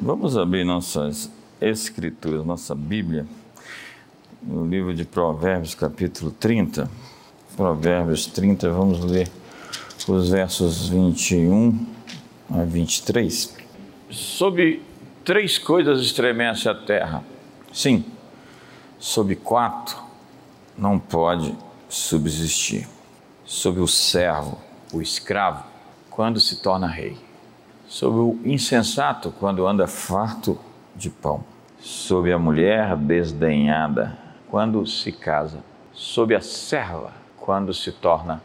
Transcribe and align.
Vamos 0.00 0.38
abrir 0.38 0.62
nossas 0.62 1.28
escrituras, 1.60 2.46
nossa 2.46 2.72
Bíblia, 2.72 3.26
no 4.40 4.64
livro 4.64 4.94
de 4.94 5.04
Provérbios, 5.04 5.74
capítulo 5.74 6.30
30. 6.30 6.88
Provérbios 7.56 8.24
30, 8.26 8.70
vamos 8.70 9.04
ler 9.04 9.28
os 10.06 10.28
versos 10.28 10.88
21 10.88 11.84
a 12.48 12.62
23. 12.62 13.56
Sobre 14.08 14.84
três 15.24 15.58
coisas 15.58 16.00
estremece 16.00 16.68
a 16.68 16.76
terra. 16.76 17.24
Sim, 17.72 18.04
sobre 19.00 19.34
quatro 19.34 19.98
não 20.76 20.96
pode 20.96 21.52
subsistir. 21.88 22.86
Sobre 23.44 23.80
o 23.80 23.88
servo, 23.88 24.58
o 24.92 25.02
escravo, 25.02 25.64
quando 26.08 26.38
se 26.38 26.62
torna 26.62 26.86
rei 26.86 27.27
sobre 27.88 28.20
o 28.20 28.38
insensato 28.44 29.32
quando 29.40 29.66
anda 29.66 29.86
farto 29.86 30.58
de 30.94 31.08
pão, 31.08 31.42
sobre 31.80 32.32
a 32.32 32.38
mulher 32.38 32.94
desdenhada 32.96 34.16
quando 34.50 34.86
se 34.86 35.10
casa, 35.10 35.58
sobre 35.92 36.36
a 36.36 36.40
serva 36.40 37.12
quando 37.38 37.72
se 37.72 37.90
torna 37.90 38.42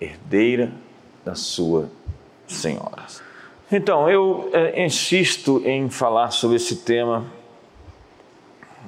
herdeira 0.00 0.72
da 1.24 1.34
sua 1.34 1.90
senhora. 2.46 3.04
Então, 3.70 4.08
eu 4.08 4.48
é, 4.52 4.84
insisto 4.84 5.60
em 5.66 5.90
falar 5.90 6.30
sobre 6.30 6.56
esse 6.56 6.76
tema. 6.76 7.26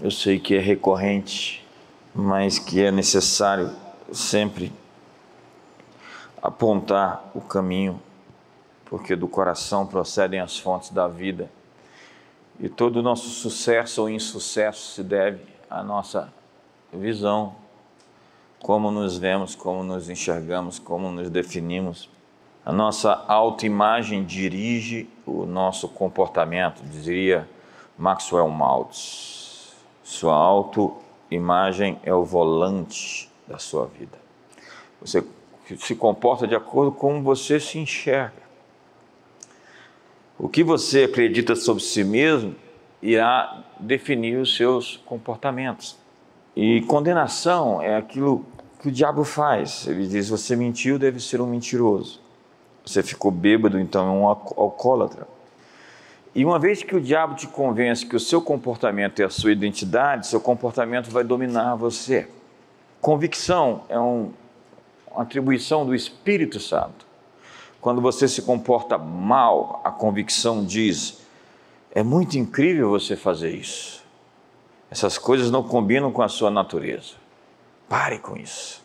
Eu 0.00 0.10
sei 0.10 0.38
que 0.38 0.54
é 0.54 0.60
recorrente, 0.60 1.66
mas 2.14 2.58
que 2.58 2.80
é 2.80 2.90
necessário 2.90 3.70
sempre 4.10 4.72
apontar 6.40 7.30
o 7.34 7.40
caminho 7.40 8.00
porque 8.90 9.14
do 9.14 9.28
coração 9.28 9.86
procedem 9.86 10.40
as 10.40 10.58
fontes 10.58 10.90
da 10.90 11.06
vida. 11.06 11.48
E 12.58 12.68
todo 12.68 12.96
o 12.96 13.02
nosso 13.02 13.28
sucesso 13.28 14.02
ou 14.02 14.10
insucesso 14.10 14.94
se 14.94 15.04
deve 15.04 15.44
à 15.70 15.80
nossa 15.80 16.30
visão, 16.92 17.54
como 18.58 18.90
nos 18.90 19.16
vemos, 19.16 19.54
como 19.54 19.84
nos 19.84 20.10
enxergamos, 20.10 20.80
como 20.80 21.08
nos 21.12 21.30
definimos. 21.30 22.10
A 22.66 22.72
nossa 22.72 23.12
autoimagem 23.28 24.24
dirige 24.24 25.08
o 25.24 25.46
nosso 25.46 25.88
comportamento, 25.88 26.82
diria 26.82 27.48
Maxwell 27.96 28.48
Maltz. 28.48 29.72
Sua 30.02 30.34
autoimagem 30.34 32.00
é 32.02 32.12
o 32.12 32.24
volante 32.24 33.30
da 33.46 33.56
sua 33.56 33.86
vida. 33.86 34.18
Você 35.00 35.24
se 35.78 35.94
comporta 35.94 36.44
de 36.44 36.56
acordo 36.56 36.90
com 36.90 36.98
como 36.98 37.22
você 37.22 37.60
se 37.60 37.78
enxerga. 37.78 38.39
O 40.42 40.48
que 40.48 40.64
você 40.64 41.04
acredita 41.04 41.54
sobre 41.54 41.82
si 41.82 42.02
mesmo 42.02 42.56
irá 43.02 43.62
definir 43.78 44.38
os 44.38 44.56
seus 44.56 44.96
comportamentos. 45.04 45.98
E 46.56 46.80
condenação 46.82 47.82
é 47.82 47.94
aquilo 47.94 48.46
que 48.80 48.88
o 48.88 48.90
diabo 48.90 49.22
faz. 49.22 49.86
Ele 49.86 50.06
diz: 50.06 50.30
você 50.30 50.56
mentiu, 50.56 50.98
deve 50.98 51.20
ser 51.20 51.42
um 51.42 51.46
mentiroso. 51.46 52.22
Você 52.86 53.02
ficou 53.02 53.30
bêbado, 53.30 53.78
então 53.78 54.08
é 54.08 54.10
um 54.10 54.26
alcoólatra. 54.26 55.28
E 56.34 56.42
uma 56.42 56.58
vez 56.58 56.82
que 56.82 56.96
o 56.96 57.00
diabo 57.00 57.34
te 57.34 57.46
convence 57.46 58.06
que 58.06 58.16
o 58.16 58.20
seu 58.20 58.40
comportamento 58.40 59.20
é 59.20 59.26
a 59.26 59.30
sua 59.30 59.52
identidade, 59.52 60.26
seu 60.26 60.40
comportamento 60.40 61.10
vai 61.10 61.22
dominar 61.22 61.74
você. 61.74 62.26
Convicção 62.98 63.82
é 63.90 64.00
um, 64.00 64.30
uma 65.10 65.22
atribuição 65.22 65.84
do 65.84 65.94
Espírito 65.94 66.58
Santo. 66.58 67.09
Quando 67.80 68.00
você 68.00 68.28
se 68.28 68.42
comporta 68.42 68.98
mal, 68.98 69.80
a 69.84 69.90
convicção 69.90 70.64
diz: 70.64 71.20
é 71.92 72.02
muito 72.02 72.38
incrível 72.38 72.90
você 72.90 73.16
fazer 73.16 73.50
isso. 73.50 74.04
Essas 74.90 75.16
coisas 75.16 75.50
não 75.50 75.62
combinam 75.62 76.12
com 76.12 76.22
a 76.22 76.28
sua 76.28 76.50
natureza. 76.50 77.14
Pare 77.88 78.18
com 78.18 78.36
isso. 78.36 78.82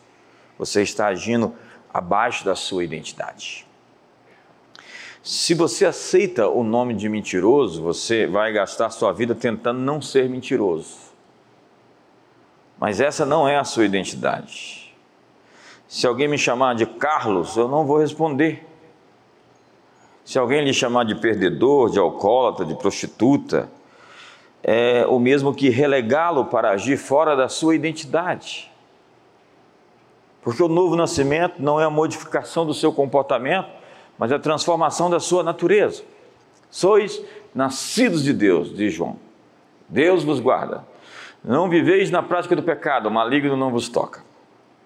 Você 0.58 0.82
está 0.82 1.08
agindo 1.08 1.54
abaixo 1.92 2.44
da 2.44 2.54
sua 2.54 2.84
identidade. 2.84 3.66
Se 5.22 5.54
você 5.54 5.84
aceita 5.84 6.48
o 6.48 6.62
nome 6.62 6.94
de 6.94 7.08
mentiroso, 7.08 7.82
você 7.82 8.26
vai 8.26 8.52
gastar 8.52 8.90
sua 8.90 9.12
vida 9.12 9.34
tentando 9.34 9.80
não 9.80 10.00
ser 10.00 10.28
mentiroso. 10.28 10.96
Mas 12.78 13.00
essa 13.00 13.26
não 13.26 13.48
é 13.48 13.56
a 13.56 13.64
sua 13.64 13.84
identidade. 13.84 14.94
Se 15.88 16.06
alguém 16.06 16.28
me 16.28 16.38
chamar 16.38 16.74
de 16.74 16.86
Carlos, 16.86 17.56
eu 17.56 17.66
não 17.66 17.84
vou 17.84 17.98
responder. 17.98 18.64
Se 20.26 20.40
alguém 20.40 20.64
lhe 20.64 20.74
chamar 20.74 21.04
de 21.04 21.14
perdedor, 21.14 21.88
de 21.88 22.00
alcoólatra, 22.00 22.64
de 22.64 22.74
prostituta, 22.74 23.70
é 24.60 25.06
o 25.06 25.20
mesmo 25.20 25.54
que 25.54 25.68
relegá-lo 25.68 26.46
para 26.46 26.70
agir 26.70 26.96
fora 26.96 27.36
da 27.36 27.48
sua 27.48 27.76
identidade. 27.76 28.68
Porque 30.42 30.60
o 30.60 30.66
novo 30.66 30.96
nascimento 30.96 31.62
não 31.62 31.80
é 31.80 31.84
a 31.84 31.90
modificação 31.90 32.66
do 32.66 32.74
seu 32.74 32.92
comportamento, 32.92 33.68
mas 34.18 34.32
a 34.32 34.38
transformação 34.40 35.08
da 35.08 35.20
sua 35.20 35.44
natureza. 35.44 36.02
Sois 36.68 37.22
nascidos 37.54 38.24
de 38.24 38.32
Deus, 38.32 38.76
diz 38.76 38.92
João. 38.92 39.16
Deus 39.88 40.24
vos 40.24 40.40
guarda. 40.40 40.84
Não 41.44 41.68
viveis 41.68 42.10
na 42.10 42.20
prática 42.20 42.56
do 42.56 42.64
pecado, 42.64 43.06
o 43.06 43.12
maligno 43.12 43.56
não 43.56 43.70
vos 43.70 43.88
toca. 43.88 44.24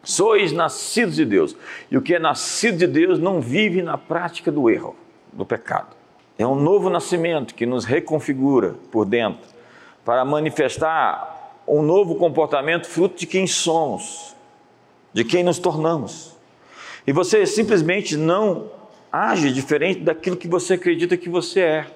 Sois 0.02 0.52
nascidos 0.52 1.16
de 1.16 1.24
Deus. 1.24 1.56
E 1.90 1.96
o 1.96 2.02
que 2.02 2.14
é 2.14 2.18
nascido 2.18 2.76
de 2.76 2.86
Deus 2.86 3.18
não 3.18 3.40
vive 3.40 3.80
na 3.80 3.96
prática 3.96 4.52
do 4.52 4.68
erro 4.68 4.94
do 5.32 5.44
pecado. 5.44 5.96
É 6.38 6.46
um 6.46 6.54
novo 6.54 6.88
nascimento 6.88 7.54
que 7.54 7.66
nos 7.66 7.84
reconfigura 7.84 8.74
por 8.90 9.04
dentro 9.04 9.48
para 10.04 10.24
manifestar 10.24 11.54
um 11.66 11.82
novo 11.82 12.14
comportamento 12.16 12.86
fruto 12.86 13.18
de 13.18 13.26
quem 13.26 13.46
somos, 13.46 14.34
de 15.12 15.24
quem 15.24 15.44
nos 15.44 15.58
tornamos. 15.58 16.36
E 17.06 17.12
você 17.12 17.46
simplesmente 17.46 18.16
não 18.16 18.70
age 19.12 19.52
diferente 19.52 20.00
daquilo 20.00 20.36
que 20.36 20.48
você 20.48 20.74
acredita 20.74 21.16
que 21.16 21.28
você 21.28 21.60
é. 21.60 21.86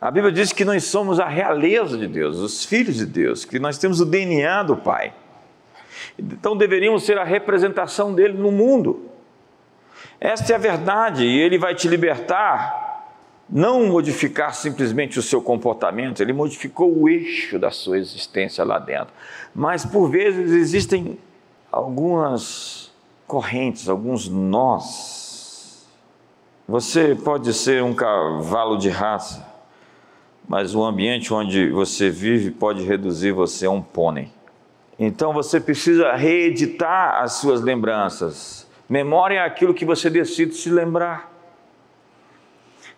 A 0.00 0.10
Bíblia 0.10 0.32
diz 0.32 0.52
que 0.52 0.64
nós 0.64 0.84
somos 0.84 1.18
a 1.18 1.26
realeza 1.26 1.98
de 1.98 2.06
Deus, 2.06 2.36
os 2.38 2.64
filhos 2.64 2.96
de 2.96 3.06
Deus, 3.06 3.44
que 3.44 3.58
nós 3.58 3.78
temos 3.78 4.00
o 4.00 4.06
DNA 4.06 4.62
do 4.62 4.76
Pai. 4.76 5.12
Então 6.18 6.56
deveríamos 6.56 7.02
ser 7.02 7.18
a 7.18 7.24
representação 7.24 8.14
dele 8.14 8.34
no 8.34 8.52
mundo. 8.52 9.08
Esta 10.20 10.52
é 10.52 10.56
a 10.56 10.58
verdade 10.58 11.24
e 11.24 11.38
ele 11.38 11.58
vai 11.58 11.74
te 11.74 11.86
libertar, 11.86 13.14
não 13.48 13.86
modificar 13.86 14.52
simplesmente 14.52 15.18
o 15.18 15.22
seu 15.22 15.40
comportamento, 15.40 16.20
ele 16.20 16.32
modificou 16.32 16.92
o 16.92 17.08
eixo 17.08 17.58
da 17.58 17.70
sua 17.70 17.98
existência 17.98 18.64
lá 18.64 18.78
dentro. 18.78 19.12
Mas 19.54 19.84
por 19.84 20.10
vezes 20.10 20.50
existem 20.50 21.18
algumas 21.70 22.92
correntes, 23.26 23.88
alguns 23.88 24.28
nós. 24.28 25.86
Você 26.66 27.14
pode 27.14 27.54
ser 27.54 27.82
um 27.82 27.94
cavalo 27.94 28.76
de 28.76 28.90
raça, 28.90 29.46
mas 30.48 30.74
o 30.74 30.82
ambiente 30.82 31.32
onde 31.32 31.70
você 31.70 32.10
vive 32.10 32.50
pode 32.50 32.82
reduzir 32.82 33.32
você 33.32 33.66
a 33.66 33.70
um 33.70 33.80
pônei. 33.80 34.30
Então 34.98 35.32
você 35.32 35.60
precisa 35.60 36.12
reeditar 36.14 37.22
as 37.22 37.34
suas 37.34 37.60
lembranças 37.60 38.67
Memória 38.88 39.40
é 39.40 39.44
aquilo 39.44 39.74
que 39.74 39.84
você 39.84 40.08
decide 40.08 40.54
se 40.54 40.70
lembrar. 40.70 41.30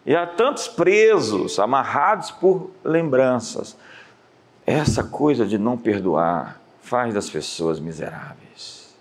E 0.07 0.15
há 0.15 0.27
tantos 0.27 0.69
presos, 0.69 1.59
amarrados 1.59 2.31
por 2.31 2.71
lembranças. 2.85 3.77
Essa 4.65 5.03
coisa 5.03 5.45
de 5.45 5.59
não 5.59 5.77
perdoar 5.77 6.61
faz 6.81 7.13
das 7.13 7.29
pessoas 7.29 7.81
miseráveis. 7.81 8.97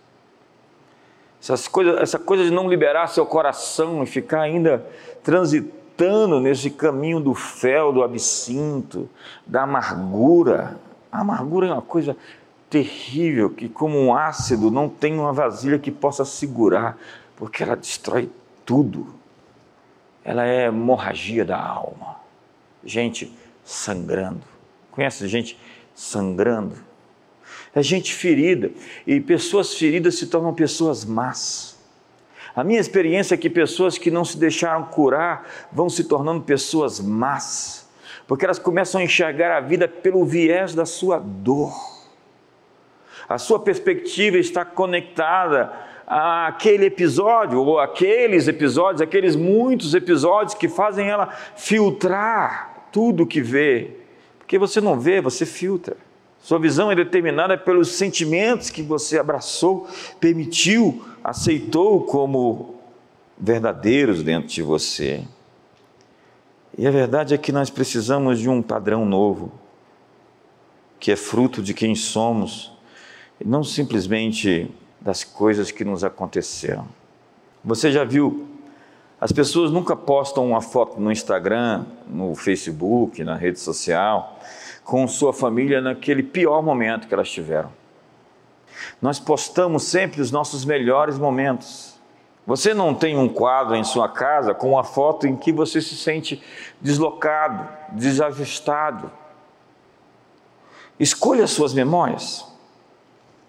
Essas 1.41 1.67
coisas, 1.67 2.01
essa 2.01 2.19
coisa 2.19 2.43
de 2.43 2.51
não 2.51 2.69
liberar 2.69 3.07
seu 3.07 3.25
coração 3.25 4.03
e 4.03 4.05
ficar 4.05 4.41
ainda 4.41 4.85
transitando 5.23 6.39
nesse 6.39 6.69
caminho 6.69 7.19
do 7.19 7.33
fel, 7.33 7.93
do 7.93 8.03
absinto, 8.03 9.09
da 9.47 9.63
amargura. 9.63 10.77
A 11.11 11.21
amargura 11.21 11.67
é 11.67 11.71
uma 11.71 11.81
coisa 11.81 12.15
terrível 12.69 13.49
que, 13.49 13.67
como 13.67 13.97
um 13.97 14.15
ácido, 14.15 14.69
não 14.69 14.87
tem 14.87 15.13
uma 15.13 15.33
vasilha 15.33 15.79
que 15.79 15.91
possa 15.91 16.23
segurar, 16.23 16.97
porque 17.35 17.63
ela 17.63 17.75
destrói 17.75 18.29
tudo. 18.65 19.07
Ela 20.23 20.45
é 20.45 20.67
hemorragia 20.67 21.43
da 21.43 21.59
alma. 21.59 22.17
Gente 22.83 23.33
sangrando. 23.63 24.41
Conhece 24.91 25.27
gente 25.27 25.57
sangrando? 25.95 26.75
É 27.73 27.81
gente 27.81 28.13
ferida. 28.13 28.71
E 29.07 29.19
pessoas 29.19 29.73
feridas 29.73 30.15
se 30.15 30.27
tornam 30.27 30.53
pessoas 30.53 31.03
más. 31.03 31.77
A 32.55 32.63
minha 32.63 32.79
experiência 32.79 33.35
é 33.35 33.37
que 33.37 33.49
pessoas 33.49 33.97
que 33.97 34.11
não 34.11 34.25
se 34.25 34.37
deixaram 34.37 34.83
curar 34.85 35.47
vão 35.71 35.89
se 35.89 36.03
tornando 36.03 36.41
pessoas 36.41 36.99
más, 36.99 37.87
porque 38.27 38.43
elas 38.43 38.59
começam 38.59 38.99
a 38.99 39.03
enxergar 39.03 39.55
a 39.55 39.61
vida 39.61 39.87
pelo 39.87 40.25
viés 40.25 40.73
da 40.73 40.85
sua 40.85 41.19
dor 41.19 41.98
a 43.29 43.37
sua 43.37 43.59
perspectiva 43.59 44.39
está 44.39 44.65
conectada 44.65 45.71
àquele 46.07 46.87
episódio, 46.87 47.61
ou 47.61 47.79
aqueles 47.79 48.47
episódios, 48.47 49.03
aqueles 49.03 49.35
muitos 49.35 49.93
episódios 49.93 50.55
que 50.55 50.67
fazem 50.67 51.07
ela 51.07 51.29
filtrar 51.55 52.87
tudo 52.91 53.27
que 53.27 53.39
vê, 53.39 53.91
porque 54.39 54.57
você 54.57 54.81
não 54.81 54.99
vê, 54.99 55.21
você 55.21 55.45
filtra. 55.45 55.95
Sua 56.39 56.57
visão 56.57 56.91
é 56.91 56.95
determinada 56.95 57.55
pelos 57.55 57.89
sentimentos 57.89 58.71
que 58.71 58.81
você 58.81 59.19
abraçou, 59.19 59.87
permitiu, 60.19 61.05
aceitou 61.23 62.01
como 62.05 62.79
verdadeiros 63.37 64.23
dentro 64.23 64.49
de 64.49 64.63
você. 64.63 65.23
E 66.75 66.87
a 66.87 66.91
verdade 66.91 67.35
é 67.35 67.37
que 67.37 67.51
nós 67.51 67.69
precisamos 67.69 68.39
de 68.39 68.49
um 68.49 68.61
padrão 68.61 69.05
novo, 69.05 69.51
que 70.99 71.11
é 71.11 71.15
fruto 71.15 71.61
de 71.61 71.75
quem 71.75 71.93
somos, 71.93 72.78
não 73.45 73.63
simplesmente 73.63 74.69
das 74.99 75.23
coisas 75.23 75.71
que 75.71 75.85
nos 75.85 76.03
aconteceram. 76.03 76.87
Você 77.63 77.91
já 77.91 78.03
viu 78.03 78.49
as 79.21 79.33
pessoas 79.33 79.69
nunca 79.69 79.97
postam 79.97 80.47
uma 80.47 80.61
foto 80.61 80.99
no 80.99 81.11
Instagram, 81.11 81.85
no 82.07 82.33
Facebook, 82.35 83.21
na 83.21 83.35
rede 83.35 83.59
social, 83.59 84.39
com 84.85 85.05
sua 85.09 85.33
família 85.33 85.81
naquele 85.81 86.23
pior 86.23 86.63
momento 86.63 87.05
que 87.05 87.13
elas 87.13 87.29
tiveram. 87.29 87.69
Nós 89.01 89.19
postamos 89.19 89.83
sempre 89.83 90.21
os 90.21 90.31
nossos 90.31 90.63
melhores 90.63 91.19
momentos. 91.19 91.99
Você 92.47 92.73
não 92.73 92.95
tem 92.95 93.17
um 93.17 93.27
quadro 93.27 93.75
em 93.75 93.83
sua 93.83 94.07
casa 94.07 94.53
com 94.53 94.69
uma 94.69 94.85
foto 94.85 95.27
em 95.27 95.35
que 95.35 95.51
você 95.51 95.81
se 95.81 95.97
sente 95.97 96.41
deslocado, 96.79 97.67
desajustado. 97.91 99.11
Escolha 100.97 101.45
suas 101.45 101.73
memórias 101.73 102.48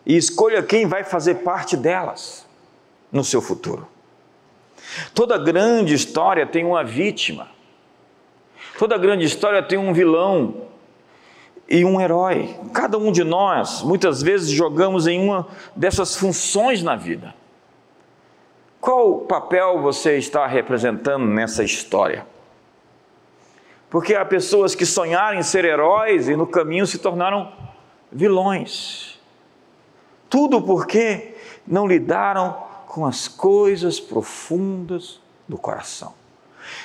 e 0.05 0.17
escolha 0.17 0.63
quem 0.63 0.87
vai 0.87 1.05
fazer 1.05 1.37
parte 1.37 1.77
delas 1.77 2.47
no 3.13 3.25
seu 3.25 3.41
futuro. 3.41 3.87
Toda 5.15 5.39
grande 5.39 5.95
história 5.95 6.47
tem 6.47 6.65
uma 6.65 6.83
vítima. 6.83 7.49
Toda 8.79 8.97
grande 8.97 9.25
história 9.25 9.63
tem 9.63 9.79
um 9.79 9.93
vilão 9.93 10.69
e 11.69 11.85
um 11.85 12.01
herói. 12.01 12.57
Cada 12.73 12.99
um 12.99 13.13
de 13.13 13.23
nós, 13.23 13.83
muitas 13.83 14.23
vezes, 14.23 14.51
jogamos 14.51 15.07
em 15.07 15.23
uma 15.23 15.47
dessas 15.77 16.17
funções 16.17 16.83
na 16.83 16.97
vida. 16.97 17.35
Qual 18.81 19.21
papel 19.21 19.81
você 19.81 20.17
está 20.17 20.47
representando 20.47 21.27
nessa 21.27 21.63
história? 21.63 22.27
Porque 23.91 24.15
há 24.15 24.25
pessoas 24.25 24.75
que 24.75 24.87
sonharam 24.87 25.39
em 25.39 25.43
ser 25.43 25.65
heróis 25.65 26.29
e 26.29 26.37
no 26.37 26.47
caminho 26.47 26.87
se 26.87 26.99
tornaram 26.99 27.53
vilões. 28.11 29.10
Tudo 30.31 30.63
porque 30.63 31.35
não 31.67 31.89
lidaram 31.89 32.57
com 32.87 33.05
as 33.05 33.27
coisas 33.27 33.99
profundas 33.99 35.21
do 35.49 35.59
coração. 35.59 36.15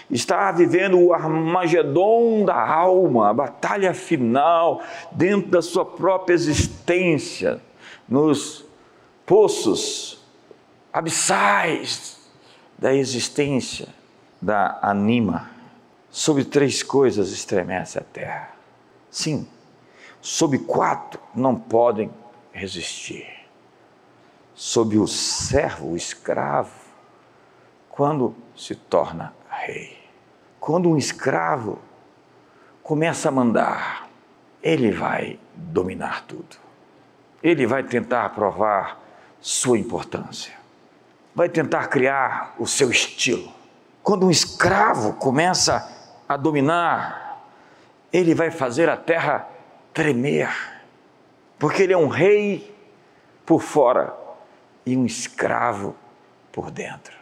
Está 0.09 0.51
vivendo 0.51 0.99
o 0.99 1.13
Armagedon 1.13 2.43
da 2.43 2.59
alma, 2.59 3.29
a 3.29 3.33
batalha 3.33 3.93
final 3.93 4.81
dentro 5.11 5.51
da 5.51 5.61
sua 5.61 5.85
própria 5.85 6.33
existência, 6.33 7.61
nos 8.09 8.65
poços 9.27 10.19
abissais 10.91 12.17
da 12.77 12.95
existência 12.95 13.87
da 14.41 14.79
anima. 14.81 15.51
Sobre 16.09 16.45
três 16.45 16.81
coisas 16.81 17.31
estremece 17.31 17.99
a 17.99 18.01
terra. 18.01 18.49
Sim, 19.11 19.47
sobre 20.21 20.57
quatro 20.57 21.19
não 21.35 21.55
podem 21.55 22.09
resistir 22.55 23.27
sob 24.55 24.97
o 24.97 25.05
servo, 25.05 25.91
o 25.91 25.97
escravo, 25.97 26.71
quando 27.89 28.33
se 28.55 28.73
torna 28.73 29.33
rei. 29.49 29.97
Quando 30.59 30.89
um 30.89 30.97
escravo 30.97 31.79
começa 32.81 33.27
a 33.27 33.31
mandar, 33.31 34.09
ele 34.63 34.91
vai 34.91 35.37
dominar 35.53 36.23
tudo. 36.23 36.55
Ele 37.43 37.67
vai 37.67 37.83
tentar 37.83 38.29
provar 38.29 38.99
sua 39.41 39.77
importância. 39.77 40.53
Vai 41.35 41.49
tentar 41.49 41.87
criar 41.87 42.55
o 42.57 42.65
seu 42.65 42.89
estilo. 42.89 43.53
Quando 44.01 44.25
um 44.25 44.31
escravo 44.31 45.13
começa 45.13 45.91
a 46.27 46.37
dominar, 46.37 47.43
ele 48.11 48.33
vai 48.33 48.49
fazer 48.49 48.89
a 48.89 48.95
terra 48.95 49.47
tremer, 49.93 50.49
porque 51.65 51.81
ele 51.81 51.93
é 51.93 51.97
um 51.97 52.07
rei 52.07 52.71
por 53.43 53.59
fora 53.59 54.15
e 54.85 54.95
um 54.95 55.03
escravo 55.03 55.95
por 56.51 56.69
dentro. 56.69 57.17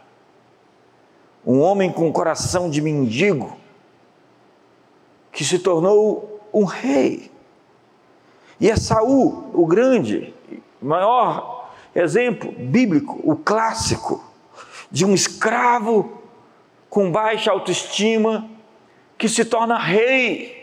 Um 1.45 1.61
homem 1.61 1.89
com 1.89 2.11
coração 2.11 2.69
de 2.69 2.81
mendigo 2.81 3.55
que 5.31 5.45
se 5.45 5.59
tornou 5.59 6.45
um 6.53 6.65
rei. 6.65 7.31
E 8.59 8.69
é 8.69 8.75
Saul, 8.75 9.49
o 9.53 9.65
grande, 9.65 10.35
maior 10.81 11.71
exemplo 11.95 12.51
bíblico, 12.51 13.21
o 13.23 13.37
clássico 13.37 14.21
de 14.91 15.05
um 15.05 15.13
escravo 15.13 16.21
com 16.89 17.09
baixa 17.09 17.49
autoestima 17.49 18.49
que 19.17 19.29
se 19.29 19.45
torna 19.45 19.77
rei. 19.77 20.62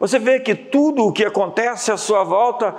Você 0.00 0.18
vê 0.18 0.40
que 0.40 0.54
tudo 0.54 1.06
o 1.06 1.12
que 1.12 1.24
acontece 1.24 1.92
à 1.92 1.96
sua 1.96 2.24
volta 2.24 2.74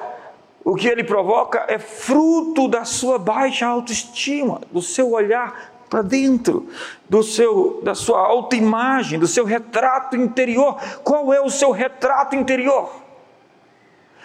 o 0.64 0.76
que 0.76 0.88
ele 0.88 1.04
provoca 1.04 1.66
é 1.68 1.80
fruto 1.80 2.68
da 2.68 2.86
sua 2.86 3.18
baixa 3.18 3.66
autoestima, 3.66 4.62
do 4.72 4.82
seu 4.82 5.12
olhar 5.12 5.72
para 5.90 6.02
dentro, 6.02 6.68
do 7.10 7.24
seu, 7.24 7.82
da 7.84 7.96
sua 7.96 8.20
autoimagem, 8.20 9.20
do 9.20 9.28
seu 9.28 9.44
retrato 9.44 10.16
interior. 10.16 10.78
Qual 11.04 11.34
é 11.34 11.42
o 11.42 11.50
seu 11.50 11.72
retrato 11.72 12.36
interior? 12.36 12.92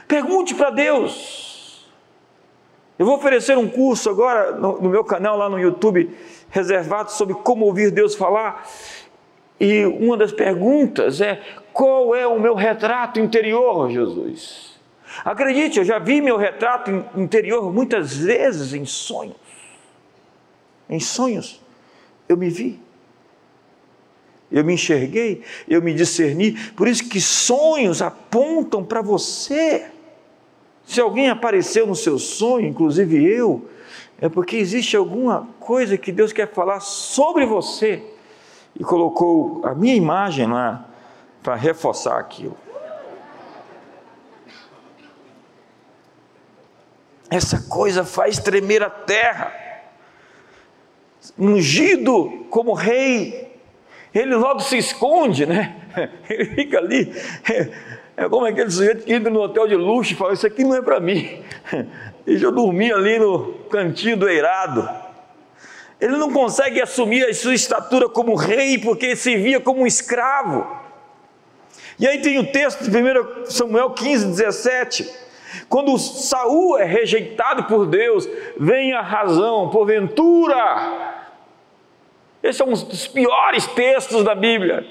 Pergunte 0.07 0.55
para 0.55 0.71
Deus. 0.71 1.87
Eu 2.99 3.05
vou 3.05 3.17
oferecer 3.17 3.59
um 3.59 3.69
curso 3.69 4.09
agora 4.09 4.53
no, 4.53 4.81
no 4.81 4.89
meu 4.89 5.05
canal 5.05 5.37
lá 5.37 5.49
no 5.49 5.59
YouTube, 5.59 6.17
reservado 6.51 7.11
sobre 7.13 7.35
como 7.35 7.67
ouvir 7.67 7.91
Deus 7.91 8.15
falar. 8.15 8.67
E 9.59 9.85
uma 9.85 10.17
das 10.17 10.33
perguntas 10.33 11.21
é: 11.21 11.43
qual 11.77 12.15
é 12.15 12.27
o 12.27 12.41
meu 12.41 12.55
retrato 12.55 13.21
interior, 13.21 13.91
Jesus? 13.91 14.81
Acredite, 15.23 15.79
eu 15.79 15.85
já 15.85 15.99
vi 15.99 16.23
meu 16.23 16.39
retrato 16.39 16.91
interior 17.15 17.71
muitas 17.71 18.17
vezes 18.17 18.73
em 18.73 18.87
sonhos. 18.87 19.37
Em 20.89 20.99
sonhos, 20.99 21.61
eu 22.27 22.35
me 22.35 22.49
vi. 22.49 22.81
Eu 24.51 24.65
me 24.65 24.73
enxerguei, 24.73 25.43
eu 25.69 25.83
me 25.83 25.93
discerni. 25.93 26.53
Por 26.73 26.89
isso 26.89 27.07
que 27.11 27.21
sonhos 27.21 28.01
apontam 28.01 28.83
para 28.83 29.03
você. 29.03 29.91
Se 30.87 30.99
alguém 30.99 31.29
apareceu 31.29 31.87
no 31.87 31.95
seu 31.95 32.19
sonho, 32.19 32.69
inclusive 32.69 33.23
eu, 33.23 33.69
é 34.19 34.31
porque 34.31 34.57
existe 34.57 34.97
alguma 34.97 35.47
coisa 35.61 35.99
que 35.99 36.11
Deus 36.11 36.33
quer 36.33 36.51
falar 36.51 36.81
sobre 36.81 37.45
você 37.45 38.03
e 38.75 38.83
colocou 38.83 39.61
a 39.63 39.75
minha 39.75 39.95
imagem 39.95 40.47
lá 40.47 40.96
para 41.47 41.55
reforçar 41.55 42.19
aquilo. 42.19 42.59
Essa 47.31 47.69
coisa 47.69 48.05
faz 48.05 48.41
tremer 48.41 48.83
a 48.83 48.91
terra. 48.91 49.55
Ungido 51.39 52.47
como 52.51 52.73
rei, 52.73 53.61
ele 54.13 54.35
logo 54.35 54.59
se 54.59 54.77
esconde, 54.77 55.47
né? 55.47 55.77
Ele 56.29 56.47
fica 56.47 56.79
ali. 56.79 57.15
É 58.17 58.29
como 58.29 58.45
aquele 58.45 58.71
sujeito 58.71 59.05
que 59.05 59.13
entra 59.13 59.31
no 59.31 59.41
hotel 59.41 59.69
de 59.69 59.77
luxo 59.77 60.15
e 60.15 60.17
fala: 60.17 60.33
Isso 60.33 60.47
aqui 60.47 60.65
não 60.65 60.75
é 60.75 60.83
para 60.83 60.99
mim. 60.99 61.43
Deixa 62.27 62.47
eu 62.47 62.53
dormir 62.53 62.93
ali 62.93 63.21
no 63.21 63.55
cantinho 63.71 64.17
do 64.17 64.29
eirado. 64.29 64.89
Ele 66.01 66.17
não 66.17 66.33
consegue 66.33 66.83
assumir 66.83 67.25
a 67.25 67.33
sua 67.35 67.55
estatura 67.55 68.09
como 68.09 68.35
rei 68.35 68.79
porque 68.79 69.15
se 69.15 69.37
via 69.37 69.61
como 69.61 69.83
um 69.83 69.87
escravo. 69.87 70.86
E 71.99 72.07
aí 72.07 72.21
tem 72.21 72.39
o 72.39 72.47
texto 72.47 72.91
de 72.91 72.97
1 72.97 73.47
Samuel 73.47 73.91
15, 73.91 74.27
17 74.27 75.27
quando 75.69 75.99
Saul 75.99 76.79
é 76.79 76.85
rejeitado 76.85 77.65
por 77.65 77.87
Deus, 77.87 78.29
vem 78.59 78.93
a 78.93 79.01
razão, 79.01 79.69
porventura. 79.71 81.25
Esse 82.43 82.63
é 82.63 82.65
um 82.65 82.73
dos 82.73 83.09
piores 83.09 83.67
textos 83.69 84.23
da 84.23 84.35
Bíblia. 84.35 84.87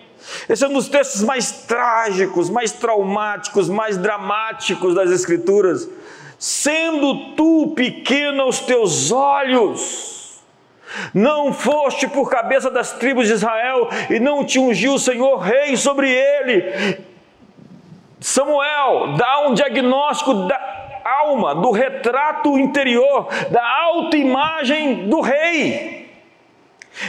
Esse 0.50 0.66
é 0.66 0.68
um 0.68 0.74
dos 0.74 0.90
textos 0.90 1.24
mais 1.24 1.52
trágicos, 1.66 2.50
mais 2.50 2.72
traumáticos, 2.72 3.70
mais 3.70 3.98
dramáticos 3.98 4.96
das 4.96 5.12
Escrituras. 5.12 5.90
Sendo 6.38 7.36
tu 7.36 7.74
pequeno 7.76 8.44
aos 8.44 8.60
teus 8.60 9.12
olhos, 9.12 10.15
não 11.14 11.54
foste 11.54 12.08
por 12.08 12.30
cabeça 12.30 12.70
das 12.70 12.94
tribos 12.94 13.28
de 13.28 13.34
Israel 13.34 13.90
e 14.10 14.20
não 14.20 14.44
te 14.46 14.60
ungiu 14.60 14.94
o 14.94 15.00
Senhor 15.00 15.38
rei 15.38 15.76
sobre 15.76 16.10
ele, 16.12 17.04
Samuel 18.20 19.14
dá 19.18 19.48
um 19.48 19.54
diagnóstico 19.54 20.34
da 20.48 21.02
alma, 21.06 21.54
do 21.54 21.70
retrato 21.70 22.58
interior, 22.58 23.28
da 23.52 23.64
autoimagem 23.84 25.08
do 25.08 25.22
rei. 25.22 26.10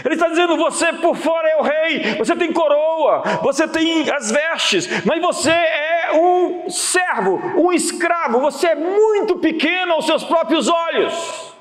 Ele 0.04 0.14
está 0.14 0.28
dizendo: 0.28 0.56
você 0.56 0.92
por 0.92 1.16
fora 1.16 1.48
é 1.48 1.56
o 1.56 1.62
rei, 1.62 2.16
você 2.16 2.34
tem 2.36 2.52
coroa, 2.52 3.22
você 3.42 3.66
tem 3.68 4.10
as 4.10 4.30
vestes, 4.30 5.04
mas 5.04 5.20
você 5.22 5.50
é 5.50 6.10
um 6.12 6.68
servo, 6.68 7.40
um 7.56 7.72
escravo, 7.72 8.40
você 8.40 8.68
é 8.68 8.74
muito 8.74 9.38
pequeno 9.38 9.94
aos 9.94 10.06
seus 10.06 10.24
próprios 10.24 10.68
olhos. 10.68 11.55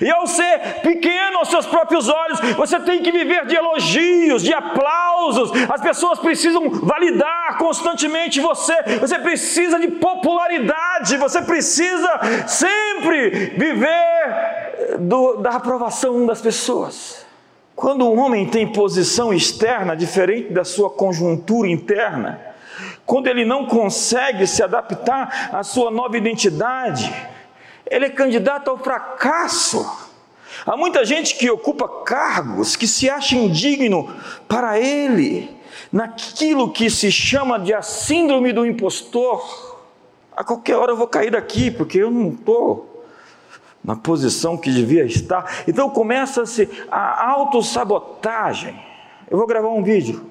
E 0.00 0.10
ao 0.10 0.26
ser 0.26 0.80
pequeno 0.82 1.38
aos 1.38 1.48
seus 1.48 1.66
próprios 1.66 2.08
olhos, 2.08 2.40
você 2.56 2.80
tem 2.80 3.02
que 3.02 3.12
viver 3.12 3.46
de 3.46 3.54
elogios, 3.54 4.42
de 4.42 4.52
aplausos. 4.52 5.50
As 5.68 5.80
pessoas 5.80 6.18
precisam 6.18 6.68
validar 6.70 7.58
constantemente 7.58 8.40
você. 8.40 8.74
Você 9.00 9.18
precisa 9.18 9.78
de 9.78 9.88
popularidade. 9.88 11.16
Você 11.16 11.42
precisa 11.42 12.08
sempre 12.46 13.30
viver 13.56 14.98
do, 14.98 15.36
da 15.36 15.50
aprovação 15.50 16.26
das 16.26 16.40
pessoas. 16.40 17.26
Quando 17.74 18.10
um 18.10 18.18
homem 18.18 18.46
tem 18.46 18.66
posição 18.72 19.32
externa 19.32 19.94
diferente 19.94 20.52
da 20.52 20.64
sua 20.64 20.90
conjuntura 20.90 21.68
interna, 21.68 22.40
quando 23.06 23.28
ele 23.28 23.44
não 23.44 23.66
consegue 23.66 24.46
se 24.46 24.62
adaptar 24.62 25.50
à 25.52 25.62
sua 25.62 25.90
nova 25.90 26.16
identidade, 26.18 27.10
ele 27.90 28.06
é 28.06 28.10
candidato 28.10 28.70
ao 28.70 28.78
fracasso. 28.78 30.08
Há 30.66 30.76
muita 30.76 31.04
gente 31.04 31.36
que 31.36 31.50
ocupa 31.50 31.88
cargos 32.04 32.76
que 32.76 32.86
se 32.86 33.08
acha 33.08 33.34
indigno 33.34 34.14
para 34.46 34.78
ele, 34.78 35.56
naquilo 35.92 36.72
que 36.72 36.90
se 36.90 37.10
chama 37.10 37.58
de 37.58 37.72
a 37.72 37.82
síndrome 37.82 38.52
do 38.52 38.66
impostor. 38.66 39.78
A 40.36 40.44
qualquer 40.44 40.76
hora 40.76 40.92
eu 40.92 40.96
vou 40.96 41.06
cair 41.06 41.30
daqui, 41.30 41.70
porque 41.70 41.98
eu 41.98 42.10
não 42.10 42.30
estou 42.30 43.04
na 43.82 43.96
posição 43.96 44.56
que 44.56 44.70
devia 44.70 45.04
estar. 45.04 45.64
Então 45.66 45.88
começa-se 45.88 46.68
a 46.90 47.30
autossabotagem. 47.30 48.78
Eu 49.30 49.38
vou 49.38 49.46
gravar 49.46 49.68
um 49.68 49.82
vídeo 49.82 50.26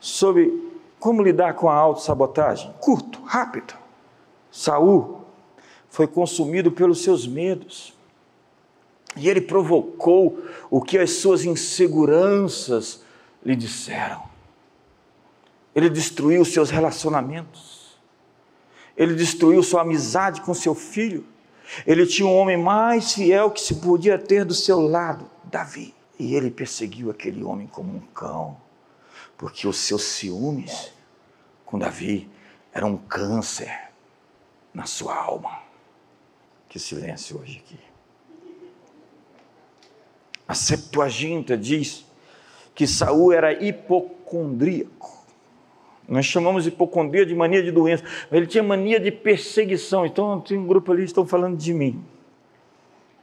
sobre 0.00 0.52
como 0.98 1.22
lidar 1.22 1.54
com 1.54 1.68
a 1.68 1.74
autossabotagem. 1.74 2.72
Curto, 2.80 3.20
rápido. 3.24 3.74
Saul 4.50 5.17
foi 5.90 6.06
consumido 6.06 6.70
pelos 6.70 7.02
seus 7.02 7.26
medos. 7.26 7.94
E 9.16 9.28
ele 9.28 9.40
provocou 9.40 10.42
o 10.70 10.80
que 10.80 10.98
as 10.98 11.10
suas 11.12 11.44
inseguranças 11.44 13.02
lhe 13.44 13.56
disseram. 13.56 14.22
Ele 15.74 15.88
destruiu 15.88 16.44
seus 16.44 16.70
relacionamentos. 16.70 17.98
Ele 18.96 19.14
destruiu 19.14 19.62
sua 19.62 19.82
amizade 19.82 20.40
com 20.40 20.52
seu 20.52 20.74
filho 20.74 21.24
ele 21.86 22.06
tinha 22.06 22.26
um 22.26 22.36
homem 22.36 22.56
mais 22.56 23.12
fiel 23.12 23.50
que 23.50 23.60
se 23.60 23.76
podia 23.76 24.18
ter 24.18 24.44
do 24.44 24.54
seu 24.54 24.80
lado, 24.80 25.30
Davi. 25.44 25.94
E 26.18 26.34
ele 26.34 26.50
perseguiu 26.50 27.10
aquele 27.10 27.44
homem 27.44 27.66
como 27.66 27.94
um 27.94 28.00
cão, 28.00 28.56
porque 29.36 29.68
os 29.68 29.78
seus 29.78 30.02
ciúmes 30.02 30.92
com 31.64 31.78
Davi 31.78 32.28
eram 32.72 32.92
um 32.92 32.96
câncer 32.96 33.90
na 34.74 34.84
sua 34.84 35.14
alma. 35.14 35.67
Que 36.78 36.84
silêncio 36.84 37.40
hoje 37.40 37.58
aqui. 37.58 37.76
A 40.46 40.54
Septuaginta 40.54 41.56
diz 41.56 42.06
que 42.72 42.86
Saul 42.86 43.32
era 43.32 43.52
hipocondríaco. 43.52 45.26
Nós 46.06 46.24
chamamos 46.24 46.68
hipocondria 46.68 47.26
de 47.26 47.34
mania 47.34 47.64
de 47.64 47.72
doença. 47.72 48.04
Ele 48.30 48.46
tinha 48.46 48.62
mania 48.62 49.00
de 49.00 49.10
perseguição. 49.10 50.06
Então, 50.06 50.40
tem 50.40 50.56
um 50.56 50.68
grupo 50.68 50.92
ali 50.92 51.02
que 51.02 51.08
estão 51.08 51.26
falando 51.26 51.56
de 51.56 51.74
mim. 51.74 52.00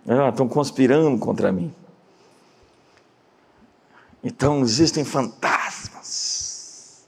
Ah, 0.05 0.27
estão 0.27 0.50
conspirando 0.50 1.17
contra 1.17 1.50
mim. 1.50 1.74
Então, 4.21 4.63
existem 4.63 5.05
fantasmas. 5.05 7.07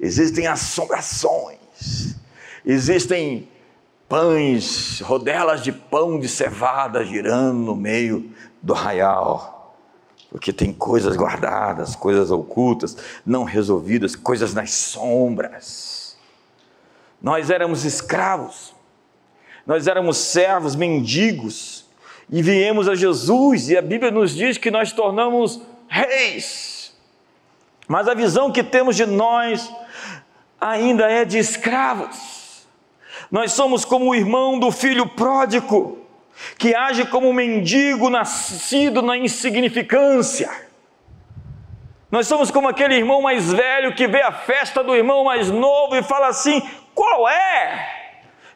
Existem 0.00 0.46
assombrações. 0.46 2.16
Existem 2.64 3.46
pães, 4.10 5.00
rodelas 5.00 5.62
de 5.62 5.72
pão 5.72 6.20
de 6.20 6.28
cevada 6.28 7.02
girando 7.02 7.60
no 7.60 7.74
meio 7.74 8.30
do 8.60 8.74
arraial 8.74 9.60
porque 10.30 10.52
tem 10.52 10.72
coisas 10.72 11.16
guardadas, 11.16 11.96
coisas 11.96 12.30
ocultas, 12.30 12.96
não 13.26 13.42
resolvidas, 13.42 14.14
coisas 14.14 14.54
nas 14.54 14.70
sombras. 14.70 16.16
Nós 17.20 17.50
éramos 17.50 17.84
escravos, 17.84 18.72
nós 19.66 19.88
éramos 19.88 20.16
servos, 20.16 20.76
mendigos, 20.76 21.84
e 22.30 22.42
viemos 22.42 22.88
a 22.88 22.94
Jesus, 22.94 23.68
e 23.70 23.76
a 23.76 23.82
Bíblia 23.82 24.12
nos 24.12 24.34
diz 24.34 24.56
que 24.56 24.70
nós 24.70 24.92
tornamos 24.92 25.60
reis. 25.88 26.94
Mas 27.88 28.06
a 28.06 28.14
visão 28.14 28.52
que 28.52 28.62
temos 28.62 28.94
de 28.94 29.04
nós 29.04 29.68
ainda 30.60 31.10
é 31.10 31.24
de 31.24 31.38
escravos. 31.38 32.39
Nós 33.30 33.52
somos 33.52 33.84
como 33.84 34.10
o 34.10 34.14
irmão 34.14 34.58
do 34.58 34.70
filho 34.70 35.06
pródigo 35.06 35.98
que 36.58 36.74
age 36.74 37.06
como 37.06 37.28
um 37.28 37.32
mendigo 37.32 38.08
nascido 38.08 39.02
na 39.02 39.16
insignificância. 39.16 40.50
Nós 42.10 42.26
somos 42.26 42.50
como 42.50 42.68
aquele 42.68 42.94
irmão 42.94 43.22
mais 43.22 43.52
velho 43.52 43.94
que 43.94 44.08
vê 44.08 44.20
a 44.22 44.32
festa 44.32 44.82
do 44.82 44.94
irmão 44.94 45.24
mais 45.24 45.48
novo 45.50 45.94
e 45.94 46.02
fala 46.02 46.28
assim: 46.28 46.60
qual 46.94 47.28
é? 47.28 47.88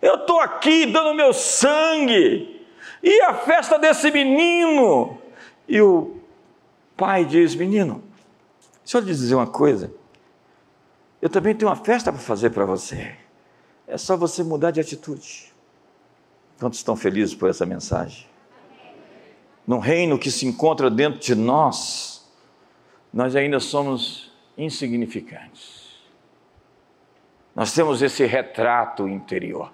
Eu 0.03 0.17
estou 0.17 0.41
aqui 0.41 0.87
dando 0.87 1.15
meu 1.15 1.33
sangue, 1.33 2.67
e 3.03 3.23
a 3.23 3.35
festa 3.35 3.79
desse 3.79 4.11
menino? 4.11 5.19
E 5.69 5.81
o 5.81 6.21
pai 6.97 7.25
diz: 7.25 7.55
Menino, 7.55 8.03
deixa 8.83 8.99
eu 8.99 9.03
lhe 9.03 9.07
dizer 9.07 9.35
uma 9.35 9.47
coisa. 9.47 9.93
Eu 11.23 11.31
também 11.31 11.55
tenho 11.55 11.71
uma 11.71 11.77
festa 11.77 12.13
para 12.13 12.21
fazer 12.21 12.51
para 12.51 12.67
você. 12.67 13.15
É 13.87 13.99
só 13.99 14.17
você 14.17 14.43
mudar 14.43 14.71
de 14.71 14.81
atitude. 14.81 15.53
Quantos 16.59 16.79
estão 16.79 16.97
felizes 16.97 17.35
por 17.35 17.51
essa 17.51 17.67
mensagem? 17.67 18.27
Num 19.67 19.79
reino 19.79 20.19
que 20.19 20.31
se 20.31 20.47
encontra 20.47 20.91
dentro 20.91 21.21
de 21.21 21.35
nós, 21.35 22.31
nós 23.13 23.35
ainda 23.35 23.61
somos 23.61 24.33
insignificantes. 24.57 25.85
Nós 27.55 27.73
temos 27.73 28.03
esse 28.03 28.25
retrato 28.27 29.09
interior. 29.09 29.73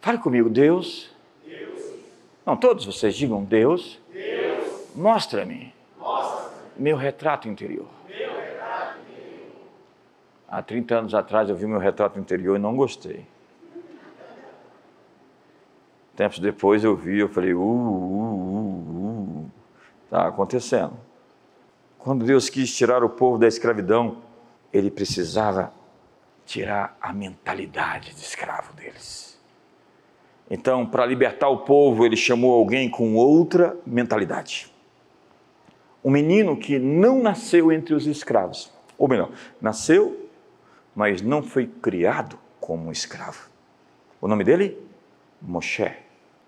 Fale 0.00 0.18
comigo, 0.18 0.48
Deus. 0.48 1.10
Deus. 1.44 1.80
Não, 2.44 2.56
todos 2.56 2.84
vocês 2.84 3.14
digam, 3.14 3.44
Deus. 3.44 3.98
Deus. 4.12 4.94
Mostra-me. 4.94 5.74
Mostra 5.98 6.50
meu 6.76 6.96
retrato 6.96 7.48
interior. 7.48 7.88
Meu 8.08 8.36
retrato 8.36 8.98
interior. 9.00 9.50
Há 10.48 10.62
30 10.62 10.94
anos 10.94 11.14
atrás 11.14 11.48
eu 11.48 11.56
vi 11.56 11.66
meu 11.66 11.78
retrato 11.78 12.18
interior 12.18 12.56
e 12.56 12.58
não 12.58 12.76
gostei. 12.76 13.26
Tempos 16.16 16.38
depois 16.38 16.82
eu 16.82 16.96
vi, 16.96 17.18
eu 17.18 17.28
falei, 17.28 17.52
uh, 17.52 17.60
uh, 17.60 17.62
uh, 17.62 19.40
uh, 19.42 19.50
está 20.04 20.26
acontecendo. 20.26 20.94
Quando 21.98 22.24
Deus 22.24 22.48
quis 22.48 22.74
tirar 22.74 23.04
o 23.04 23.10
povo 23.10 23.36
da 23.36 23.46
escravidão, 23.46 24.22
ele 24.72 24.90
precisava 24.90 25.72
tirar 26.46 26.96
a 27.02 27.12
mentalidade 27.12 28.14
de 28.14 28.20
escravo 28.20 28.72
deles. 28.72 29.38
Então, 30.50 30.86
para 30.86 31.04
libertar 31.04 31.48
o 31.48 31.58
povo, 31.58 32.06
ele 32.06 32.16
chamou 32.16 32.54
alguém 32.54 32.88
com 32.88 33.14
outra 33.14 33.76
mentalidade. 33.84 34.72
Um 36.02 36.10
menino 36.10 36.56
que 36.56 36.78
não 36.78 37.20
nasceu 37.20 37.70
entre 37.70 37.94
os 37.94 38.06
escravos, 38.06 38.72
ou 38.96 39.08
melhor, 39.08 39.30
nasceu, 39.60 40.30
mas 40.94 41.20
não 41.20 41.42
foi 41.42 41.66
criado 41.66 42.38
como 42.58 42.90
escravo. 42.90 43.50
O 44.20 44.28
nome 44.28 44.44
dele? 44.44 44.80
Moshe. 45.42 46.05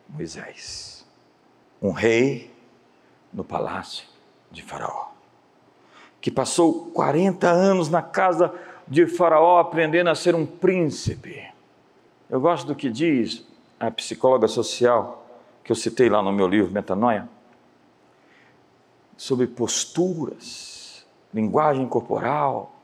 Moisés, 0.09 1.07
um 1.81 1.91
rei 1.91 2.51
no 3.33 3.45
palácio 3.45 4.07
de 4.51 4.63
Faraó, 4.63 5.11
que 6.21 6.31
passou 6.31 6.87
40 6.93 7.49
anos 7.49 7.89
na 7.89 8.03
casa 8.03 8.53
de 8.87 9.07
Faraó 9.07 9.59
aprendendo 9.59 10.09
a 10.09 10.15
ser 10.15 10.35
um 10.35 10.47
príncipe. 10.47 11.47
Eu 12.29 12.41
gosto 12.41 12.67
do 12.67 12.75
que 12.75 12.91
diz 12.91 13.47
a 13.79 13.91
psicóloga 13.91 14.49
social, 14.49 15.27
que 15.63 15.71
eu 15.71 15.77
citei 15.77 16.09
lá 16.09 16.23
no 16.23 16.33
meu 16.33 16.49
livro 16.49 16.73
Metanoia, 16.73 17.29
sobre 19.17 19.47
posturas, 19.47 21.07
linguagem 21.35 21.87
corporal, 21.87 22.78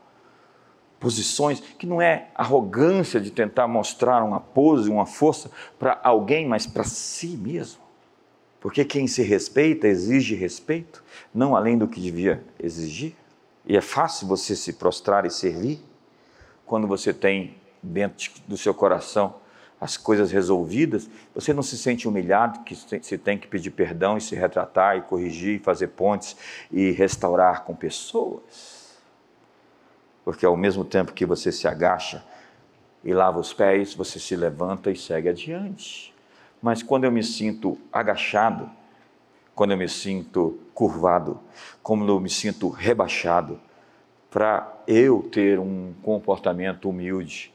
posições, 1.05 1.59
que 1.59 1.85
não 1.85 2.01
é 2.01 2.29
arrogância 2.33 3.21
de 3.21 3.29
tentar 3.29 3.67
mostrar 3.67 4.23
uma 4.23 4.39
pose, 4.39 4.89
uma 4.89 5.05
força 5.05 5.51
para 5.77 5.99
alguém, 6.03 6.47
mas 6.47 6.65
para 6.65 6.83
si 6.83 7.37
mesmo. 7.37 7.79
Porque 8.59 8.83
quem 8.83 9.05
se 9.05 9.21
respeita 9.21 9.87
exige 9.87 10.33
respeito, 10.33 11.03
não 11.31 11.55
além 11.55 11.77
do 11.77 11.87
que 11.87 12.01
devia 12.01 12.43
exigir. 12.59 13.13
E 13.67 13.77
é 13.77 13.81
fácil 13.81 14.27
você 14.27 14.55
se 14.55 14.73
prostrar 14.73 15.27
e 15.27 15.29
servir 15.29 15.79
quando 16.65 16.87
você 16.87 17.13
tem 17.13 17.55
dentro 17.83 18.31
do 18.47 18.57
seu 18.57 18.73
coração 18.73 19.35
as 19.79 19.97
coisas 19.97 20.31
resolvidas, 20.31 21.07
você 21.35 21.53
não 21.53 21.61
se 21.61 21.77
sente 21.77 22.07
humilhado 22.07 22.61
que 22.61 22.75
se 22.75 23.17
tem 23.19 23.37
que 23.37 23.45
pedir 23.45 23.69
perdão 23.69 24.17
e 24.17 24.21
se 24.21 24.33
retratar 24.33 24.97
e 24.97 25.01
corrigir, 25.03 25.57
e 25.57 25.63
fazer 25.63 25.89
pontes 25.89 26.35
e 26.71 26.89
restaurar 26.89 27.63
com 27.63 27.75
pessoas? 27.75 28.84
Porque 30.25 30.45
ao 30.45 30.57
mesmo 30.57 30.83
tempo 30.83 31.13
que 31.13 31.25
você 31.25 31.51
se 31.51 31.67
agacha 31.67 32.25
e 33.03 33.13
lava 33.13 33.39
os 33.39 33.53
pés, 33.53 33.93
você 33.93 34.19
se 34.19 34.35
levanta 34.35 34.89
e 34.89 34.95
segue 34.95 35.29
adiante. 35.29 36.13
Mas 36.59 36.81
quando 36.81 37.03
eu 37.03 37.11
me 37.11 37.23
sinto 37.23 37.77
agachado, 37.93 38.67
quando 39.53 39.71
eu 39.71 39.77
me 39.77 39.87
sinto 39.87 40.59
curvado, 40.73 41.39
quando 41.83 42.07
eu 42.09 42.19
me 42.19 42.29
sinto 42.29 42.69
rebaixado, 42.69 43.61
para 44.31 44.73
eu 44.87 45.21
ter 45.31 45.59
um 45.59 45.93
comportamento 46.01 46.89
humilde, 46.89 47.53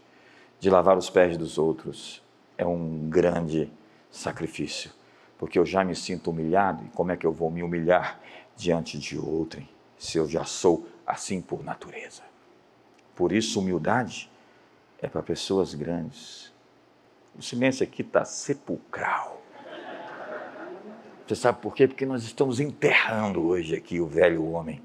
de 0.60 0.70
lavar 0.70 0.96
os 0.96 1.10
pés 1.10 1.36
dos 1.36 1.58
outros 1.58 2.22
é 2.56 2.66
um 2.66 3.08
grande 3.08 3.72
sacrifício, 4.10 4.90
porque 5.38 5.58
eu 5.58 5.66
já 5.66 5.82
me 5.82 5.96
sinto 5.96 6.30
humilhado, 6.30 6.84
e 6.84 6.88
como 6.90 7.10
é 7.10 7.16
que 7.16 7.26
eu 7.26 7.32
vou 7.32 7.50
me 7.50 7.62
humilhar 7.62 8.20
diante 8.56 8.98
de 8.98 9.18
outrem, 9.18 9.68
se 9.98 10.18
eu 10.18 10.28
já 10.28 10.44
sou 10.44 10.86
assim 11.06 11.40
por 11.40 11.64
natureza? 11.64 12.29
Por 13.20 13.32
isso, 13.32 13.60
humildade 13.60 14.30
é 15.02 15.06
para 15.06 15.20
pessoas 15.22 15.74
grandes. 15.74 16.50
O 17.38 17.42
silêncio 17.42 17.84
aqui 17.84 18.00
está 18.00 18.24
sepulcral. 18.24 19.42
Você 21.26 21.36
sabe 21.36 21.58
por 21.60 21.74
quê? 21.74 21.86
Porque 21.86 22.06
nós 22.06 22.24
estamos 22.24 22.60
enterrando 22.60 23.46
hoje 23.46 23.76
aqui 23.76 24.00
o 24.00 24.06
velho 24.06 24.50
homem, 24.50 24.82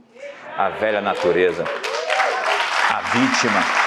a 0.57 0.67
velha 0.67 0.99
natureza, 0.99 1.63
a 1.63 3.01
vítima 3.03 3.85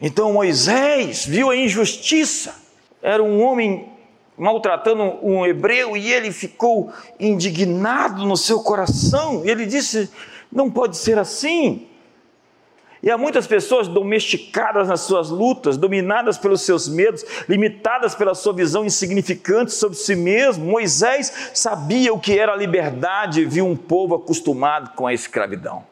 Então 0.00 0.32
Moisés 0.32 1.24
viu 1.24 1.48
a 1.48 1.56
injustiça. 1.56 2.60
Era 3.00 3.22
um 3.22 3.40
homem 3.40 3.93
maltratando 4.36 5.18
um 5.22 5.46
hebreu 5.46 5.96
e 5.96 6.12
ele 6.12 6.32
ficou 6.32 6.92
indignado 7.18 8.26
no 8.26 8.36
seu 8.36 8.60
coração. 8.60 9.44
E 9.44 9.50
ele 9.50 9.66
disse: 9.66 10.10
Não 10.50 10.70
pode 10.70 10.96
ser 10.96 11.18
assim. 11.18 11.88
E 13.02 13.10
há 13.10 13.18
muitas 13.18 13.46
pessoas 13.46 13.86
domesticadas 13.86 14.88
nas 14.88 15.00
suas 15.00 15.28
lutas, 15.28 15.76
dominadas 15.76 16.38
pelos 16.38 16.62
seus 16.62 16.88
medos, 16.88 17.22
limitadas 17.46 18.14
pela 18.14 18.34
sua 18.34 18.54
visão 18.54 18.82
insignificante 18.82 19.72
sobre 19.72 19.98
si 19.98 20.16
mesmo. 20.16 20.64
Moisés 20.64 21.50
sabia 21.52 22.14
o 22.14 22.18
que 22.18 22.38
era 22.38 22.54
a 22.54 22.56
liberdade 22.56 23.42
e 23.42 23.44
viu 23.44 23.66
um 23.66 23.76
povo 23.76 24.14
acostumado 24.14 24.94
com 24.94 25.06
a 25.06 25.12
escravidão. 25.12 25.84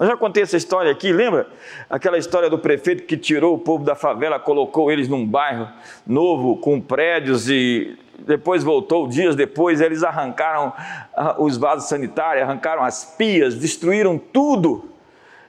Eu 0.00 0.06
já 0.06 0.16
contei 0.16 0.44
essa 0.44 0.56
história 0.56 0.92
aqui, 0.92 1.12
lembra? 1.12 1.48
Aquela 1.90 2.18
história 2.18 2.48
do 2.48 2.58
prefeito 2.58 3.02
que 3.02 3.16
tirou 3.16 3.56
o 3.56 3.58
povo 3.58 3.84
da 3.84 3.96
favela, 3.96 4.38
colocou 4.38 4.92
eles 4.92 5.08
num 5.08 5.26
bairro 5.26 5.68
novo, 6.06 6.56
com 6.58 6.80
prédios 6.80 7.48
e 7.50 7.98
depois 8.18 8.62
voltou, 8.62 9.08
dias 9.08 9.34
depois, 9.34 9.80
eles 9.80 10.04
arrancaram 10.04 10.72
ah, 11.16 11.36
os 11.38 11.56
vasos 11.56 11.88
sanitários, 11.88 12.44
arrancaram 12.44 12.84
as 12.84 13.04
pias, 13.04 13.56
destruíram 13.56 14.18
tudo. 14.18 14.88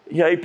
E 0.09 0.23
aí 0.23 0.39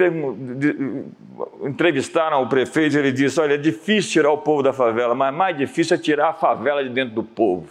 entrevistaram 1.62 2.42
o 2.42 2.48
prefeito 2.48 2.98
ele 2.98 3.10
disse: 3.12 3.40
Olha, 3.40 3.54
é 3.54 3.58
difícil 3.58 4.12
tirar 4.12 4.30
o 4.32 4.38
povo 4.38 4.62
da 4.62 4.74
favela, 4.74 5.14
mas 5.14 5.34
mais 5.34 5.56
difícil 5.56 5.96
é 5.96 5.98
tirar 5.98 6.28
a 6.28 6.34
favela 6.34 6.84
de 6.84 6.90
dentro 6.90 7.14
do 7.14 7.22
povo. 7.22 7.66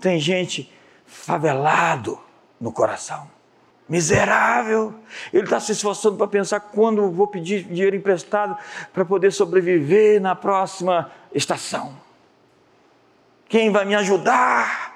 Tem 0.00 0.20
gente 0.20 0.72
favelado 1.04 2.18
no 2.60 2.72
coração 2.72 3.41
miserável. 3.88 4.94
Ele 5.32 5.44
está 5.44 5.60
se 5.60 5.72
esforçando 5.72 6.16
para 6.16 6.26
pensar 6.26 6.60
quando 6.60 7.10
vou 7.10 7.26
pedir 7.26 7.64
dinheiro 7.64 7.96
emprestado 7.96 8.56
para 8.92 9.04
poder 9.04 9.32
sobreviver 9.32 10.20
na 10.20 10.34
próxima 10.34 11.10
estação. 11.34 11.96
Quem 13.48 13.70
vai 13.70 13.84
me 13.84 13.94
ajudar? 13.94 14.94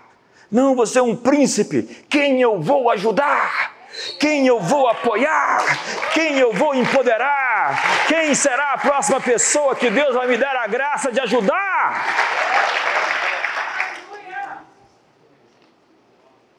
Não, 0.50 0.74
você 0.74 0.98
é 0.98 1.02
um 1.02 1.16
príncipe. 1.16 1.82
Quem 2.08 2.40
eu 2.40 2.60
vou 2.60 2.90
ajudar? 2.90 3.74
Quem 4.18 4.46
eu 4.46 4.60
vou 4.60 4.88
apoiar? 4.88 5.62
Quem 6.12 6.38
eu 6.38 6.52
vou 6.52 6.74
empoderar? 6.74 8.06
Quem 8.06 8.34
será 8.34 8.72
a 8.72 8.78
próxima 8.78 9.20
pessoa 9.20 9.74
que 9.74 9.90
Deus 9.90 10.14
vai 10.14 10.26
me 10.26 10.36
dar 10.36 10.54
a 10.56 10.66
graça 10.66 11.10
de 11.10 11.20
ajudar? 11.20 12.55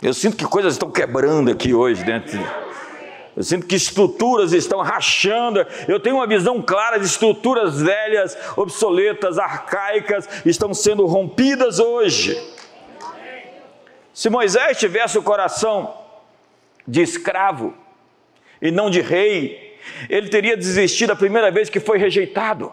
Eu 0.01 0.13
sinto 0.13 0.37
que 0.37 0.45
coisas 0.45 0.73
estão 0.73 0.91
quebrando 0.91 1.51
aqui 1.51 1.73
hoje 1.73 2.03
dentro. 2.03 2.39
Eu 3.35 3.43
sinto 3.43 3.65
que 3.65 3.75
estruturas 3.75 4.53
estão 4.53 4.81
rachando. 4.81 5.65
Eu 5.87 5.99
tenho 5.99 6.17
uma 6.17 6.27
visão 6.27 6.61
clara 6.61 6.99
de 6.99 7.05
estruturas 7.05 7.81
velhas, 7.81 8.37
obsoletas, 8.55 9.39
arcaicas, 9.39 10.27
estão 10.45 10.73
sendo 10.73 11.05
rompidas 11.05 11.79
hoje. 11.79 12.39
Se 14.13 14.29
Moisés 14.29 14.77
tivesse 14.77 15.17
o 15.17 15.23
coração 15.23 15.93
de 16.87 17.01
escravo 17.01 17.73
e 18.61 18.71
não 18.71 18.89
de 18.89 19.01
rei, 19.01 19.77
ele 20.09 20.29
teria 20.29 20.55
desistido 20.55 21.11
a 21.11 21.15
primeira 21.15 21.49
vez 21.51 21.69
que 21.69 21.79
foi 21.79 21.97
rejeitado. 21.97 22.71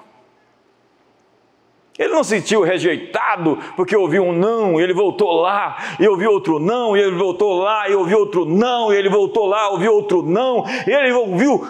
Ele 1.99 2.13
não 2.13 2.25
se 2.25 2.31
sentiu 2.31 2.63
rejeitado 2.63 3.57
porque 3.77 3.97
ouviu 3.97 4.25
um 4.25 4.33
não, 4.33 4.81
e 4.81 4.83
ele 4.83 4.93
voltou 4.93 5.41
lá, 5.41 5.77
e 6.01 6.09
ouviu 6.09 6.33
outro 6.33 6.59
não, 6.59 6.97
e 6.97 7.01
ele 7.01 7.17
voltou 7.17 7.59
lá, 7.59 7.89
e 7.89 7.95
ouviu 7.95 8.19
outro 8.19 8.45
não, 8.45 8.93
e 8.93 8.97
ele 8.97 9.09
voltou 9.09 9.47
lá, 9.47 9.69
ouviu 9.69 9.93
outro 9.95 10.21
não, 10.23 10.65
e 10.87 10.91
ele 10.91 11.13
ouviu 11.13 11.69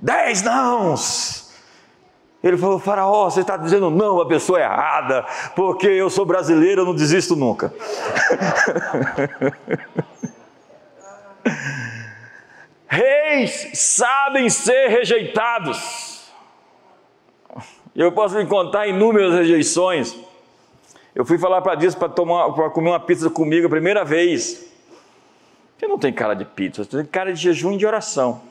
dez 0.00 0.42
nãos. 0.42 1.46
Ele 2.42 2.56
falou: 2.56 2.78
Faraó, 2.78 3.28
você 3.28 3.40
está 3.40 3.56
dizendo 3.58 3.90
não 3.90 4.20
a 4.20 4.26
pessoa 4.26 4.60
errada, 4.60 5.26
porque 5.54 5.86
eu 5.88 6.08
sou 6.08 6.24
brasileiro, 6.24 6.80
eu 6.82 6.86
não 6.86 6.94
desisto 6.94 7.36
nunca. 7.36 7.74
Reis 12.88 13.70
sabem 13.74 14.48
ser 14.48 14.88
rejeitados. 14.88 16.15
Eu 17.96 18.12
posso 18.12 18.38
lhe 18.38 18.44
contar 18.44 18.86
inúmeras 18.86 19.32
rejeições. 19.32 20.14
Eu 21.14 21.24
fui 21.24 21.38
falar 21.38 21.62
para 21.62 21.74
Deus 21.74 21.94
para 21.94 22.10
comer 22.10 22.90
uma 22.90 23.00
pizza 23.00 23.30
comigo 23.30 23.66
a 23.66 23.70
primeira 23.70 24.04
vez. 24.04 24.70
Você 25.78 25.86
não 25.86 25.98
tem 25.98 26.12
cara 26.12 26.34
de 26.34 26.44
pizza, 26.44 26.84
você 26.84 26.98
tem 26.98 27.06
cara 27.06 27.32
de 27.32 27.40
jejum 27.40 27.72
e 27.72 27.78
de 27.78 27.86
oração. 27.86 28.42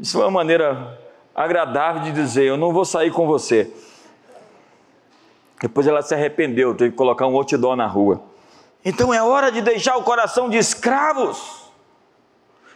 Isso 0.00 0.20
é 0.20 0.24
uma 0.24 0.32
maneira 0.32 0.98
agradável 1.32 2.02
de 2.02 2.10
dizer: 2.10 2.42
Eu 2.42 2.56
não 2.56 2.72
vou 2.72 2.84
sair 2.84 3.12
com 3.12 3.24
você. 3.24 3.72
Depois 5.60 5.86
ela 5.86 6.02
se 6.02 6.14
arrependeu, 6.14 6.74
teve 6.74 6.90
que 6.90 6.96
colocar 6.96 7.28
um 7.28 7.36
outdoor 7.36 7.76
na 7.76 7.86
rua. 7.86 8.20
Então 8.84 9.14
é 9.14 9.22
hora 9.22 9.52
de 9.52 9.60
deixar 9.60 9.96
o 9.96 10.02
coração 10.02 10.50
de 10.50 10.56
escravos 10.56 11.70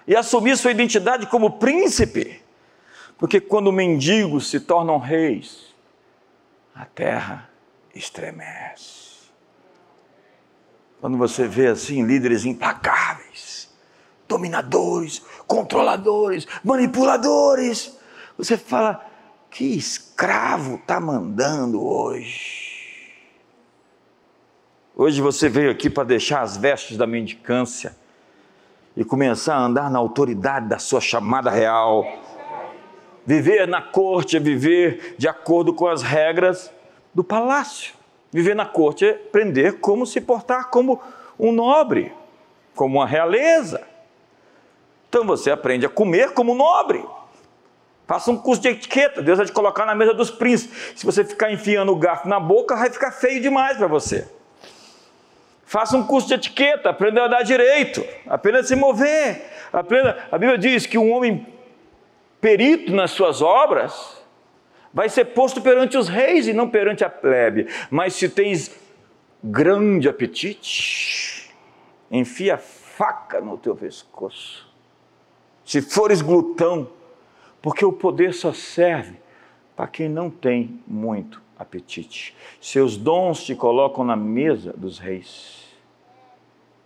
e 0.06 0.14
assumir 0.14 0.56
sua 0.56 0.70
identidade 0.70 1.26
como 1.26 1.58
príncipe. 1.58 2.41
Porque 3.22 3.40
quando 3.40 3.70
mendigos 3.70 4.50
se 4.50 4.58
tornam 4.58 4.98
reis, 4.98 5.72
a 6.74 6.84
terra 6.84 7.48
estremece. 7.94 9.30
Quando 11.00 11.16
você 11.16 11.46
vê 11.46 11.68
assim 11.68 12.04
líderes 12.04 12.44
implacáveis, 12.44 13.72
dominadores, 14.26 15.22
controladores, 15.46 16.48
manipuladores, 16.64 17.96
você 18.36 18.56
fala: 18.56 19.08
que 19.48 19.66
escravo 19.66 20.74
está 20.74 20.98
mandando 20.98 21.80
hoje? 21.80 23.22
Hoje 24.96 25.22
você 25.22 25.48
veio 25.48 25.70
aqui 25.70 25.88
para 25.88 26.02
deixar 26.02 26.42
as 26.42 26.56
vestes 26.56 26.96
da 26.96 27.06
mendicância 27.06 27.96
e 28.96 29.04
começar 29.04 29.54
a 29.54 29.60
andar 29.64 29.88
na 29.88 30.00
autoridade 30.00 30.68
da 30.68 30.80
sua 30.80 31.00
chamada 31.00 31.52
real 31.52 32.21
Viver 33.24 33.68
na 33.68 33.80
corte 33.80 34.36
é 34.36 34.40
viver 34.40 35.14
de 35.16 35.28
acordo 35.28 35.72
com 35.72 35.86
as 35.86 36.02
regras 36.02 36.72
do 37.14 37.22
palácio. 37.22 37.94
Viver 38.32 38.56
na 38.56 38.66
corte 38.66 39.06
é 39.06 39.10
aprender 39.10 39.78
como 39.80 40.06
se 40.06 40.20
portar 40.20 40.70
como 40.70 41.00
um 41.38 41.52
nobre, 41.52 42.12
como 42.74 42.98
uma 42.98 43.06
realeza. 43.06 43.82
Então 45.08 45.24
você 45.24 45.50
aprende 45.50 45.86
a 45.86 45.88
comer 45.88 46.32
como 46.32 46.54
nobre. 46.54 47.04
Faça 48.06 48.30
um 48.30 48.36
curso 48.36 48.62
de 48.62 48.68
etiqueta, 48.68 49.22
Deus 49.22 49.38
vai 49.38 49.46
te 49.46 49.52
colocar 49.52 49.86
na 49.86 49.94
mesa 49.94 50.12
dos 50.12 50.30
príncipes. 50.30 50.94
Se 50.96 51.06
você 51.06 51.24
ficar 51.24 51.52
enfiando 51.52 51.92
o 51.92 51.96
garfo 51.96 52.28
na 52.28 52.40
boca, 52.40 52.74
vai 52.74 52.90
ficar 52.90 53.12
feio 53.12 53.40
demais 53.40 53.76
para 53.76 53.86
você. 53.86 54.28
Faça 55.64 55.96
um 55.96 56.06
curso 56.06 56.28
de 56.28 56.34
etiqueta, 56.34 56.90
aprenda 56.90 57.24
a 57.24 57.28
dar 57.28 57.42
direito, 57.42 58.04
aprenda 58.26 58.60
a 58.60 58.64
se 58.64 58.76
mover. 58.76 59.50
Aprenda. 59.72 60.26
A 60.30 60.36
Bíblia 60.36 60.58
diz 60.58 60.84
que 60.84 60.98
um 60.98 61.10
homem 61.10 61.46
perito 62.42 62.92
nas 62.92 63.12
suas 63.12 63.40
obras, 63.40 64.20
vai 64.92 65.08
ser 65.08 65.26
posto 65.26 65.62
perante 65.62 65.96
os 65.96 66.08
reis 66.08 66.48
e 66.48 66.52
não 66.52 66.68
perante 66.68 67.04
a 67.04 67.08
plebe. 67.08 67.68
Mas 67.88 68.14
se 68.14 68.28
tens 68.28 68.76
grande 69.42 70.08
apetite, 70.08 71.54
enfia 72.10 72.58
faca 72.58 73.40
no 73.40 73.56
teu 73.56 73.76
pescoço. 73.76 74.68
Se 75.64 75.80
fores 75.80 76.20
glutão, 76.20 76.90
Porque 77.62 77.84
o 77.84 77.92
poder 77.92 78.34
só 78.34 78.52
serve 78.52 79.20
para 79.76 79.86
quem 79.86 80.08
não 80.08 80.28
tem 80.28 80.80
muito 80.84 81.40
apetite. 81.56 82.34
Seus 82.60 82.96
dons 82.96 83.44
te 83.44 83.54
colocam 83.54 84.02
na 84.02 84.16
mesa 84.16 84.72
dos 84.76 84.98
reis. 84.98 85.68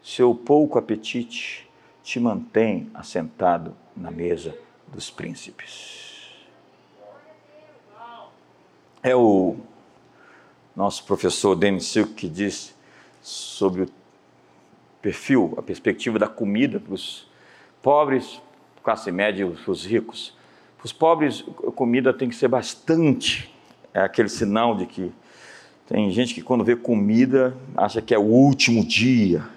Seu 0.03 0.35
pouco 0.35 0.79
apetite 0.79 1.67
te 2.03 2.21
mantém 2.21 2.91
assentado 2.93 3.75
na 3.97 4.11
mesa 4.11 4.55
dos 4.89 5.11
príncipes. 5.11 6.07
É 9.03 9.15
o 9.15 9.57
nosso 10.75 11.05
professor 11.05 11.55
Denis 11.55 11.87
Silk 11.87 12.15
que 12.15 12.29
diz 12.29 12.75
sobre 13.23 13.83
o 13.83 13.89
perfil, 15.01 15.55
a 15.57 15.63
perspectiva 15.63 16.19
da 16.19 16.29
comida 16.29 16.81
para 16.81 16.95
os 16.95 17.29
pobres, 17.83 18.41
classe 18.83 19.11
média 19.11 19.43
e 19.45 19.71
os 19.71 19.85
ricos. 19.85 20.35
Para 20.77 20.87
os 20.87 20.93
pobres, 20.93 21.45
a 21.67 21.71
comida 21.71 22.13
tem 22.13 22.29
que 22.29 22.37
ser 22.37 22.49
bastante. 22.49 23.53
É 23.95 24.01
aquele 24.01 24.29
sinal 24.29 24.77
de 24.77 24.87
que 24.87 25.13
tem 25.87 26.11
gente 26.11 26.35
que 26.35 26.43
quando 26.43 26.65
vê 26.65 26.75
comida 26.75 27.57
acha 27.77 28.03
que 28.03 28.13
é 28.13 28.19
o 28.19 28.23
último 28.23 28.85
dia 28.85 29.49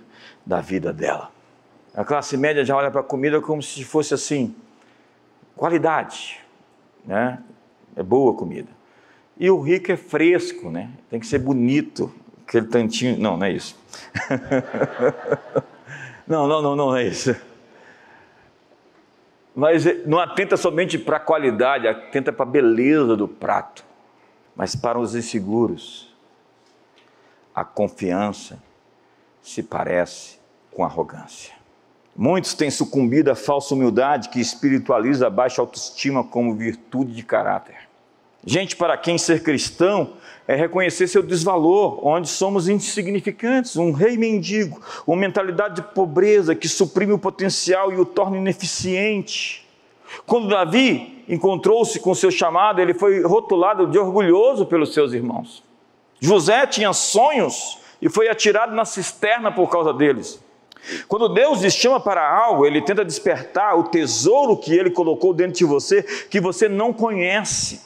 da 0.46 0.62
vida 0.62 0.94
dela. 0.94 1.32
A 1.94 2.06
classe 2.06 2.38
média 2.38 2.64
já 2.64 2.76
olha 2.76 2.92
para 2.92 3.02
a 3.02 3.04
comida 3.04 3.42
como 3.42 3.62
se 3.62 3.84
fosse 3.84 4.14
assim, 4.14 4.56
qualidade, 5.60 6.40
né? 7.06 7.44
É 7.94 8.02
boa 8.02 8.34
comida. 8.34 8.70
E 9.38 9.52
o 9.52 9.60
rico 9.60 9.92
é 9.92 9.98
fresco, 9.98 10.72
né? 10.72 10.90
Tem 11.10 11.20
que 11.20 11.28
ser 11.28 11.40
bonito, 11.40 12.14
aquele 12.48 12.68
tantinho. 12.68 13.20
Não, 13.20 13.36
não 13.36 13.46
é 13.46 13.52
isso. 13.52 13.78
não, 16.26 16.48
não, 16.48 16.62
não, 16.62 16.76
não 16.78 16.96
é 16.96 17.04
isso. 17.06 17.36
Mas 19.54 19.84
não 20.06 20.20
atenta 20.20 20.56
somente 20.56 20.98
para 20.98 21.18
a 21.18 21.20
qualidade, 21.20 21.90
atenta 21.90 22.32
para 22.32 22.44
a 22.44 22.50
beleza 22.50 23.18
do 23.18 23.28
prato. 23.28 23.84
Mas 24.56 24.78
para 24.78 24.98
os 24.98 25.14
inseguros, 25.14 26.16
a 27.54 27.66
confiança 27.66 28.64
se 29.42 29.62
parece 29.62 30.40
com 30.72 30.86
arrogância. 30.86 31.59
Muitos 32.22 32.54
têm 32.54 32.70
sucumbido 32.70 33.32
à 33.32 33.36
falsa 33.36 33.74
humildade 33.74 34.28
que 34.28 34.42
espiritualiza 34.42 35.28
a 35.28 35.30
baixa 35.30 35.62
autoestima 35.62 36.22
como 36.22 36.54
virtude 36.54 37.14
de 37.14 37.24
caráter. 37.24 37.78
Gente 38.46 38.76
para 38.76 38.98
quem 38.98 39.18
ser 39.18 39.42
cristão 39.42 40.16
é 40.46 40.54
reconhecer 40.54 41.08
seu 41.08 41.24
desvalor, 41.24 42.06
onde 42.06 42.28
somos 42.28 42.68
insignificantes, 42.68 43.78
um 43.78 43.94
rei 43.94 44.18
mendigo, 44.18 44.82
uma 45.08 45.16
mentalidade 45.16 45.76
de 45.76 45.82
pobreza 45.94 46.54
que 46.54 46.68
suprime 46.68 47.14
o 47.14 47.18
potencial 47.18 47.90
e 47.94 47.96
o 47.96 48.04
torna 48.04 48.36
ineficiente. 48.36 49.66
Quando 50.26 50.50
Davi 50.50 51.24
encontrou-se 51.26 52.02
com 52.02 52.14
seu 52.14 52.32
chamado, 52.32 52.82
ele 52.82 52.94
foi 52.94 53.22
rotulado 53.22 53.88
de 53.88 53.98
orgulhoso 53.98 54.66
pelos 54.66 54.94
seus 54.94 55.14
irmãos. 55.14 55.64
José 56.20 56.68
tinha 56.68 56.92
sonhos 56.92 57.78
e 58.02 58.10
foi 58.10 58.28
atirado 58.28 58.76
na 58.76 58.84
cisterna 58.84 59.54
por 59.54 59.70
causa 59.70 59.94
deles. 59.94 60.44
Quando 61.08 61.30
Deus 61.30 61.62
lhe 61.62 61.70
chama 61.70 62.00
para 62.00 62.28
algo, 62.28 62.66
ele 62.66 62.82
tenta 62.82 63.04
despertar 63.06 63.78
o 63.78 63.84
tesouro 63.84 64.58
que 64.58 64.74
ele 64.74 64.90
colocou 64.90 65.34
dentro 65.34 65.58
de 65.58 65.66
você, 65.66 66.04
que 66.04 66.40
você 66.40 66.68
não 66.68 66.94
conhece. 66.94 67.82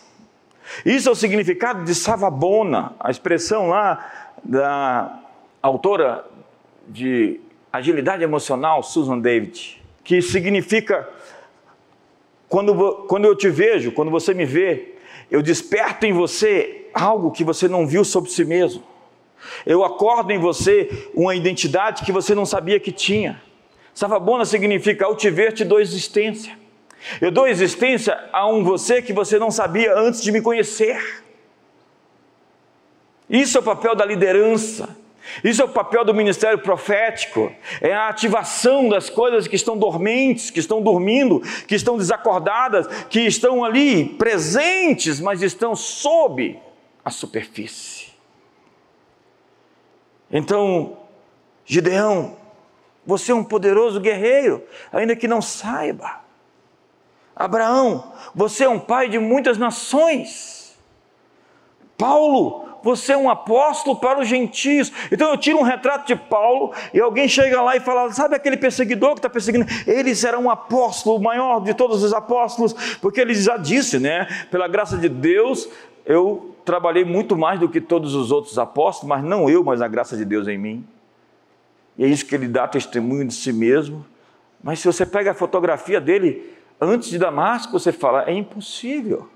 Isso 0.85 1.09
é 1.09 1.11
o 1.11 1.15
significado 1.15 1.83
de 1.83 1.93
savabona, 1.93 2.93
a 2.99 3.11
expressão 3.11 3.69
lá 3.69 4.33
da 4.43 5.19
autora 5.61 6.25
de 6.87 7.39
agilidade 7.71 8.23
emocional, 8.23 8.83
Susan 8.83 9.19
David, 9.19 9.81
que 10.03 10.21
significa 10.21 11.07
quando, 12.47 13.05
quando 13.07 13.25
eu 13.25 13.35
te 13.35 13.49
vejo, 13.49 13.91
quando 13.91 14.11
você 14.11 14.33
me 14.33 14.45
vê, 14.45 14.95
eu 15.31 15.41
desperto 15.41 16.05
em 16.05 16.13
você 16.13 16.87
algo 16.93 17.31
que 17.31 17.43
você 17.43 17.67
não 17.67 17.87
viu 17.87 18.03
sobre 18.03 18.29
si 18.29 18.45
mesmo. 18.45 18.83
Eu 19.65 19.83
acordo 19.83 20.31
em 20.31 20.37
você 20.37 21.09
uma 21.13 21.35
identidade 21.35 22.03
que 22.03 22.11
você 22.11 22.33
não 22.33 22.45
sabia 22.45 22.79
que 22.79 22.91
tinha. 22.91 23.41
Savabona 23.93 24.45
significa 24.45 25.05
ao 25.05 25.15
te 25.15 25.29
te 25.51 25.63
dou 25.63 25.79
existência. 25.79 26.57
Eu 27.19 27.31
dou 27.31 27.47
existência 27.47 28.17
a 28.31 28.47
um 28.47 28.63
você 28.63 29.01
que 29.01 29.13
você 29.13 29.37
não 29.37 29.51
sabia 29.51 29.95
antes 29.95 30.21
de 30.21 30.31
me 30.31 30.41
conhecer. 30.41 31.23
Isso 33.29 33.57
é 33.57 33.61
o 33.61 33.63
papel 33.63 33.95
da 33.95 34.05
liderança. 34.05 34.97
Isso 35.43 35.61
é 35.61 35.65
o 35.65 35.69
papel 35.69 36.03
do 36.03 36.13
ministério 36.13 36.59
profético, 36.59 37.51
é 37.79 37.93
a 37.93 38.09
ativação 38.09 38.89
das 38.89 39.09
coisas 39.09 39.47
que 39.47 39.55
estão 39.55 39.77
dormentes, 39.77 40.49
que 40.49 40.59
estão 40.59 40.81
dormindo, 40.81 41.41
que 41.65 41.75
estão 41.75 41.97
desacordadas, 41.97 42.87
que 43.09 43.21
estão 43.21 43.63
ali 43.63 44.05
presentes, 44.05 45.21
mas 45.21 45.41
estão 45.41 45.75
sob 45.75 46.59
a 47.03 47.09
superfície. 47.09 48.02
Então, 50.33 50.97
Gideão, 51.63 52.35
você 53.05 53.31
é 53.31 53.35
um 53.35 53.43
poderoso 53.43 53.99
guerreiro, 53.99 54.63
ainda 54.91 55.15
que 55.15 55.27
não 55.27 55.43
saiba. 55.43 56.21
Abraão, 57.35 58.11
você 58.33 58.63
é 58.63 58.69
um 58.69 58.79
pai 58.79 59.09
de 59.09 59.19
muitas 59.19 59.59
nações. 59.59 60.75
Paulo, 61.95 62.65
você 62.83 63.13
é 63.13 63.17
um 63.17 63.29
apóstolo 63.29 63.95
para 63.97 64.19
os 64.19 64.27
gentios. 64.27 64.91
Então 65.11 65.29
eu 65.29 65.37
tiro 65.37 65.59
um 65.59 65.63
retrato 65.63 66.07
de 66.07 66.15
Paulo 66.15 66.73
e 66.93 66.99
alguém 66.99 67.27
chega 67.27 67.61
lá 67.61 67.75
e 67.75 67.79
fala: 67.79 68.11
sabe 68.11 68.35
aquele 68.35 68.57
perseguidor 68.57 69.13
que 69.13 69.19
está 69.19 69.29
perseguindo? 69.29 69.65
Ele 69.87 70.13
será 70.15 70.37
um 70.39 70.49
apóstolo, 70.49 71.17
o 71.17 71.21
maior 71.21 71.61
de 71.61 71.73
todos 71.73 72.03
os 72.03 72.13
apóstolos, 72.13 72.73
porque 72.99 73.21
ele 73.21 73.33
já 73.33 73.55
disse, 73.57 73.99
né? 73.99 74.27
Pela 74.51 74.67
graça 74.67 74.97
de 74.97 75.07
Deus, 75.07 75.69
eu 76.05 76.52
trabalhei 76.63 77.05
muito 77.05 77.35
mais 77.35 77.59
do 77.59 77.69
que 77.69 77.81
todos 77.81 78.15
os 78.15 78.31
outros 78.31 78.57
apóstolos, 78.57 79.09
mas 79.09 79.23
não 79.23 79.49
eu, 79.49 79.63
mas 79.63 79.81
a 79.81 79.87
graça 79.87 80.15
de 80.15 80.25
Deus 80.25 80.47
em 80.47 80.57
mim. 80.57 80.87
E 81.97 82.03
é 82.03 82.07
isso 82.07 82.25
que 82.25 82.33
ele 82.35 82.47
dá 82.47 82.67
testemunho 82.67 83.27
de 83.27 83.33
si 83.33 83.53
mesmo. 83.53 84.05
Mas 84.63 84.79
se 84.79 84.87
você 84.87 85.05
pega 85.05 85.31
a 85.31 85.33
fotografia 85.33 85.99
dele, 85.99 86.55
antes 86.79 87.09
de 87.09 87.19
Damasco, 87.19 87.77
você 87.77 87.91
fala: 87.91 88.23
é 88.23 88.33
impossível. 88.33 89.29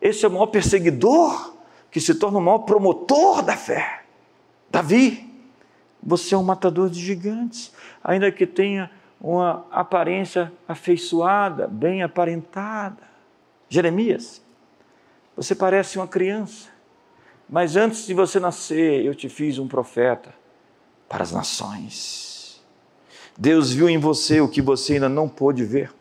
Esse 0.00 0.24
é 0.24 0.28
o 0.28 0.32
maior 0.32 0.46
perseguidor 0.46 1.54
que 1.90 2.00
se 2.00 2.14
torna 2.14 2.38
o 2.38 2.42
maior 2.42 2.60
promotor 2.60 3.42
da 3.42 3.56
fé. 3.56 4.02
Davi, 4.70 5.28
você 6.02 6.34
é 6.34 6.38
um 6.38 6.42
matador 6.42 6.90
de 6.90 7.00
gigantes, 7.00 7.72
ainda 8.02 8.30
que 8.30 8.46
tenha 8.46 8.90
uma 9.20 9.66
aparência 9.70 10.52
afeiçoada, 10.68 11.66
bem 11.66 12.02
aparentada. 12.02 13.08
Jeremias, 13.68 14.42
você 15.38 15.54
parece 15.54 15.96
uma 15.96 16.08
criança, 16.08 16.66
mas 17.48 17.76
antes 17.76 18.04
de 18.04 18.12
você 18.12 18.40
nascer, 18.40 19.04
eu 19.04 19.14
te 19.14 19.28
fiz 19.28 19.56
um 19.56 19.68
profeta 19.68 20.34
para 21.08 21.22
as 21.22 21.30
nações. 21.30 22.60
Deus 23.38 23.72
viu 23.72 23.88
em 23.88 23.98
você 23.98 24.40
o 24.40 24.48
que 24.48 24.60
você 24.60 24.94
ainda 24.94 25.08
não 25.08 25.28
pôde 25.28 25.62
ver. 25.64 25.94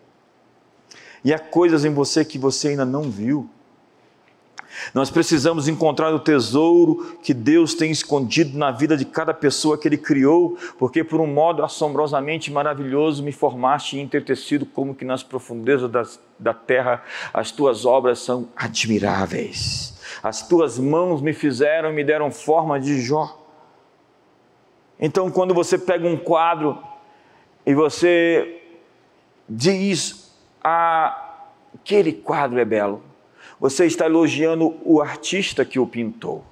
E 1.24 1.32
há 1.32 1.38
coisas 1.38 1.86
em 1.86 1.94
você 1.94 2.26
que 2.26 2.40
você 2.40 2.70
ainda 2.70 2.84
não 2.84 3.12
viu. 3.12 3.48
Nós 4.94 5.10
precisamos 5.10 5.68
encontrar 5.68 6.14
o 6.14 6.20
tesouro 6.20 7.18
que 7.22 7.34
Deus 7.34 7.74
tem 7.74 7.92
escondido 7.92 8.58
na 8.58 8.72
vida 8.72 8.96
de 8.96 9.06
cada 9.06 9.34
pessoa 9.34 9.78
que 9.78 9.88
Ele 9.88 9.98
criou, 9.98 10.58
porque 10.78 11.04
por 11.04 11.20
um 11.20 11.28
modo 11.28 11.64
assombrosamente 11.64 12.52
maravilhoso 12.52 13.24
me 13.24 13.32
formaste 13.32 13.98
e 13.98 14.02
entretecido 14.02 14.66
como 14.66 14.96
que 14.96 15.06
nas 15.06 15.24
profundezas 15.24 15.90
das, 15.90 16.20
da 16.40 16.54
terra 16.54 17.04
as 17.34 17.52
tuas 17.52 17.86
obras 17.86 18.20
são 18.20 18.50
admiráveis. 18.56 19.98
As 20.24 20.48
tuas 20.48 20.80
mãos 20.80 21.22
me 21.22 21.34
fizeram 21.34 21.92
e 21.92 21.94
me 21.94 22.04
deram 22.04 22.32
forma 22.32 22.80
de 22.80 23.02
Jó. 23.02 23.46
Então, 25.00 25.30
quando 25.30 25.54
você 25.54 25.78
pega 25.78 26.08
um 26.08 26.18
quadro 26.18 26.82
e 27.66 27.74
você 27.74 28.62
diz 29.48 30.36
ah, 30.64 31.46
aquele 31.76 32.12
quadro 32.12 32.60
é 32.60 32.66
belo, 32.66 33.04
você 33.60 33.86
está 33.86 34.06
elogiando 34.06 34.76
o 34.84 35.02
artista 35.02 35.66
que 35.66 35.80
o 35.80 35.88
pintou. 35.88 36.44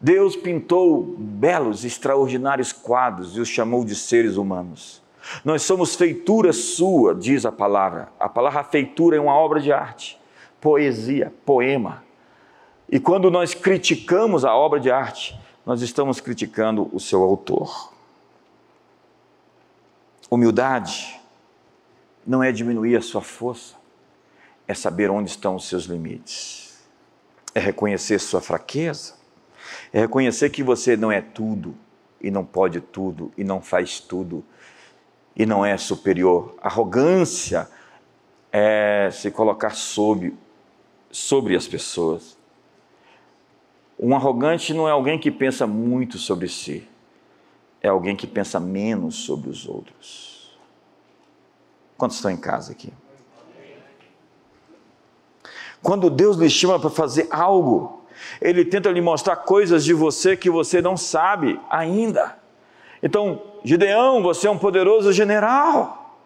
Deus 0.00 0.34
pintou 0.34 1.02
belos, 1.16 1.84
extraordinários 1.84 2.72
quadros 2.72 3.36
e 3.36 3.40
os 3.40 3.48
chamou 3.48 3.84
de 3.84 3.94
seres 3.94 4.36
humanos. 4.36 5.00
Nós 5.44 5.62
somos 5.62 5.94
feitura 5.94 6.52
sua, 6.52 7.14
diz 7.14 7.46
a 7.46 7.52
palavra. 7.52 8.08
A 8.18 8.28
palavra 8.28 8.64
feitura 8.64 9.16
é 9.16 9.20
uma 9.20 9.34
obra 9.34 9.60
de 9.60 9.72
arte, 9.72 10.18
poesia, 10.60 11.32
poema. 11.46 12.02
E 12.90 12.98
quando 12.98 13.30
nós 13.30 13.54
criticamos 13.54 14.44
a 14.44 14.54
obra 14.54 14.80
de 14.80 14.90
arte, 14.90 15.38
nós 15.64 15.82
estamos 15.82 16.20
criticando 16.20 16.90
o 16.92 16.98
seu 16.98 17.22
autor. 17.22 17.92
Humildade 20.28 21.20
não 22.26 22.42
é 22.42 22.50
diminuir 22.50 22.96
a 22.96 23.02
sua 23.02 23.20
força, 23.20 23.76
é 24.72 24.74
saber 24.74 25.10
onde 25.10 25.28
estão 25.28 25.54
os 25.54 25.68
seus 25.68 25.84
limites, 25.84 26.82
é 27.54 27.60
reconhecer 27.60 28.18
sua 28.18 28.40
fraqueza, 28.40 29.14
é 29.92 30.00
reconhecer 30.00 30.48
que 30.48 30.62
você 30.62 30.96
não 30.96 31.12
é 31.12 31.20
tudo 31.20 31.76
e 32.20 32.30
não 32.30 32.42
pode 32.42 32.80
tudo 32.80 33.30
e 33.36 33.44
não 33.44 33.60
faz 33.60 34.00
tudo 34.00 34.42
e 35.36 35.44
não 35.44 35.64
é 35.64 35.76
superior. 35.76 36.56
Arrogância 36.62 37.68
é 38.50 39.10
se 39.12 39.30
colocar 39.30 39.70
sob, 39.70 40.34
sobre 41.10 41.54
as 41.54 41.68
pessoas. 41.68 42.38
Um 43.98 44.16
arrogante 44.16 44.72
não 44.72 44.88
é 44.88 44.90
alguém 44.90 45.18
que 45.18 45.30
pensa 45.30 45.66
muito 45.66 46.16
sobre 46.16 46.48
si, 46.48 46.88
é 47.82 47.88
alguém 47.88 48.16
que 48.16 48.26
pensa 48.26 48.58
menos 48.58 49.16
sobre 49.16 49.50
os 49.50 49.68
outros. 49.68 50.58
Quantos 51.98 52.16
estão 52.16 52.30
em 52.30 52.38
casa 52.38 52.72
aqui? 52.72 52.90
Quando 55.82 56.08
Deus 56.08 56.36
lhe 56.36 56.48
chama 56.48 56.78
para 56.78 56.90
fazer 56.90 57.26
algo, 57.30 58.04
Ele 58.40 58.64
tenta 58.64 58.90
lhe 58.90 59.00
mostrar 59.00 59.36
coisas 59.36 59.84
de 59.84 59.92
você 59.92 60.36
que 60.36 60.48
você 60.48 60.80
não 60.80 60.96
sabe 60.96 61.58
ainda. 61.68 62.36
Então, 63.02 63.42
Gideão, 63.64 64.22
você 64.22 64.46
é 64.46 64.50
um 64.50 64.58
poderoso 64.58 65.12
general. 65.12 66.16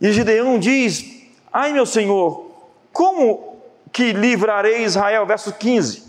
E 0.00 0.12
Gideão 0.12 0.58
diz: 0.58 1.04
Ai 1.52 1.72
meu 1.72 1.84
Senhor, 1.84 2.46
como 2.92 3.56
que 3.92 4.12
livrarei 4.12 4.84
Israel? 4.84 5.26
Verso 5.26 5.52
15. 5.52 6.06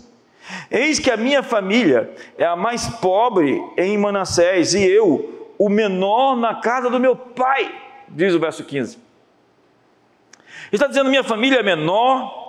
Eis 0.70 0.98
que 0.98 1.10
a 1.10 1.16
minha 1.16 1.42
família 1.42 2.12
é 2.38 2.44
a 2.44 2.56
mais 2.56 2.88
pobre 2.88 3.62
em 3.76 3.96
Manassés, 3.98 4.74
e 4.74 4.84
eu, 4.84 5.52
o 5.58 5.68
menor 5.68 6.36
na 6.36 6.56
casa 6.56 6.88
do 6.88 6.98
meu 6.98 7.14
pai, 7.14 7.72
diz 8.08 8.34
o 8.34 8.40
verso 8.40 8.64
15. 8.64 8.98
Está 10.72 10.86
dizendo: 10.86 11.10
minha 11.10 11.24
família 11.24 11.60
é 11.60 11.62
menor, 11.62 12.39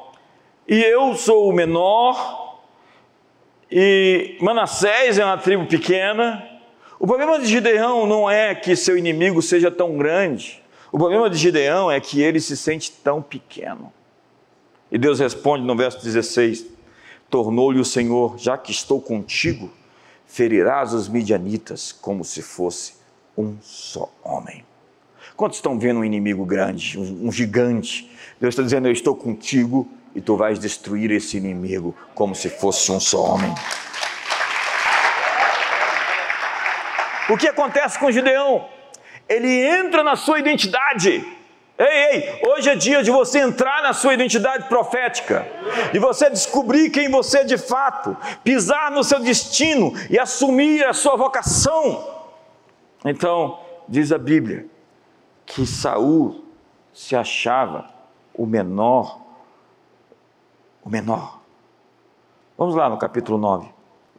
e 0.72 0.82
eu 0.82 1.14
sou 1.18 1.50
o 1.50 1.52
menor, 1.52 2.62
e 3.70 4.38
Manassés 4.40 5.20
é 5.20 5.26
uma 5.26 5.38
tribo 5.38 5.66
pequena. 5.66 6.48
O 6.98 7.06
problema 7.06 7.38
de 7.38 7.46
Gideão 7.46 8.08
não 8.08 8.32
é 8.32 8.56
que 8.56 8.74
seu 8.78 8.98
inimigo 8.98 9.42
seja 9.42 9.70
tão 9.70 9.98
grande, 9.98 10.64
o 10.90 10.98
problema 10.98 11.30
de 11.30 11.36
Gideão 11.36 11.92
é 11.92 12.00
que 12.00 12.22
ele 12.22 12.40
se 12.40 12.56
sente 12.56 12.90
tão 12.90 13.22
pequeno. 13.22 13.92
E 14.90 14.98
Deus 14.98 15.20
responde 15.20 15.66
no 15.66 15.76
verso 15.76 16.02
16: 16.02 16.66
Tornou-lhe 17.30 17.82
o 17.82 17.86
Senhor, 17.86 18.38
já 18.38 18.58
que 18.58 18.72
estou 18.72 19.02
contigo, 19.02 19.70
ferirás 20.26 20.94
os 20.94 21.10
midianitas 21.10 21.92
como 21.92 22.24
se 22.24 22.42
fosse 22.42 22.94
um 23.38 23.58
só 23.62 24.10
homem. 24.24 24.64
Quantos 25.36 25.58
estão 25.58 25.78
vendo 25.78 26.00
um 26.00 26.06
inimigo 26.06 26.46
grande, 26.46 26.98
um, 26.98 27.30
gigante? 27.30 28.10
Deus 28.40 28.54
está 28.54 28.64
dizendo: 28.64 28.88
Eu 28.88 28.94
estou 28.94 29.14
contigo 29.14 29.86
e 30.16 30.22
tu 30.22 30.36
vais 30.36 30.60
destruir 30.60 31.12
esse 31.12 31.38
inimigo 31.38 31.96
como 32.14 32.36
se 32.36 32.50
fosse 32.50 32.92
um 32.92 33.00
só 33.00 33.24
homem. 33.24 33.54
O 37.30 37.38
que 37.38 37.48
acontece 37.48 37.98
com 37.98 38.12
Gideão? 38.12 38.68
Ele 39.30 39.66
entra 39.66 40.04
na 40.04 40.16
sua 40.16 40.40
identidade. 40.40 41.26
Ei, 41.78 41.88
ei, 41.88 42.42
hoje 42.46 42.70
é 42.70 42.76
dia 42.76 43.02
de 43.02 43.10
você 43.10 43.40
entrar 43.40 43.82
na 43.82 43.94
sua 43.94 44.14
identidade 44.14 44.68
profética, 44.68 45.48
de 45.92 45.98
você 45.98 46.30
descobrir 46.30 46.90
quem 46.90 47.10
você 47.10 47.40
é 47.40 47.44
de 47.44 47.58
fato, 47.58 48.16
pisar 48.44 48.92
no 48.92 49.04
seu 49.04 49.20
destino 49.20 49.94
e 50.10 50.20
assumir 50.20 50.86
a 50.86 50.94
sua 50.94 51.16
vocação. 51.16 52.08
Então, 53.06 53.60
diz 53.88 54.12
a 54.12 54.18
Bíblia 54.18 54.66
que 55.46 55.66
Saul 55.66 56.46
se 56.94 57.16
achava 57.16 57.90
o 58.34 58.46
menor, 58.46 59.21
o 60.84 60.90
menor. 60.90 61.40
Vamos 62.58 62.76
lá 62.76 62.90
no 62.90 62.98
capítulo 62.98 63.38
9, 63.38 63.68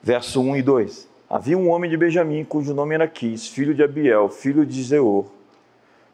verso 0.02 0.40
1 0.40 0.56
e 0.56 0.62
2. 0.62 1.08
Havia 1.28 1.56
um 1.56 1.70
homem 1.70 1.90
de 1.90 1.96
Benjamim 1.96 2.44
cujo 2.44 2.74
nome 2.74 2.94
era 2.94 3.08
Quis, 3.08 3.48
filho 3.48 3.74
de 3.74 3.82
Abiel, 3.82 4.28
filho 4.28 4.66
de 4.66 4.82
Zeor 4.82 5.26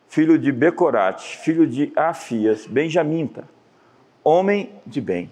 filho 0.08 0.38
de 0.38 0.50
Becorate, 0.50 1.36
filho 1.38 1.66
de 1.66 1.92
Afias, 1.94 2.66
benjamita, 2.66 3.44
homem 4.24 4.72
de 4.86 5.00
bem. 5.00 5.30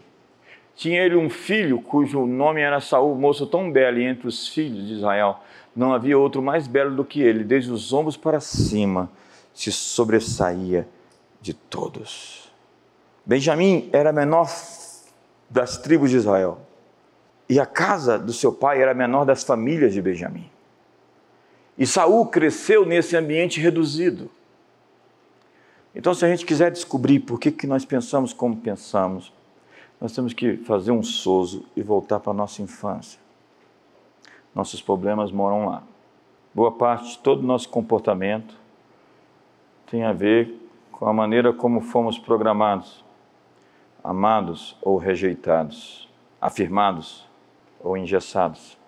Tinha 0.75 1.03
ele 1.03 1.17
um 1.17 1.31
filho 1.31 1.81
cujo 1.81 2.27
nome 2.27 2.61
era 2.61 2.81
Saul, 2.81 3.15
moço 3.17 3.47
tão 3.47 3.73
belo, 3.73 3.99
e 3.99 4.05
entre 4.05 4.29
os 4.29 4.47
filhos 4.47 4.87
de 4.87 4.95
Israel 4.95 5.41
não 5.75 5.95
havia 5.95 6.19
outro 6.19 6.43
mais 6.43 6.67
belo 6.67 6.95
do 6.95 7.05
que 7.05 7.23
ele, 7.23 7.43
desde 7.43 7.73
os 7.73 7.93
ombros 7.93 8.17
para 8.17 8.41
cima 8.41 9.11
se 9.55 9.73
sobressaía 9.73 10.87
de 11.41 11.55
todos. 11.55 12.53
Benjamim 13.25 13.89
era 13.93 14.13
menor 14.13 14.47
das 15.49 15.77
tribos 15.77 16.11
de 16.11 16.17
Israel, 16.17 16.59
e 17.49 17.61
a 17.61 17.67
casa 17.67 18.19
do 18.19 18.33
seu 18.33 18.53
pai 18.53 18.83
era 18.83 18.91
a 18.91 18.95
menor 18.95 19.25
das 19.25 19.45
famílias 19.45 19.93
de 19.93 20.03
Benjamim. 20.03 20.51
E 21.79 21.87
Saul 21.87 22.27
cresceu 22.27 22.85
nesse 22.85 23.17
ambiente 23.17 23.61
reduzido. 23.61 24.31
Então, 25.95 26.13
se 26.13 26.25
a 26.25 26.29
gente 26.29 26.45
quiser 26.45 26.71
descobrir 26.71 27.21
por 27.21 27.39
que, 27.39 27.51
que 27.51 27.67
nós 27.67 27.85
pensamos 27.85 28.33
como 28.33 28.57
pensamos, 28.57 29.33
nós 30.01 30.13
temos 30.13 30.33
que 30.33 30.57
fazer 30.59 30.91
um 30.91 31.03
sozo 31.03 31.65
e 31.75 31.83
voltar 31.83 32.21
para 32.21 32.33
a 32.33 32.35
nossa 32.35 32.61
infância. 32.63 33.19
Nossos 34.55 34.83
problemas 34.83 35.31
moram 35.31 35.67
lá. 35.67 35.83
Boa 36.55 36.73
parte 36.73 37.11
de 37.11 37.19
todo 37.19 37.41
o 37.41 37.47
nosso 37.47 37.69
comportamento 37.69 38.55
tem 39.91 40.03
a 40.03 40.13
ver 40.13 40.55
com 40.91 41.07
a 41.07 41.13
maneira 41.13 41.53
como 41.53 41.81
fomos 41.81 42.19
programados, 42.19 43.05
amados 44.07 44.77
ou 44.81 44.97
rejeitados, 44.97 46.09
afirmados 46.41 47.27
ou 47.81 47.97
engessados. 47.97 48.79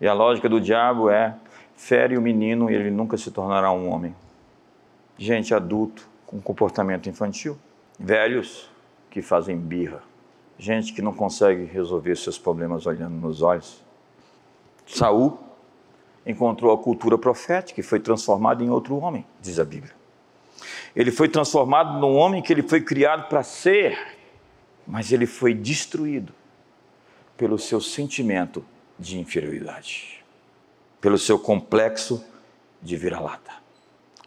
E 0.00 0.06
a 0.06 0.12
lógica 0.12 0.48
do 0.48 0.60
diabo 0.60 1.10
é: 1.10 1.34
fere 1.74 2.16
o 2.16 2.22
menino 2.22 2.70
e 2.70 2.74
ele 2.74 2.90
nunca 2.90 3.16
se 3.16 3.30
tornará 3.30 3.72
um 3.72 3.90
homem. 3.90 4.14
Gente 5.18 5.52
adulto 5.52 6.08
com 6.26 6.40
comportamento 6.40 7.08
infantil, 7.08 7.58
velhos 7.98 8.70
que 9.10 9.20
fazem 9.20 9.56
birra, 9.56 10.02
gente 10.58 10.92
que 10.92 11.02
não 11.02 11.12
consegue 11.12 11.64
resolver 11.64 12.16
seus 12.16 12.38
problemas 12.38 12.86
olhando 12.86 13.14
nos 13.14 13.42
olhos. 13.42 13.82
Saul 14.86 15.38
encontrou 16.24 16.72
a 16.72 16.78
cultura 16.78 17.18
profética 17.18 17.80
e 17.80 17.82
foi 17.82 17.98
transformado 17.98 18.62
em 18.62 18.70
outro 18.70 18.96
homem, 18.98 19.26
diz 19.40 19.58
a 19.58 19.64
Bíblia. 19.64 19.94
Ele 20.94 21.10
foi 21.10 21.28
transformado 21.28 21.98
num 21.98 22.16
homem 22.16 22.42
que 22.42 22.52
ele 22.52 22.62
foi 22.62 22.80
criado 22.80 23.28
para 23.28 23.42
ser, 23.42 24.15
mas 24.86 25.12
ele 25.12 25.26
foi 25.26 25.52
destruído 25.52 26.32
pelo 27.36 27.58
seu 27.58 27.80
sentimento 27.80 28.64
de 28.98 29.18
inferioridade, 29.18 30.24
pelo 31.00 31.18
seu 31.18 31.38
complexo 31.38 32.24
de 32.80 32.96
vira-lata. 32.96 33.52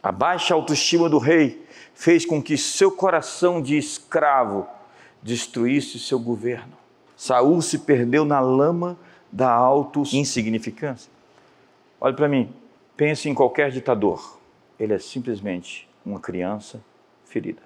A 0.01 0.11
baixa 0.11 0.53
autoestima 0.53 1.09
do 1.09 1.17
rei 1.17 1.65
fez 1.93 2.25
com 2.25 2.41
que 2.41 2.57
seu 2.57 2.91
coração 2.91 3.61
de 3.61 3.77
escravo 3.77 4.67
destruísse 5.21 5.99
seu 5.99 6.19
governo. 6.19 6.77
Saul 7.17 7.61
se 7.61 7.79
perdeu 7.79 8.23
na 8.23 8.39
lama 8.39 8.97
da 9.31 9.51
auto-insignificância. 9.51 11.11
Olhe 11.99 12.15
para 12.15 12.29
mim, 12.29 12.53
pense 12.95 13.27
em 13.27 13.33
qualquer 13.33 13.71
ditador. 13.71 14.39
Ele 14.79 14.93
é 14.93 14.99
simplesmente 14.99 15.89
uma 16.05 16.19
criança 16.19 16.81
ferida. 17.25 17.61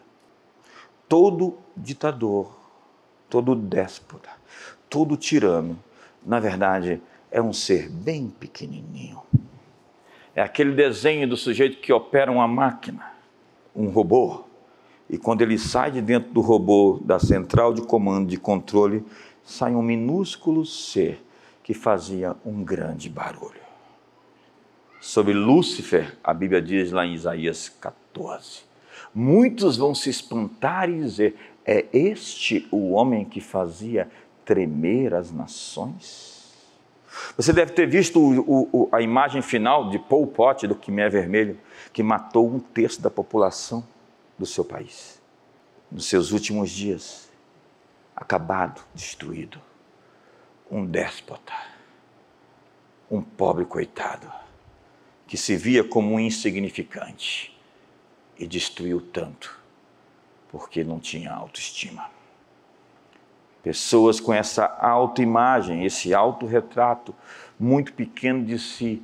Todo 1.07 1.57
ditador, 1.77 2.62
todo 3.33 3.55
déspota, 3.55 4.29
todo 4.87 5.17
tirano, 5.17 5.79
na 6.23 6.39
verdade, 6.39 7.01
é 7.31 7.41
um 7.41 7.51
ser 7.51 7.89
bem 7.89 8.29
pequenininho. 8.29 9.23
É 10.35 10.41
aquele 10.43 10.71
desenho 10.71 11.27
do 11.27 11.35
sujeito 11.35 11.79
que 11.79 11.91
opera 11.91 12.31
uma 12.31 12.47
máquina 12.47 13.11
um 13.75 13.87
robô, 13.87 14.43
e 15.09 15.17
quando 15.17 15.41
ele 15.41 15.57
sai 15.57 15.89
de 15.89 15.99
dentro 15.99 16.31
do 16.31 16.41
robô, 16.41 17.01
da 17.03 17.17
central 17.17 17.73
de 17.73 17.81
comando 17.81 18.29
de 18.29 18.37
controle, 18.37 19.03
sai 19.43 19.73
um 19.73 19.81
minúsculo 19.81 20.63
ser 20.63 21.19
que 21.63 21.73
fazia 21.73 22.35
um 22.45 22.63
grande 22.63 23.09
barulho. 23.09 23.63
Sobre 25.01 25.33
Lúcifer, 25.33 26.15
a 26.23 26.35
Bíblia 26.35 26.61
diz 26.61 26.91
lá 26.91 27.03
em 27.03 27.15
Isaías 27.15 27.67
14: 27.67 28.61
Muitos 29.13 29.75
vão 29.75 29.93
se 29.95 30.09
espantar 30.09 30.87
e 30.87 30.99
dizer: 30.99 31.35
É 31.65 31.85
este 31.93 32.67
o 32.71 32.91
homem 32.91 33.23
que 33.23 33.39
fazia 33.39 34.09
tremer 34.43 35.13
as 35.13 35.31
nações? 35.31 36.33
Você 37.37 37.53
deve 37.53 37.73
ter 37.73 37.87
visto 37.87 38.19
o, 38.19 38.69
o, 38.71 38.89
a 38.91 39.01
imagem 39.01 39.41
final 39.41 39.89
de 39.89 39.99
Pol 39.99 40.25
Pot, 40.27 40.67
do 40.67 40.75
Quimé 40.75 41.07
Vermelho, 41.09 41.59
que 41.91 42.03
matou 42.03 42.49
um 42.49 42.59
terço 42.59 43.01
da 43.01 43.09
população 43.09 43.85
do 44.37 44.45
seu 44.45 44.65
país. 44.65 45.21
Nos 45.91 46.07
seus 46.07 46.31
últimos 46.31 46.71
dias, 46.71 47.29
acabado, 48.15 48.81
destruído. 48.93 49.61
Um 50.69 50.85
déspota, 50.85 51.53
um 53.09 53.21
pobre 53.21 53.63
coitado, 53.63 54.31
que 55.27 55.37
se 55.37 55.55
via 55.55 55.83
como 55.83 56.15
um 56.15 56.19
insignificante 56.19 57.55
e 58.39 58.47
destruiu 58.47 58.99
tanto, 58.99 59.62
porque 60.53 60.83
não 60.83 60.99
tinha 60.99 61.33
autoestima. 61.33 62.11
Pessoas 63.63 64.19
com 64.19 64.31
essa 64.31 64.67
autoimagem, 64.79 65.83
esse 65.83 66.13
autorretrato 66.13 67.15
muito 67.59 67.91
pequeno 67.93 68.45
de 68.45 68.59
si, 68.59 69.01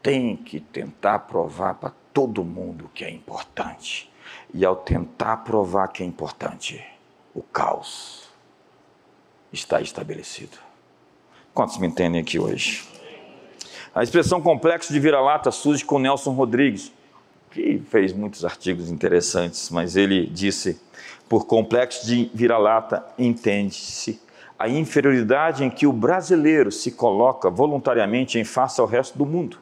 têm 0.00 0.36
que 0.36 0.60
tentar 0.60 1.20
provar 1.20 1.74
para 1.74 1.92
todo 2.12 2.44
mundo 2.44 2.88
que 2.94 3.04
é 3.04 3.10
importante. 3.10 4.08
E 4.54 4.64
ao 4.64 4.76
tentar 4.76 5.38
provar 5.38 5.88
que 5.88 6.04
é 6.04 6.06
importante, 6.06 6.86
o 7.34 7.42
caos 7.42 8.28
está 9.52 9.80
estabelecido. 9.80 10.56
Quantos 11.52 11.78
me 11.78 11.88
entendem 11.88 12.20
aqui 12.20 12.38
hoje? 12.38 12.86
A 13.92 14.04
expressão 14.04 14.40
complexo 14.40 14.92
de 14.92 15.00
vira-lata 15.00 15.50
surge 15.50 15.84
com 15.84 15.98
Nelson 15.98 16.30
Rodrigues, 16.30 16.92
que 17.56 17.82
fez 17.88 18.12
muitos 18.12 18.44
artigos 18.44 18.90
interessantes, 18.90 19.70
mas 19.70 19.96
ele 19.96 20.26
disse: 20.26 20.78
por 21.26 21.46
complexo 21.46 22.06
de 22.06 22.30
vira-lata 22.34 23.02
entende-se 23.18 24.20
a 24.58 24.68
inferioridade 24.68 25.64
em 25.64 25.70
que 25.70 25.86
o 25.86 25.92
brasileiro 25.92 26.70
se 26.70 26.90
coloca 26.92 27.48
voluntariamente 27.48 28.38
em 28.38 28.44
face 28.44 28.78
ao 28.80 28.86
resto 28.86 29.16
do 29.16 29.24
mundo. 29.24 29.58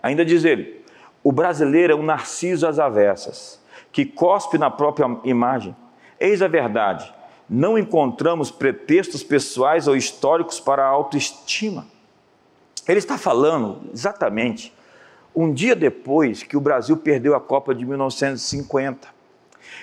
Ainda 0.00 0.24
diz 0.24 0.44
ele: 0.44 0.80
o 1.24 1.32
brasileiro 1.32 1.92
é 1.92 1.96
um 1.96 2.04
narciso 2.04 2.68
às 2.68 2.78
avessas, 2.78 3.60
que 3.90 4.04
cospe 4.04 4.56
na 4.56 4.70
própria 4.70 5.06
imagem. 5.24 5.74
Eis 6.20 6.40
a 6.40 6.46
verdade: 6.46 7.12
não 7.50 7.76
encontramos 7.76 8.52
pretextos 8.52 9.24
pessoais 9.24 9.88
ou 9.88 9.96
históricos 9.96 10.60
para 10.60 10.84
a 10.84 10.88
autoestima. 10.88 11.84
Ele 12.86 12.98
está 12.98 13.18
falando 13.18 13.90
exatamente 13.92 14.72
um 15.34 15.52
dia 15.52 15.74
depois 15.74 16.42
que 16.42 16.56
o 16.56 16.60
Brasil 16.60 16.96
perdeu 16.96 17.34
a 17.34 17.40
Copa 17.40 17.74
de 17.74 17.84
1950. 17.84 19.08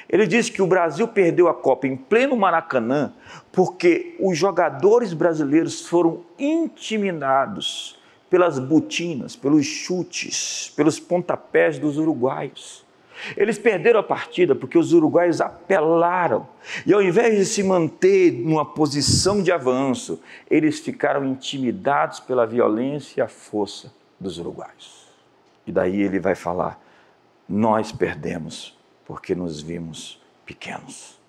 Ele 0.07 0.25
disse 0.25 0.51
que 0.51 0.61
o 0.61 0.67
Brasil 0.67 1.07
perdeu 1.07 1.47
a 1.47 1.53
Copa 1.53 1.87
em 1.87 1.95
pleno 1.95 2.35
Maracanã 2.35 3.13
porque 3.51 4.15
os 4.19 4.37
jogadores 4.37 5.13
brasileiros 5.13 5.87
foram 5.87 6.21
intimidados 6.37 7.99
pelas 8.29 8.59
botinas, 8.59 9.35
pelos 9.35 9.65
chutes, 9.65 10.71
pelos 10.75 10.99
pontapés 10.99 11.79
dos 11.79 11.97
uruguaios. 11.97 12.85
Eles 13.35 13.57
perderam 13.57 13.99
a 13.99 14.03
partida 14.03 14.55
porque 14.55 14.77
os 14.77 14.93
uruguaios 14.93 15.41
apelaram. 15.41 16.47
E 16.85 16.93
ao 16.93 17.01
invés 17.01 17.37
de 17.37 17.45
se 17.45 17.61
manter 17.63 18.31
numa 18.31 18.65
posição 18.65 19.41
de 19.41 19.51
avanço, 19.51 20.21
eles 20.49 20.79
ficaram 20.79 21.25
intimidados 21.25 22.19
pela 22.19 22.45
violência 22.45 23.19
e 23.19 23.21
a 23.21 23.27
força 23.27 23.91
dos 24.19 24.37
uruguaios. 24.37 24.98
E 25.69 25.71
daí 25.71 26.01
ele 26.01 26.19
vai 26.19 26.33
falar: 26.33 26.83
nós 27.47 27.91
perdemos 27.91 28.75
porque 29.05 29.35
nos 29.35 29.61
vimos 29.61 30.19
pequenos. 30.43 31.19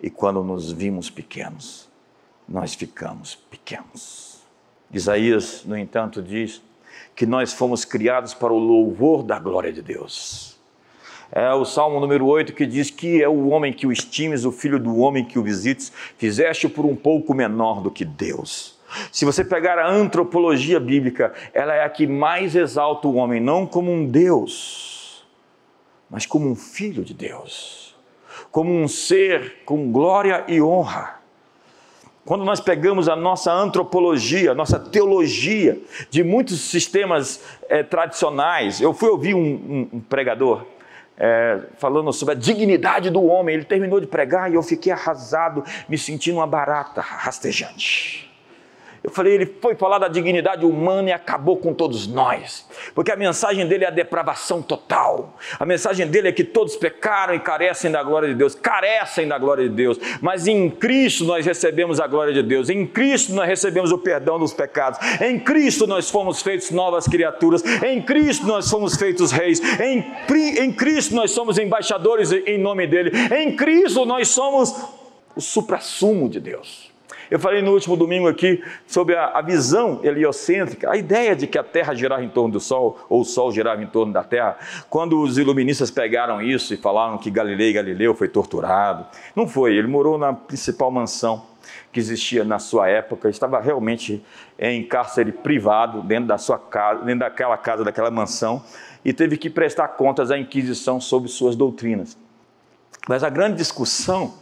E 0.00 0.08
quando 0.08 0.44
nos 0.44 0.70
vimos 0.70 1.10
pequenos, 1.10 1.88
nós 2.48 2.74
ficamos 2.74 3.34
pequenos. 3.34 4.38
Isaías, 4.92 5.64
no 5.64 5.76
entanto, 5.76 6.22
diz 6.22 6.62
que 7.16 7.26
nós 7.26 7.52
fomos 7.52 7.84
criados 7.84 8.32
para 8.34 8.52
o 8.52 8.58
louvor 8.58 9.24
da 9.24 9.36
glória 9.36 9.72
de 9.72 9.82
Deus. 9.82 10.56
É 11.32 11.52
o 11.52 11.64
Salmo 11.64 11.98
número 11.98 12.24
8 12.24 12.52
que 12.52 12.66
diz 12.66 12.92
que 12.92 13.20
é 13.20 13.28
o 13.28 13.48
homem 13.48 13.72
que 13.72 13.84
o 13.84 13.90
estimes, 13.90 14.44
o 14.44 14.52
filho 14.52 14.78
do 14.78 14.96
homem 14.98 15.24
que 15.24 15.40
o 15.40 15.42
visites, 15.42 15.92
fizeste 16.16 16.68
por 16.68 16.86
um 16.86 16.94
pouco 16.94 17.34
menor 17.34 17.82
do 17.82 17.90
que 17.90 18.04
Deus. 18.04 18.77
Se 19.12 19.24
você 19.24 19.44
pegar 19.44 19.78
a 19.78 19.90
antropologia 19.90 20.80
bíblica, 20.80 21.32
ela 21.52 21.74
é 21.74 21.84
a 21.84 21.88
que 21.88 22.06
mais 22.06 22.54
exalta 22.54 23.06
o 23.06 23.14
homem, 23.14 23.40
não 23.40 23.66
como 23.66 23.92
um 23.92 24.06
Deus, 24.06 25.26
mas 26.10 26.24
como 26.26 26.50
um 26.50 26.56
filho 26.56 27.04
de 27.04 27.12
Deus, 27.12 27.94
como 28.50 28.72
um 28.72 28.88
ser 28.88 29.62
com 29.64 29.92
glória 29.92 30.44
e 30.48 30.60
honra. 30.60 31.18
Quando 32.24 32.44
nós 32.44 32.60
pegamos 32.60 33.08
a 33.08 33.16
nossa 33.16 33.50
antropologia, 33.50 34.52
a 34.52 34.54
nossa 34.54 34.78
teologia 34.78 35.80
de 36.10 36.22
muitos 36.22 36.60
sistemas 36.60 37.42
é, 37.68 37.82
tradicionais, 37.82 38.80
eu 38.80 38.92
fui 38.92 39.08
ouvir 39.08 39.34
um, 39.34 39.40
um, 39.40 39.88
um 39.94 40.00
pregador 40.00 40.66
é, 41.16 41.60
falando 41.78 42.12
sobre 42.12 42.34
a 42.34 42.38
dignidade 42.38 43.10
do 43.10 43.22
homem. 43.24 43.54
Ele 43.54 43.64
terminou 43.64 43.98
de 43.98 44.06
pregar 44.06 44.50
e 44.50 44.54
eu 44.54 44.62
fiquei 44.62 44.92
arrasado, 44.92 45.64
me 45.88 45.98
sentindo 45.98 46.36
uma 46.36 46.46
barata 46.46 47.00
rastejante. 47.00 48.27
Eu 49.02 49.10
falei, 49.10 49.34
ele 49.34 49.46
foi 49.60 49.76
falar 49.76 49.98
da 49.98 50.08
dignidade 50.08 50.66
humana 50.66 51.10
e 51.10 51.12
acabou 51.12 51.56
com 51.56 51.72
todos 51.72 52.06
nós, 52.06 52.66
porque 52.94 53.12
a 53.12 53.16
mensagem 53.16 53.66
dele 53.66 53.84
é 53.84 53.88
a 53.88 53.92
depravação 53.92 54.60
total. 54.60 55.36
A 55.58 55.64
mensagem 55.64 56.06
dele 56.06 56.28
é 56.28 56.32
que 56.32 56.42
todos 56.42 56.76
pecaram 56.76 57.32
e 57.34 57.38
carecem 57.38 57.92
da 57.92 58.02
glória 58.02 58.28
de 58.28 58.34
Deus, 58.34 58.56
carecem 58.56 59.28
da 59.28 59.38
glória 59.38 59.68
de 59.68 59.74
Deus, 59.74 59.98
mas 60.20 60.48
em 60.48 60.68
Cristo 60.68 61.24
nós 61.24 61.46
recebemos 61.46 62.00
a 62.00 62.06
glória 62.08 62.32
de 62.32 62.42
Deus, 62.42 62.68
em 62.68 62.86
Cristo 62.86 63.32
nós 63.32 63.46
recebemos 63.46 63.92
o 63.92 63.98
perdão 63.98 64.38
dos 64.38 64.52
pecados, 64.52 64.98
em 65.20 65.38
Cristo 65.38 65.86
nós 65.86 66.10
fomos 66.10 66.42
feitos 66.42 66.70
novas 66.70 67.06
criaturas, 67.06 67.62
em 67.82 68.02
Cristo 68.02 68.46
nós 68.46 68.68
fomos 68.68 68.96
feitos 68.96 69.30
reis, 69.30 69.60
em, 69.80 70.04
em 70.60 70.72
Cristo 70.72 71.14
nós 71.14 71.30
somos 71.30 71.56
embaixadores 71.56 72.32
em 72.32 72.58
nome 72.58 72.86
dele, 72.86 73.12
em 73.34 73.54
Cristo 73.54 74.04
nós 74.04 74.28
somos 74.28 74.74
o 75.36 75.40
suprassumo 75.40 76.28
de 76.28 76.40
Deus. 76.40 76.87
Eu 77.30 77.38
falei 77.38 77.60
no 77.60 77.72
último 77.72 77.96
domingo 77.96 78.26
aqui 78.26 78.62
sobre 78.86 79.14
a, 79.14 79.26
a, 79.26 79.42
visão 79.42 80.00
heliocêntrica, 80.02 80.90
a 80.90 80.96
ideia 80.96 81.36
de 81.36 81.46
que 81.46 81.58
a 81.58 81.62
Terra 81.62 81.94
girava 81.94 82.24
em 82.24 82.28
torno 82.28 82.52
do 82.52 82.60
Sol, 82.60 82.98
ou 83.08 83.20
o 83.20 83.24
Sol 83.24 83.52
girava 83.52 83.82
em 83.82 83.86
torno 83.86 84.12
da 84.12 84.24
Terra. 84.24 84.56
Quando 84.88 85.20
os 85.20 85.36
iluministas 85.36 85.90
pegaram 85.90 86.40
isso 86.40 86.72
e 86.72 86.76
falaram 86.76 87.18
que 87.18 87.30
Galileu 87.30 87.74
Galileu 87.74 88.14
foi 88.14 88.28
torturado, 88.28 89.06
não 89.36 89.46
foi, 89.46 89.74
ele 89.74 89.88
morou 89.88 90.16
na 90.16 90.32
principal 90.32 90.90
mansão 90.90 91.44
que 91.92 92.00
existia 92.00 92.44
na 92.44 92.58
sua 92.58 92.88
época, 92.88 93.28
estava 93.28 93.60
realmente 93.60 94.24
em 94.58 94.82
cárcere 94.82 95.32
privado, 95.32 96.02
dentro 96.02 96.26
da 96.26 96.38
sua 96.38 96.58
casa, 96.58 97.04
dentro 97.04 97.20
daquela 97.20 97.56
casa, 97.56 97.84
daquela 97.84 98.10
mansão, 98.10 98.62
e 99.04 99.12
teve 99.12 99.36
que 99.36 99.50
prestar 99.50 99.88
contas 99.88 100.30
à 100.30 100.38
Inquisição 100.38 101.00
sobre 101.00 101.28
suas 101.28 101.56
doutrinas. 101.56 102.16
Mas 103.08 103.22
a 103.22 103.30
grande 103.30 103.56
discussão 103.56 104.34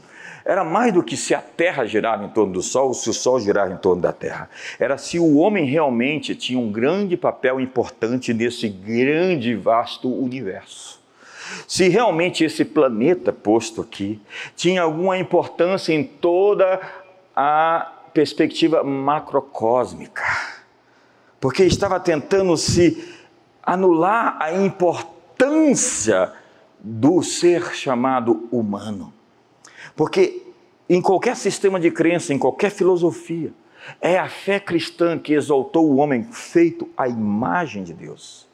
era 0.46 0.62
mais 0.62 0.94
do 0.94 1.02
que 1.02 1.16
se 1.16 1.34
a 1.34 1.40
Terra 1.40 1.84
girava 1.86 2.24
em 2.24 2.28
torno 2.28 2.52
do 2.52 2.62
Sol 2.62 2.88
ou 2.88 2.94
se 2.94 3.10
o 3.10 3.12
Sol 3.12 3.40
girava 3.40 3.72
em 3.72 3.76
torno 3.76 4.00
da 4.00 4.12
Terra. 4.12 4.48
Era 4.78 4.96
se 4.96 5.18
o 5.18 5.38
homem 5.38 5.64
realmente 5.64 6.36
tinha 6.36 6.56
um 6.56 6.70
grande 6.70 7.16
papel 7.16 7.60
importante 7.60 8.32
nesse 8.32 8.68
grande 8.68 9.50
e 9.50 9.54
vasto 9.56 10.08
universo. 10.08 11.00
Se 11.66 11.88
realmente 11.88 12.44
esse 12.44 12.64
planeta 12.64 13.32
posto 13.32 13.80
aqui 13.80 14.20
tinha 14.54 14.82
alguma 14.82 15.18
importância 15.18 15.92
em 15.92 16.04
toda 16.04 16.80
a 17.34 17.92
perspectiva 18.14 18.84
macrocósmica, 18.84 20.22
porque 21.40 21.64
estava 21.64 21.98
tentando 21.98 22.56
se 22.56 23.16
anular 23.62 24.36
a 24.40 24.52
importância 24.52 26.32
do 26.78 27.20
ser 27.20 27.74
chamado 27.74 28.48
humano. 28.52 29.15
Porque 29.96 30.42
em 30.88 31.00
qualquer 31.00 31.34
sistema 31.36 31.80
de 31.80 31.90
crença, 31.90 32.32
em 32.32 32.38
qualquer 32.38 32.70
filosofia, 32.70 33.52
é 34.00 34.18
a 34.18 34.28
fé 34.28 34.60
cristã 34.60 35.18
que 35.18 35.32
exaltou 35.32 35.90
o 35.90 35.96
homem 35.96 36.24
feito 36.30 36.88
à 36.96 37.08
imagem 37.08 37.82
de 37.82 37.92
Deus. 37.92 38.46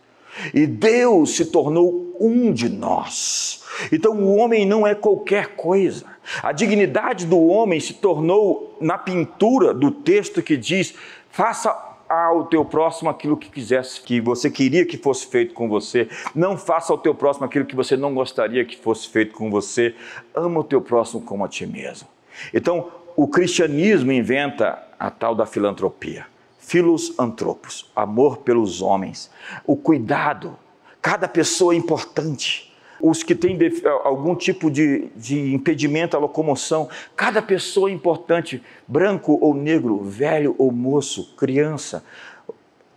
E 0.55 0.67
Deus 0.67 1.37
se 1.37 1.47
tornou 1.47 2.17
um 2.19 2.53
de 2.53 2.69
nós. 2.69 3.65
Então 3.91 4.15
o 4.15 4.37
homem 4.37 4.65
não 4.65 4.87
é 4.87 4.95
qualquer 4.95 5.49
coisa. 5.57 6.07
A 6.43 6.53
dignidade 6.53 7.27
do 7.27 7.39
homem 7.39 7.81
se 7.81 7.95
tornou 7.95 8.77
na 8.81 8.97
pintura 8.97 9.75
do 9.75 9.91
texto 9.91 10.43
que 10.43 10.57
diz: 10.57 10.95
faça 11.31 11.92
ao 12.13 12.45
teu 12.45 12.65
próximo 12.65 13.09
aquilo 13.09 13.37
que 13.37 13.49
quisesse, 13.49 14.01
que 14.01 14.21
você 14.21 14.51
queria 14.51 14.85
que 14.85 14.99
fosse 14.99 15.27
feito 15.27 15.55
com 15.55 15.69
você. 15.69 16.09
Não 16.35 16.59
faça 16.59 16.93
ao 16.93 16.99
teu 16.99 17.15
próximo 17.15 17.47
aquilo 17.47 17.65
que 17.65 17.75
você 17.75 17.97
não 17.97 18.15
gostaria 18.15 18.65
que 18.65 18.77
fosse 18.77 19.09
feito 19.09 19.35
com 19.35 19.51
você. 19.51 19.95
Ama 20.35 20.61
o 20.61 20.65
teu 20.65 20.81
próximo 20.81 21.23
como 21.23 21.45
a 21.45 21.49
ti 21.49 21.67
mesmo. 21.67 22.09
Então, 22.53 22.91
o 23.17 23.27
cristianismo 23.29 24.13
inventa 24.13 24.83
a 24.99 25.11
tal 25.11 25.35
da 25.35 25.47
filantropia. 25.47 26.27
Filos 26.59 27.19
antropos, 27.19 27.91
amor 27.95 28.39
pelos 28.39 28.81
homens, 28.81 29.31
o 29.67 29.77
cuidado. 29.77 30.57
Cada 31.01 31.27
pessoa 31.27 31.75
é 31.75 31.77
importante 31.77 32.72
os 33.03 33.25
que 33.25 33.35
têm 33.35 33.59
algum 34.05 34.37
tipo 34.37 34.71
de, 34.71 35.09
de 35.17 35.53
impedimento 35.53 36.17
à 36.17 36.21
locomoção. 36.21 36.89
Cada 37.17 37.43
pessoa 37.43 37.91
é 37.91 37.93
importante, 37.93 38.63
branco 38.87 39.37
ou 39.41 39.53
negro, 39.55 40.01
velho 40.05 40.55
ou 40.57 40.71
moço, 40.71 41.35
criança. 41.37 42.05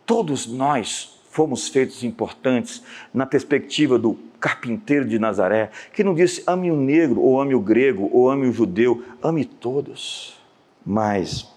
Todos 0.06 0.46
nós 0.46 1.20
fomos 1.32 1.68
feitos 1.68 2.04
importantes 2.04 2.84
na 3.12 3.26
perspectiva 3.26 3.98
do 3.98 4.18
carpinteiro 4.40 5.06
de 5.06 5.18
Nazaré, 5.18 5.72
que 5.92 6.04
não 6.04 6.14
disse 6.14 6.44
ame 6.46 6.70
o 6.70 6.78
negro, 6.78 7.20
ou 7.20 7.42
ame 7.42 7.56
o 7.56 7.60
grego, 7.60 8.08
ou 8.14 8.30
ame 8.30 8.48
o 8.48 8.54
judeu, 8.54 9.04
ame 9.24 9.44
todos. 9.44 10.40
Mas, 10.86 11.52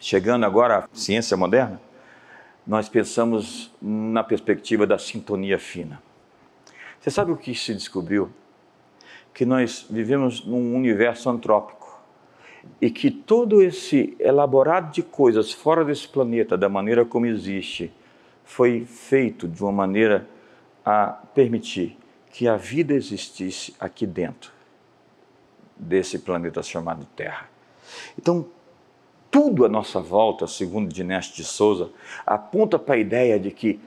chegando 0.00 0.46
agora 0.46 0.78
à 0.78 0.88
ciência 0.94 1.36
moderna, 1.36 1.78
nós 2.66 2.88
pensamos 2.88 3.70
na 3.80 4.24
perspectiva 4.24 4.86
da 4.86 4.98
sintonia 4.98 5.58
fina. 5.58 6.00
Você 7.02 7.10
sabe 7.10 7.32
o 7.32 7.36
que 7.36 7.52
se 7.52 7.74
descobriu? 7.74 8.30
Que 9.34 9.44
nós 9.44 9.84
vivemos 9.90 10.44
num 10.46 10.76
universo 10.76 11.28
antrópico 11.28 12.00
e 12.80 12.88
que 12.90 13.10
todo 13.10 13.60
esse 13.60 14.16
elaborado 14.20 14.92
de 14.92 15.02
coisas 15.02 15.50
fora 15.50 15.84
desse 15.84 16.06
planeta, 16.06 16.56
da 16.56 16.68
maneira 16.68 17.04
como 17.04 17.26
existe, 17.26 17.92
foi 18.44 18.84
feito 18.84 19.48
de 19.48 19.60
uma 19.64 19.72
maneira 19.72 20.28
a 20.84 21.08
permitir 21.34 21.98
que 22.30 22.46
a 22.46 22.56
vida 22.56 22.94
existisse 22.94 23.74
aqui 23.80 24.06
dentro 24.06 24.52
desse 25.76 26.20
planeta 26.20 26.62
chamado 26.62 27.04
Terra. 27.16 27.50
Então, 28.16 28.46
tudo 29.28 29.64
à 29.64 29.68
nossa 29.68 29.98
volta, 29.98 30.46
segundo 30.46 30.88
Dinécio 30.88 31.34
de 31.34 31.42
Souza, 31.42 31.90
aponta 32.24 32.78
para 32.78 32.94
a 32.94 32.98
ideia 32.98 33.40
de 33.40 33.50
que 33.50 33.80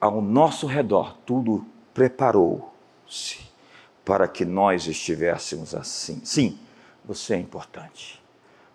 ao 0.00 0.20
nosso 0.20 0.66
redor 0.66 1.16
tudo 1.24 1.64
preparou-se 1.94 3.38
para 4.04 4.28
que 4.28 4.44
nós 4.44 4.86
estivéssemos 4.86 5.74
assim. 5.74 6.20
Sim, 6.24 6.58
você 7.04 7.34
é 7.34 7.38
importante. 7.38 8.20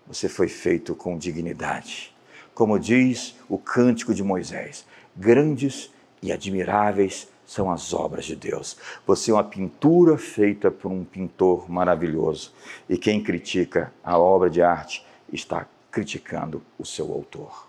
Você 0.08 0.28
foi 0.28 0.48
feito 0.48 0.96
com 0.96 1.18
dignidade. 1.18 2.16
Como 2.56 2.80
diz 2.80 3.36
o 3.48 3.60
cântico 3.60 4.14
de 4.14 4.24
Moisés, 4.24 4.86
grandes 5.16 5.92
e 6.22 6.32
admiráveis 6.32 7.28
são 7.46 7.70
as 7.70 7.94
obras 7.94 8.26
de 8.26 8.36
Deus. 8.36 8.78
Você 9.06 9.32
é 9.32 9.34
uma 9.34 9.44
pintura 9.44 10.18
feita 10.18 10.72
por 10.72 10.92
um 10.92 11.04
pintor 11.04 11.70
maravilhoso. 11.70 12.54
E 12.88 12.98
quem 12.98 13.22
critica 13.22 13.94
a 14.04 14.18
obra 14.18 14.50
de 14.50 14.62
arte 14.62 15.06
está 15.32 15.68
criticando 15.92 16.62
o 16.78 16.86
seu 16.86 17.12
autor. 17.12 17.68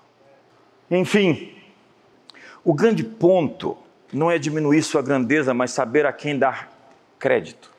Enfim, 0.90 1.54
o 2.64 2.74
grande 2.74 3.02
ponto 3.02 3.76
não 4.12 4.30
é 4.30 4.38
diminuir 4.38 4.82
sua 4.82 5.02
grandeza, 5.02 5.54
mas 5.54 5.70
saber 5.70 6.06
a 6.06 6.12
quem 6.12 6.38
dar 6.38 6.70
crédito. 7.18 7.70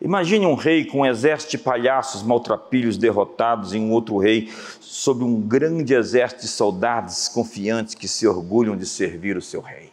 Imagine 0.00 0.46
um 0.46 0.54
rei 0.54 0.84
com 0.84 1.00
um 1.00 1.06
exército 1.06 1.52
de 1.52 1.58
palhaços 1.58 2.22
maltrapilhos 2.22 2.96
derrotados 2.96 3.74
e 3.74 3.78
um 3.78 3.90
outro 3.90 4.16
rei 4.16 4.48
sob 4.80 5.24
um 5.24 5.40
grande 5.40 5.92
exército 5.92 6.42
de 6.42 6.48
soldados 6.48 7.26
confiantes 7.26 7.94
que 7.94 8.06
se 8.06 8.26
orgulham 8.26 8.76
de 8.76 8.86
servir 8.86 9.36
o 9.36 9.42
seu 9.42 9.60
rei. 9.60 9.92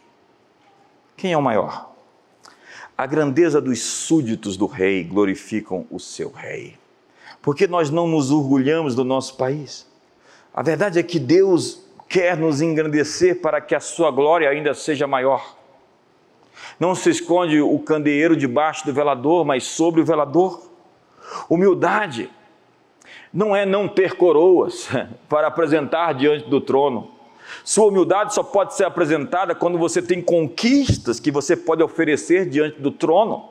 Quem 1.16 1.32
é 1.32 1.36
o 1.36 1.42
maior? 1.42 1.92
A 2.96 3.04
grandeza 3.04 3.60
dos 3.60 3.82
súditos 3.82 4.56
do 4.56 4.66
rei 4.66 5.02
glorificam 5.02 5.86
o 5.90 5.98
seu 5.98 6.30
rei. 6.30 6.78
Porque 7.42 7.66
nós 7.66 7.90
não 7.90 8.06
nos 8.06 8.30
orgulhamos 8.30 8.94
do 8.94 9.04
nosso 9.04 9.36
país. 9.36 9.86
A 10.54 10.62
verdade 10.62 10.98
é 10.98 11.02
que 11.02 11.18
Deus 11.18 11.85
quer 12.08 12.36
nos 12.36 12.60
engrandecer 12.60 13.40
para 13.40 13.60
que 13.60 13.74
a 13.74 13.80
sua 13.80 14.10
glória 14.10 14.48
ainda 14.48 14.74
seja 14.74 15.06
maior. 15.06 15.56
Não 16.78 16.94
se 16.94 17.10
esconde 17.10 17.60
o 17.60 17.78
candeeiro 17.78 18.36
debaixo 18.36 18.84
do 18.84 18.92
velador, 18.92 19.44
mas 19.44 19.64
sobre 19.64 20.00
o 20.00 20.04
velador. 20.04 20.70
Humildade 21.48 22.30
não 23.32 23.54
é 23.54 23.66
não 23.66 23.88
ter 23.88 24.16
coroas 24.16 24.88
para 25.28 25.48
apresentar 25.48 26.14
diante 26.14 26.48
do 26.48 26.60
trono. 26.60 27.10
Sua 27.64 27.86
humildade 27.86 28.34
só 28.34 28.42
pode 28.42 28.74
ser 28.74 28.84
apresentada 28.84 29.54
quando 29.54 29.78
você 29.78 30.02
tem 30.02 30.20
conquistas 30.20 31.20
que 31.20 31.30
você 31.30 31.56
pode 31.56 31.82
oferecer 31.82 32.48
diante 32.48 32.80
do 32.80 32.90
trono. 32.90 33.48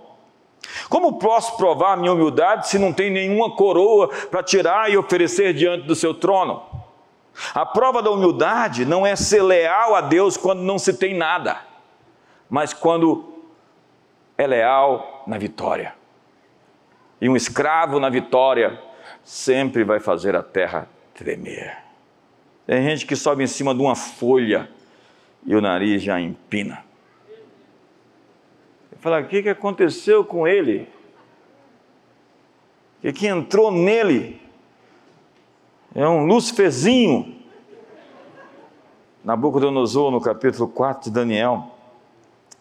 Como 0.89 1.17
posso 1.19 1.55
provar 1.57 1.97
minha 1.97 2.11
humildade 2.11 2.67
se 2.67 2.77
não 2.77 2.91
tem 2.91 3.09
nenhuma 3.09 3.55
coroa 3.55 4.09
para 4.29 4.43
tirar 4.43 4.91
e 4.91 4.97
oferecer 4.97 5.53
diante 5.53 5.85
do 5.85 5.95
seu 5.95 6.13
trono? 6.13 6.74
A 7.53 7.65
prova 7.65 8.01
da 8.01 8.09
humildade 8.09 8.85
não 8.85 9.05
é 9.05 9.15
ser 9.15 9.41
leal 9.41 9.95
a 9.95 10.01
Deus 10.01 10.37
quando 10.37 10.61
não 10.61 10.79
se 10.79 10.93
tem 10.93 11.13
nada, 11.13 11.59
mas 12.49 12.73
quando 12.73 13.33
é 14.37 14.47
leal 14.47 15.23
na 15.27 15.37
vitória. 15.37 15.93
E 17.19 17.27
um 17.27 17.35
escravo 17.35 17.99
na 17.99 18.09
vitória 18.09 18.79
sempre 19.23 19.83
vai 19.83 19.99
fazer 19.99 20.35
a 20.35 20.43
terra 20.43 20.87
tremer. 21.13 21.77
Tem 22.65 22.83
gente 22.83 23.05
que 23.05 23.15
sobe 23.15 23.43
em 23.43 23.47
cima 23.47 23.73
de 23.73 23.81
uma 23.81 23.95
folha 23.95 24.69
e 25.45 25.55
o 25.55 25.61
nariz 25.61 26.01
já 26.01 26.19
empina. 26.19 26.83
Fala, 28.99 29.21
o 29.21 29.27
que, 29.27 29.43
que 29.43 29.49
aconteceu 29.49 30.25
com 30.25 30.47
ele? 30.47 30.89
O 32.97 33.01
que, 33.01 33.13
que 33.13 33.27
entrou 33.27 33.71
nele? 33.71 34.41
É 35.95 36.05
um 36.05 36.25
Luciferzinho. 36.25 37.33
Nabucodonosor, 39.23 40.11
no 40.11 40.19
capítulo 40.19 40.67
4 40.67 41.05
de 41.05 41.09
Daniel, 41.09 41.71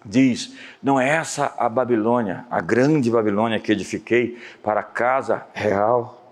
diz: 0.06 0.54
Não 0.80 1.00
é 1.00 1.08
essa 1.08 1.52
a 1.58 1.68
Babilônia, 1.68 2.46
a 2.48 2.60
grande 2.60 3.10
Babilônia 3.10 3.58
que 3.58 3.72
edifiquei 3.72 4.38
para 4.62 4.80
a 4.80 4.84
casa 4.84 5.44
real. 5.52 6.22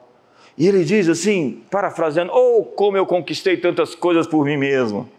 E 0.56 0.68
ele 0.68 0.84
diz 0.84 1.08
assim, 1.08 1.64
parafraseando: 1.68 2.30
Oh, 2.32 2.62
como 2.62 2.96
eu 2.96 3.04
conquistei 3.04 3.56
tantas 3.56 3.96
coisas 3.96 4.28
por 4.28 4.44
mim 4.44 4.56
mesmo. 4.56 5.10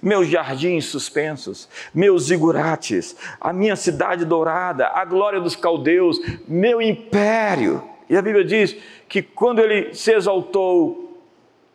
Meus 0.00 0.28
jardins 0.28 0.84
suspensos, 0.84 1.68
meus 1.92 2.26
zigurates, 2.26 3.16
a 3.40 3.52
minha 3.52 3.74
cidade 3.74 4.24
dourada, 4.24 4.86
a 4.94 5.04
glória 5.04 5.40
dos 5.40 5.56
caldeus, 5.56 6.20
meu 6.46 6.80
império. 6.80 7.82
E 8.08 8.16
a 8.16 8.22
Bíblia 8.22 8.44
diz 8.44 8.76
que 9.08 9.20
quando 9.20 9.58
ele 9.58 9.92
se 9.92 10.12
exaltou 10.12 11.01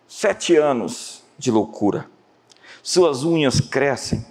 sete 0.07 0.55
anos 0.55 1.23
de 1.37 1.51
loucura. 1.51 2.09
Suas 2.81 3.23
unhas 3.23 3.59
crescem 3.59 4.25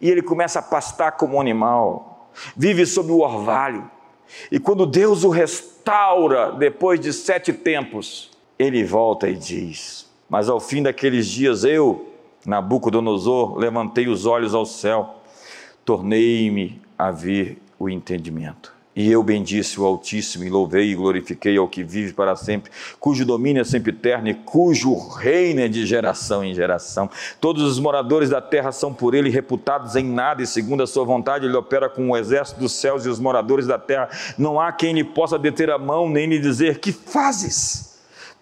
e 0.00 0.10
ele 0.10 0.22
começa 0.22 0.58
a 0.58 0.62
pastar 0.62 1.12
como 1.12 1.36
um 1.36 1.40
animal, 1.40 2.30
vive 2.56 2.84
sob 2.84 3.10
o 3.12 3.20
orvalho. 3.20 3.90
E 4.50 4.58
quando 4.58 4.84
Deus 4.84 5.22
o 5.22 5.28
restaura 5.28 6.52
depois 6.52 6.98
de 6.98 7.12
sete 7.12 7.52
tempos, 7.52 8.30
ele 8.58 8.84
volta 8.84 9.28
e 9.28 9.36
diz: 9.36 10.10
Mas 10.28 10.48
ao 10.48 10.58
fim 10.58 10.82
daqueles 10.82 11.26
dias 11.26 11.62
eu, 11.64 12.08
Nabucodonosor, 12.44 13.56
levantei 13.56 14.08
os 14.08 14.26
olhos 14.26 14.54
ao 14.54 14.66
céu, 14.66 15.16
tornei-me 15.84 16.82
a 16.98 17.10
ver 17.10 17.62
o 17.78 17.88
entendimento. 17.88 18.73
E 18.96 19.10
eu 19.10 19.22
bendisse 19.22 19.80
o 19.80 19.84
Altíssimo, 19.84 20.44
e 20.44 20.48
louvei 20.48 20.90
e 20.90 20.94
glorifiquei 20.94 21.56
ao 21.56 21.66
que 21.66 21.82
vive 21.82 22.12
para 22.12 22.36
sempre, 22.36 22.70
cujo 23.00 23.24
domínio 23.24 23.60
é 23.60 23.64
sempre 23.64 23.90
eterno 23.90 24.28
e 24.28 24.34
cujo 24.34 24.96
reino 25.16 25.60
é 25.60 25.68
de 25.68 25.84
geração 25.84 26.44
em 26.44 26.54
geração. 26.54 27.10
Todos 27.40 27.62
os 27.62 27.78
moradores 27.78 28.30
da 28.30 28.40
terra 28.40 28.70
são 28.70 28.94
por 28.94 29.14
ele 29.14 29.30
reputados 29.30 29.96
em 29.96 30.04
nada, 30.04 30.42
e 30.42 30.46
segundo 30.46 30.82
a 30.82 30.86
sua 30.86 31.04
vontade, 31.04 31.46
ele 31.46 31.56
opera 31.56 31.88
com 31.88 32.10
o 32.10 32.16
exército 32.16 32.60
dos 32.60 32.72
céus 32.72 33.04
e 33.04 33.08
os 33.08 33.18
moradores 33.18 33.66
da 33.66 33.78
terra. 33.78 34.08
Não 34.38 34.60
há 34.60 34.70
quem 34.70 34.92
lhe 34.92 35.04
possa 35.04 35.38
deter 35.38 35.70
a 35.70 35.78
mão, 35.78 36.08
nem 36.08 36.26
lhe 36.26 36.38
dizer: 36.38 36.78
Que 36.78 36.92
fazes? 36.92 37.93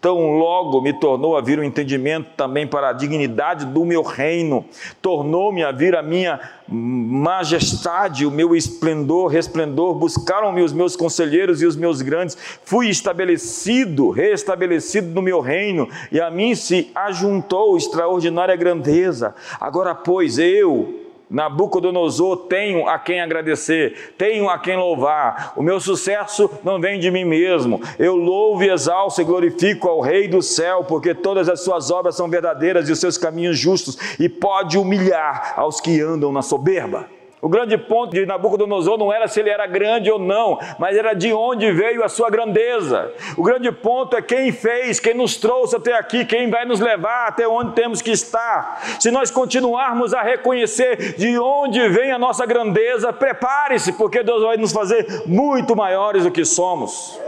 Tão 0.03 0.33
logo 0.33 0.81
me 0.81 0.93
tornou 0.93 1.37
a 1.37 1.41
vir 1.41 1.61
o 1.61 1.65
entendimento 1.65 2.31
também 2.37 2.67
para 2.67 2.89
a 2.89 2.93
dignidade 2.93 3.65
do 3.67 3.85
meu 3.85 4.03
reino, 4.03 4.65
tornou-me 5.01 5.63
a 5.63 5.71
vir 5.71 5.95
a 5.95 6.03
minha 6.03 6.41
majestade, 6.67 8.27
o 8.27 8.31
meu 8.31 8.57
esplendor, 8.57 9.29
resplendor, 9.29 9.95
buscaram-me 9.95 10.61
os 10.61 10.73
meus 10.73 10.97
conselheiros 10.97 11.63
e 11.63 11.67
os 11.67 11.77
meus 11.77 12.03
grandes, 12.03 12.37
fui 12.65 12.89
estabelecido, 12.89 14.11
restabelecido 14.11 15.09
no 15.15 15.23
meu 15.23 15.41
reino, 15.41 15.89
e 16.11 16.21
a 16.21 16.29
mim 16.33 16.57
se 16.57 16.91
ajuntou 16.97 17.77
extraordinária 17.77 18.57
grandeza. 18.57 19.37
Agora, 19.61 19.95
pois, 19.95 20.37
eu, 20.37 21.02
Nabucodonosor, 21.33 22.37
tenho 22.47 22.87
a 22.87 22.99
quem 22.99 23.23
agradecer, 23.23 24.15
tenho 24.19 24.51
a 24.51 24.59
quem 24.59 24.77
louvar. 24.77 25.55
O 25.57 25.63
meu 25.63 25.81
sucesso 25.81 26.51
não 26.63 26.79
vem 26.79 27.01
de 27.01 27.11
mim 27.11 27.25
mesmo. 27.25 27.81
Eu 27.99 28.17
louvo 28.17 28.63
exalço 28.63 29.23
e 29.23 29.25
glorifico 29.25 29.89
ao 29.89 30.01
Rei 30.01 30.29
do 30.29 30.43
céu, 30.43 30.85
porque 30.85 31.15
todas 31.15 31.49
as 31.49 31.65
suas 31.65 31.91
obras 31.91 32.17
são 32.17 32.29
verdadeiras 32.29 32.89
e 32.89 32.93
os 32.93 33.01
seus 33.01 33.17
caminhos 33.17 33.59
justos, 33.59 33.97
e 34.21 34.29
pode 34.29 34.77
humilhar 34.77 35.55
aos 35.57 35.81
que 35.81 36.01
andam 36.03 36.31
na 36.31 36.43
soberba. 36.43 37.09
O 37.45 37.49
grande 37.49 37.77
ponto 37.77 38.13
de 38.13 38.25
Nabucodonosor 38.25 38.97
não 38.97 39.13
era 39.13 39.27
se 39.27 39.41
ele 39.41 39.51
era 39.51 39.67
grande 39.67 40.09
ou 40.09 40.17
não, 40.17 40.61
mas 40.79 40.97
era 40.97 41.13
de 41.13 41.33
onde 41.33 41.73
veio 41.73 42.05
a 42.05 42.09
sua 42.09 42.31
grandeza. 42.31 43.13
O 43.37 43.43
grande 43.43 43.73
ponto 43.73 44.17
é 44.17 44.23
quem 44.23 44.53
fez, 44.53 45.01
quem 45.01 45.13
nos 45.13 45.37
trouxe 45.37 45.75
até 45.75 45.93
aqui, 45.93 46.25
quem 46.25 46.49
vai 46.49 46.65
nos 46.65 46.79
levar 46.79 47.27
até 47.27 47.49
onde 47.49 47.73
temos 47.73 48.01
que 48.01 48.13
estar. 48.13 48.81
Se 49.01 49.11
nós 49.11 49.29
continuarmos 49.29 50.15
a 50.15 50.23
reconhecer 50.23 51.17
de 51.17 51.37
onde 51.37 51.89
vem 51.89 52.13
a 52.13 52.19
nossa 52.19 52.47
grandeza, 52.47 53.13
prepare-se, 53.13 53.93
porque 53.95 54.23
Deus 54.23 54.45
vai 54.45 54.57
nos 54.57 54.73
fazer 54.73 55.25
muito 55.27 55.75
maiores 55.75 56.23
do 56.23 56.31
que 56.31 56.45
somos. 56.45 57.21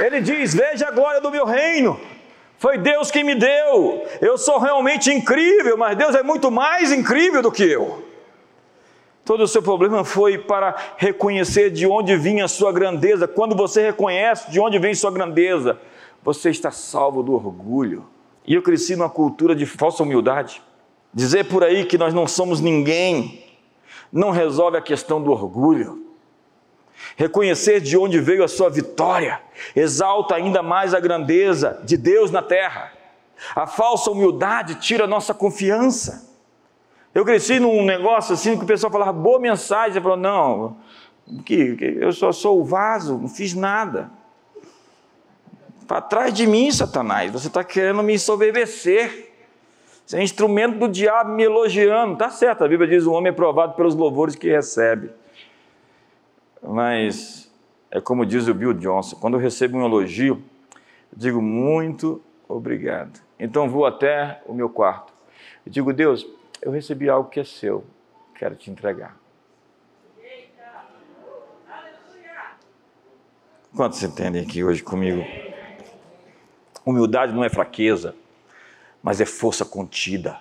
Ele 0.00 0.20
diz: 0.20 0.52
Veja 0.52 0.88
a 0.88 0.90
glória 0.90 1.20
do 1.20 1.30
meu 1.30 1.44
reino. 1.44 2.09
Foi 2.60 2.76
Deus 2.76 3.10
quem 3.10 3.24
me 3.24 3.34
deu. 3.34 4.06
Eu 4.20 4.36
sou 4.36 4.58
realmente 4.58 5.10
incrível, 5.10 5.78
mas 5.78 5.96
Deus 5.96 6.14
é 6.14 6.22
muito 6.22 6.50
mais 6.50 6.92
incrível 6.92 7.40
do 7.40 7.50
que 7.50 7.62
eu. 7.62 8.04
Todo 9.24 9.44
o 9.44 9.48
seu 9.48 9.62
problema 9.62 10.04
foi 10.04 10.36
para 10.36 10.76
reconhecer 10.98 11.70
de 11.70 11.86
onde 11.86 12.14
vinha 12.18 12.44
a 12.44 12.48
sua 12.48 12.70
grandeza. 12.70 13.26
Quando 13.26 13.56
você 13.56 13.86
reconhece 13.86 14.50
de 14.50 14.60
onde 14.60 14.78
vem 14.78 14.94
sua 14.94 15.10
grandeza, 15.10 15.80
você 16.22 16.50
está 16.50 16.70
salvo 16.70 17.22
do 17.22 17.32
orgulho. 17.32 18.06
E 18.46 18.52
eu 18.52 18.60
cresci 18.60 18.94
numa 18.94 19.08
cultura 19.08 19.56
de 19.56 19.64
falsa 19.64 20.02
humildade. 20.02 20.60
Dizer 21.14 21.44
por 21.44 21.64
aí 21.64 21.86
que 21.86 21.96
nós 21.96 22.12
não 22.12 22.26
somos 22.26 22.60
ninguém 22.60 23.42
não 24.12 24.30
resolve 24.30 24.76
a 24.76 24.82
questão 24.82 25.22
do 25.22 25.32
orgulho 25.32 26.09
reconhecer 27.16 27.80
de 27.80 27.96
onde 27.96 28.20
veio 28.20 28.44
a 28.44 28.48
sua 28.48 28.70
vitória, 28.70 29.40
exalta 29.74 30.34
ainda 30.34 30.62
mais 30.62 30.94
a 30.94 31.00
grandeza 31.00 31.80
de 31.84 31.96
Deus 31.96 32.30
na 32.30 32.42
terra. 32.42 32.92
A 33.54 33.66
falsa 33.66 34.10
humildade 34.10 34.76
tira 34.76 35.04
a 35.04 35.08
nossa 35.08 35.32
confiança. 35.32 36.28
Eu 37.14 37.24
cresci 37.24 37.58
num 37.58 37.84
negócio 37.84 38.34
assim 38.34 38.56
que 38.56 38.64
o 38.64 38.66
pessoal 38.66 38.92
falava 38.92 39.12
boa 39.12 39.40
mensagem, 39.40 39.94
você 39.94 40.00
falou, 40.00 40.16
não, 40.16 40.76
que, 41.44 41.76
que 41.76 41.84
eu 42.00 42.12
só 42.12 42.32
sou 42.32 42.60
o 42.60 42.64
vaso, 42.64 43.18
não 43.18 43.28
fiz 43.28 43.54
nada. 43.54 44.10
Para 45.86 46.00
trás 46.00 46.32
de 46.32 46.46
mim, 46.46 46.70
Satanás, 46.70 47.32
você 47.32 47.48
está 47.48 47.64
querendo 47.64 48.02
me 48.02 48.14
ensoberbecer. 48.14 49.28
Você 50.06 50.18
é 50.18 50.22
instrumento 50.22 50.78
do 50.78 50.88
diabo 50.88 51.30
me 51.30 51.42
elogiando. 51.42 52.16
Tá 52.16 52.30
certo, 52.30 52.64
a 52.64 52.68
Bíblia 52.68 52.88
diz: 52.88 53.06
o 53.06 53.12
homem 53.12 53.30
é 53.30 53.34
provado 53.34 53.74
pelos 53.74 53.94
louvores 53.94 54.36
que 54.36 54.48
recebe. 54.48 55.10
Mas 56.62 57.50
é 57.90 58.00
como 58.00 58.24
diz 58.24 58.48
o 58.48 58.54
Bill 58.54 58.74
Johnson: 58.74 59.16
quando 59.16 59.34
eu 59.34 59.40
recebo 59.40 59.78
um 59.78 59.84
elogio, 59.84 60.42
digo 61.12 61.40
muito 61.40 62.22
obrigado. 62.48 63.20
Então 63.38 63.68
vou 63.68 63.86
até 63.86 64.42
o 64.46 64.54
meu 64.54 64.68
quarto 64.68 65.12
e 65.66 65.70
digo: 65.70 65.92
Deus, 65.92 66.26
eu 66.62 66.70
recebi 66.70 67.08
algo 67.08 67.30
que 67.30 67.40
é 67.40 67.44
seu, 67.44 67.84
quero 68.34 68.54
te 68.54 68.70
entregar. 68.70 69.16
Quantos 73.74 74.02
entendem 74.02 74.42
aqui 74.42 74.64
hoje 74.64 74.82
comigo? 74.82 75.24
Humildade 76.84 77.32
não 77.32 77.44
é 77.44 77.48
fraqueza, 77.48 78.16
mas 79.00 79.20
é 79.20 79.24
força 79.24 79.64
contida. 79.64 80.40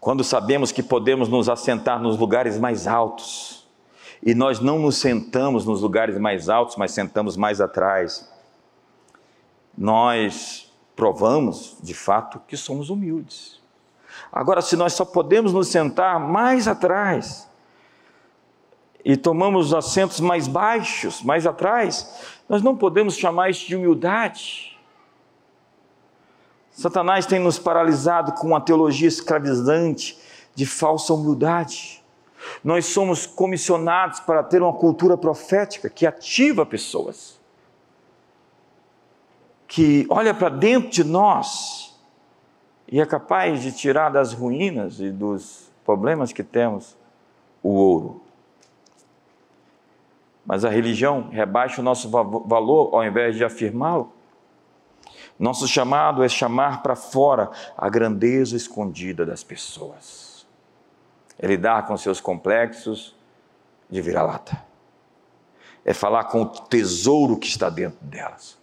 Quando 0.00 0.24
sabemos 0.24 0.72
que 0.72 0.82
podemos 0.82 1.28
nos 1.28 1.48
assentar 1.48 2.00
nos 2.00 2.16
lugares 2.16 2.58
mais 2.58 2.86
altos, 2.86 3.65
e 4.22 4.34
nós 4.34 4.60
não 4.60 4.78
nos 4.78 4.96
sentamos 4.96 5.64
nos 5.64 5.82
lugares 5.82 6.18
mais 6.18 6.48
altos, 6.48 6.76
mas 6.76 6.92
sentamos 6.92 7.36
mais 7.36 7.60
atrás, 7.60 8.30
nós 9.76 10.72
provamos, 10.94 11.76
de 11.82 11.94
fato, 11.94 12.40
que 12.46 12.56
somos 12.56 12.88
humildes. 12.88 13.60
Agora, 14.32 14.62
se 14.62 14.76
nós 14.76 14.94
só 14.94 15.04
podemos 15.04 15.52
nos 15.52 15.68
sentar 15.68 16.18
mais 16.18 16.66
atrás 16.66 17.48
e 19.04 19.16
tomamos 19.16 19.66
os 19.66 19.74
assentos 19.74 20.20
mais 20.20 20.48
baixos, 20.48 21.22
mais 21.22 21.46
atrás, 21.46 22.24
nós 22.48 22.62
não 22.62 22.76
podemos 22.76 23.16
chamar 23.16 23.50
isso 23.50 23.66
de 23.66 23.76
humildade. 23.76 24.76
Satanás 26.70 27.24
tem 27.24 27.38
nos 27.38 27.58
paralisado 27.58 28.32
com 28.32 28.48
uma 28.48 28.60
teologia 28.60 29.08
escravizante 29.08 30.18
de 30.54 30.66
falsa 30.66 31.14
humildade. 31.14 32.02
Nós 32.62 32.86
somos 32.86 33.26
comissionados 33.26 34.20
para 34.20 34.42
ter 34.42 34.62
uma 34.62 34.72
cultura 34.72 35.16
profética 35.16 35.88
que 35.88 36.06
ativa 36.06 36.64
pessoas, 36.66 37.40
que 39.66 40.06
olha 40.08 40.32
para 40.32 40.48
dentro 40.48 40.90
de 40.90 41.04
nós 41.04 41.98
e 42.88 43.00
é 43.00 43.06
capaz 43.06 43.62
de 43.62 43.72
tirar 43.72 44.10
das 44.10 44.32
ruínas 44.32 45.00
e 45.00 45.10
dos 45.10 45.70
problemas 45.84 46.32
que 46.32 46.42
temos 46.42 46.96
o 47.62 47.70
ouro. 47.70 48.22
Mas 50.44 50.64
a 50.64 50.70
religião 50.70 51.28
rebaixa 51.30 51.80
o 51.80 51.84
nosso 51.84 52.08
valor 52.08 52.94
ao 52.94 53.04
invés 53.04 53.34
de 53.34 53.44
afirmá-lo. 53.44 54.12
Nosso 55.38 55.66
chamado 55.66 56.22
é 56.22 56.28
chamar 56.28 56.82
para 56.82 56.94
fora 56.94 57.50
a 57.76 57.88
grandeza 57.88 58.56
escondida 58.56 59.26
das 59.26 59.42
pessoas. 59.42 60.25
É 61.38 61.46
lidar 61.46 61.86
com 61.86 61.96
seus 61.96 62.20
complexos 62.20 63.14
de 63.90 64.00
vira-lata. 64.00 64.64
É 65.84 65.92
falar 65.92 66.24
com 66.24 66.42
o 66.42 66.46
tesouro 66.46 67.38
que 67.38 67.46
está 67.46 67.70
dentro 67.70 67.98
delas. 68.04 68.58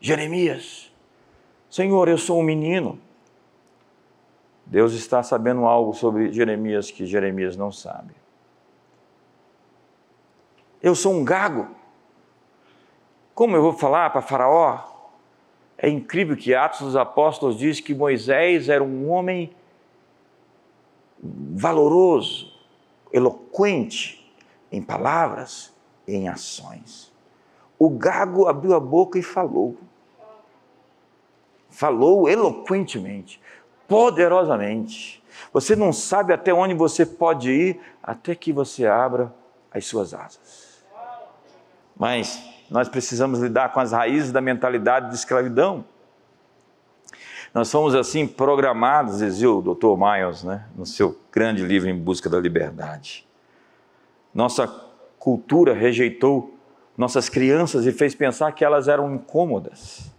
Jeremias, 0.00 0.92
Senhor, 1.70 2.08
eu 2.08 2.18
sou 2.18 2.40
um 2.40 2.42
menino. 2.42 2.98
Deus 4.66 4.92
está 4.92 5.22
sabendo 5.22 5.66
algo 5.66 5.94
sobre 5.94 6.32
Jeremias 6.32 6.90
que 6.90 7.06
Jeremias 7.06 7.56
não 7.56 7.72
sabe. 7.72 8.14
Eu 10.82 10.94
sou 10.94 11.12
um 11.12 11.24
gago. 11.24 11.68
Como 13.34 13.56
eu 13.56 13.62
vou 13.62 13.72
falar 13.72 14.10
para 14.10 14.22
Faraó? 14.22 14.78
É 15.76 15.88
incrível 15.88 16.36
que 16.36 16.54
Atos 16.54 16.80
dos 16.80 16.96
Apóstolos 16.96 17.58
diz 17.58 17.80
que 17.80 17.94
Moisés 17.94 18.68
era 18.68 18.82
um 18.82 19.10
homem 19.10 19.54
valoroso, 21.22 22.52
eloquente 23.12 24.32
em 24.70 24.82
palavras 24.82 25.72
e 26.06 26.14
em 26.14 26.28
ações. 26.28 27.12
O 27.78 27.90
gago 27.90 28.46
abriu 28.46 28.74
a 28.74 28.80
boca 28.80 29.18
e 29.18 29.22
falou. 29.22 29.76
Falou 31.68 32.28
eloquentemente, 32.28 33.40
poderosamente. 33.88 35.22
Você 35.52 35.74
não 35.74 35.92
sabe 35.92 36.32
até 36.32 36.52
onde 36.52 36.74
você 36.74 37.06
pode 37.06 37.50
ir 37.50 37.80
até 38.02 38.34
que 38.34 38.52
você 38.52 38.86
abra 38.86 39.32
as 39.72 39.86
suas 39.86 40.12
asas. 40.12 40.84
Mas 41.96 42.42
nós 42.70 42.88
precisamos 42.88 43.40
lidar 43.40 43.72
com 43.72 43.80
as 43.80 43.92
raízes 43.92 44.32
da 44.32 44.40
mentalidade 44.40 45.10
de 45.10 45.16
escravidão. 45.16 45.84
Nós 47.52 47.70
fomos 47.70 47.94
assim 47.94 48.26
programados, 48.26 49.18
dizia 49.18 49.50
o 49.50 49.60
Dr. 49.60 49.96
Miles, 49.96 50.44
né, 50.44 50.66
no 50.76 50.86
seu 50.86 51.18
grande 51.32 51.64
livro 51.64 51.88
Em 51.88 51.98
Busca 51.98 52.30
da 52.30 52.38
Liberdade. 52.38 53.26
Nossa 54.32 54.68
cultura 55.18 55.74
rejeitou 55.74 56.54
nossas 56.96 57.28
crianças 57.28 57.86
e 57.86 57.92
fez 57.92 58.14
pensar 58.14 58.52
que 58.52 58.64
elas 58.64 58.86
eram 58.86 59.14
incômodas. 59.14 60.10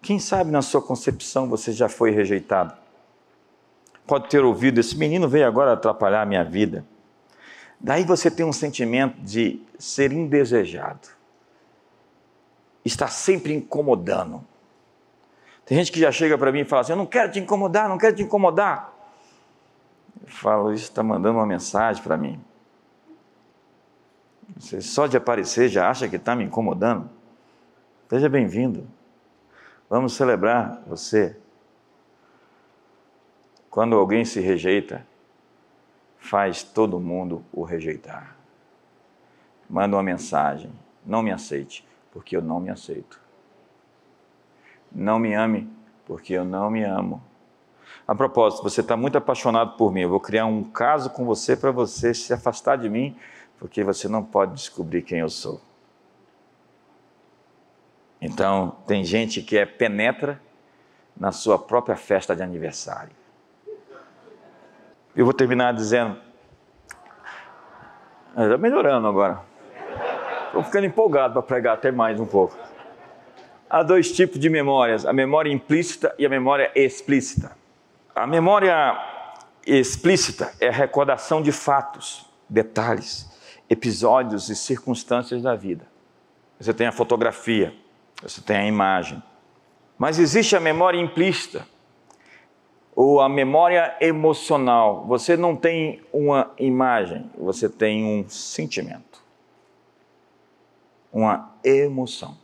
Quem 0.00 0.18
sabe 0.18 0.50
na 0.50 0.62
sua 0.62 0.80
concepção 0.80 1.48
você 1.48 1.72
já 1.72 1.88
foi 1.88 2.10
rejeitado? 2.10 2.74
Pode 4.06 4.28
ter 4.28 4.42
ouvido: 4.42 4.80
esse 4.80 4.96
menino 4.96 5.28
veio 5.28 5.46
agora 5.46 5.74
atrapalhar 5.74 6.22
a 6.22 6.26
minha 6.26 6.42
vida. 6.42 6.86
Daí 7.78 8.04
você 8.04 8.30
tem 8.30 8.44
um 8.44 8.52
sentimento 8.52 9.20
de 9.20 9.62
ser 9.78 10.12
indesejado, 10.12 11.08
está 12.84 13.08
sempre 13.08 13.54
incomodando. 13.54 14.44
Tem 15.70 15.78
gente 15.78 15.92
que 15.92 16.00
já 16.00 16.10
chega 16.10 16.36
para 16.36 16.50
mim 16.50 16.62
e 16.62 16.64
fala 16.64 16.82
assim: 16.82 16.90
Eu 16.90 16.96
não 16.96 17.06
quero 17.06 17.30
te 17.30 17.38
incomodar, 17.38 17.88
não 17.88 17.96
quero 17.96 18.16
te 18.16 18.24
incomodar. 18.24 18.92
Eu 20.20 20.26
falo, 20.26 20.72
isso 20.72 20.82
está 20.86 21.00
mandando 21.00 21.38
uma 21.38 21.46
mensagem 21.46 22.02
para 22.02 22.16
mim. 22.16 22.40
Você 24.56 24.80
só 24.80 25.06
de 25.06 25.16
aparecer 25.16 25.68
já 25.68 25.88
acha 25.88 26.08
que 26.08 26.16
está 26.16 26.34
me 26.34 26.42
incomodando? 26.42 27.08
Seja 28.08 28.28
bem-vindo. 28.28 28.84
Vamos 29.88 30.14
celebrar 30.14 30.82
você. 30.88 31.36
Quando 33.70 33.94
alguém 33.94 34.24
se 34.24 34.40
rejeita, 34.40 35.06
faz 36.18 36.64
todo 36.64 36.98
mundo 36.98 37.44
o 37.52 37.62
rejeitar. 37.62 38.34
Manda 39.68 39.94
uma 39.94 40.02
mensagem: 40.02 40.72
não 41.06 41.22
me 41.22 41.30
aceite, 41.30 41.86
porque 42.10 42.36
eu 42.36 42.42
não 42.42 42.58
me 42.58 42.70
aceito. 42.70 43.29
Não 44.92 45.18
me 45.18 45.34
ame, 45.34 45.70
porque 46.04 46.34
eu 46.34 46.44
não 46.44 46.70
me 46.70 46.82
amo. 46.82 47.22
A 48.06 48.14
propósito, 48.14 48.62
você 48.62 48.80
está 48.80 48.96
muito 48.96 49.16
apaixonado 49.16 49.76
por 49.76 49.92
mim. 49.92 50.00
Eu 50.00 50.08
vou 50.08 50.20
criar 50.20 50.46
um 50.46 50.64
caso 50.64 51.10
com 51.10 51.24
você 51.24 51.56
para 51.56 51.70
você 51.70 52.12
se 52.12 52.32
afastar 52.32 52.76
de 52.76 52.88
mim, 52.88 53.16
porque 53.58 53.84
você 53.84 54.08
não 54.08 54.24
pode 54.24 54.54
descobrir 54.54 55.02
quem 55.02 55.20
eu 55.20 55.28
sou. 55.28 55.60
Então, 58.20 58.76
tem 58.86 59.04
gente 59.04 59.40
que 59.42 59.56
é 59.56 59.64
penetra 59.64 60.40
na 61.16 61.32
sua 61.32 61.58
própria 61.58 61.96
festa 61.96 62.34
de 62.34 62.42
aniversário. 62.42 63.12
Eu 65.14 65.24
vou 65.24 65.34
terminar 65.34 65.72
dizendo. 65.72 66.16
Está 68.30 68.58
melhorando 68.58 69.06
agora. 69.06 69.40
Estou 70.46 70.62
ficando 70.64 70.86
empolgado 70.86 71.34
para 71.34 71.42
pregar 71.42 71.74
até 71.74 71.92
mais 71.92 72.18
um 72.18 72.26
pouco. 72.26 72.56
Há 73.70 73.84
dois 73.84 74.10
tipos 74.10 74.40
de 74.40 74.50
memórias: 74.50 75.06
a 75.06 75.12
memória 75.12 75.52
implícita 75.52 76.12
e 76.18 76.26
a 76.26 76.28
memória 76.28 76.72
explícita. 76.74 77.56
A 78.12 78.26
memória 78.26 78.98
explícita 79.64 80.52
é 80.60 80.68
a 80.68 80.72
recordação 80.72 81.40
de 81.40 81.52
fatos, 81.52 82.26
detalhes, 82.48 83.30
episódios 83.70 84.48
e 84.48 84.56
circunstâncias 84.56 85.40
da 85.40 85.54
vida. 85.54 85.86
Você 86.58 86.74
tem 86.74 86.88
a 86.88 86.92
fotografia, 86.92 87.72
você 88.20 88.40
tem 88.40 88.56
a 88.56 88.66
imagem. 88.66 89.22
Mas 89.96 90.18
existe 90.18 90.56
a 90.56 90.60
memória 90.60 90.98
implícita, 90.98 91.64
ou 92.92 93.20
a 93.20 93.28
memória 93.28 93.96
emocional. 94.00 95.06
Você 95.06 95.36
não 95.36 95.54
tem 95.54 96.02
uma 96.12 96.52
imagem, 96.58 97.30
você 97.38 97.68
tem 97.68 98.04
um 98.04 98.28
sentimento, 98.28 99.22
uma 101.12 101.54
emoção. 101.62 102.36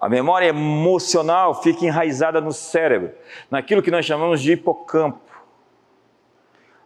A 0.00 0.08
memória 0.08 0.46
emocional 0.46 1.62
fica 1.62 1.84
enraizada 1.84 2.40
no 2.40 2.52
cérebro, 2.52 3.12
naquilo 3.50 3.82
que 3.82 3.90
nós 3.90 4.06
chamamos 4.06 4.40
de 4.40 4.52
hipocampo, 4.52 5.20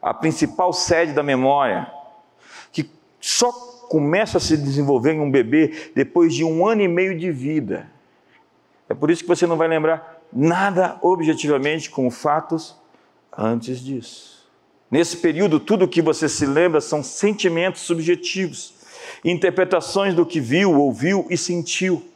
a 0.02 0.12
principal 0.12 0.72
sede 0.72 1.12
da 1.12 1.22
memória, 1.22 1.90
que 2.72 2.90
só 3.20 3.52
começa 3.88 4.38
a 4.38 4.40
se 4.40 4.56
desenvolver 4.56 5.12
em 5.12 5.20
um 5.20 5.30
bebê 5.30 5.92
depois 5.94 6.34
de 6.34 6.42
um 6.42 6.66
ano 6.66 6.82
e 6.82 6.88
meio 6.88 7.16
de 7.16 7.30
vida. 7.30 7.88
É 8.88 8.94
por 8.94 9.10
isso 9.10 9.22
que 9.22 9.28
você 9.28 9.46
não 9.46 9.56
vai 9.56 9.68
lembrar 9.68 10.20
nada 10.32 10.98
objetivamente 11.00 11.88
com 11.88 12.10
fatos 12.10 12.76
antes 13.36 13.78
disso. 13.80 14.44
Nesse 14.90 15.16
período, 15.16 15.58
tudo 15.60 15.84
o 15.84 15.88
que 15.88 16.02
você 16.02 16.28
se 16.28 16.44
lembra 16.44 16.80
são 16.80 17.02
sentimentos 17.02 17.82
subjetivos, 17.82 18.74
interpretações 19.24 20.14
do 20.14 20.26
que 20.26 20.40
viu, 20.40 20.78
ouviu 20.78 21.26
e 21.30 21.36
sentiu. 21.36 22.13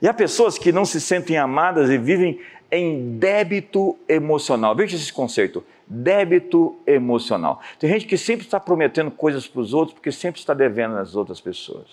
E 0.00 0.08
há 0.08 0.14
pessoas 0.14 0.58
que 0.58 0.72
não 0.72 0.84
se 0.84 1.00
sentem 1.00 1.36
amadas 1.36 1.90
e 1.90 1.98
vivem 1.98 2.40
em 2.70 3.18
débito 3.18 3.98
emocional. 4.08 4.74
Veja 4.74 4.96
esse 4.96 5.12
conceito: 5.12 5.64
débito 5.86 6.78
emocional. 6.86 7.60
Tem 7.78 7.90
gente 7.90 8.06
que 8.06 8.16
sempre 8.16 8.46
está 8.46 8.60
prometendo 8.60 9.10
coisas 9.10 9.46
para 9.46 9.60
os 9.60 9.74
outros 9.74 9.94
porque 9.94 10.12
sempre 10.12 10.40
está 10.40 10.54
devendo 10.54 10.96
às 10.96 11.14
outras 11.14 11.40
pessoas. 11.40 11.88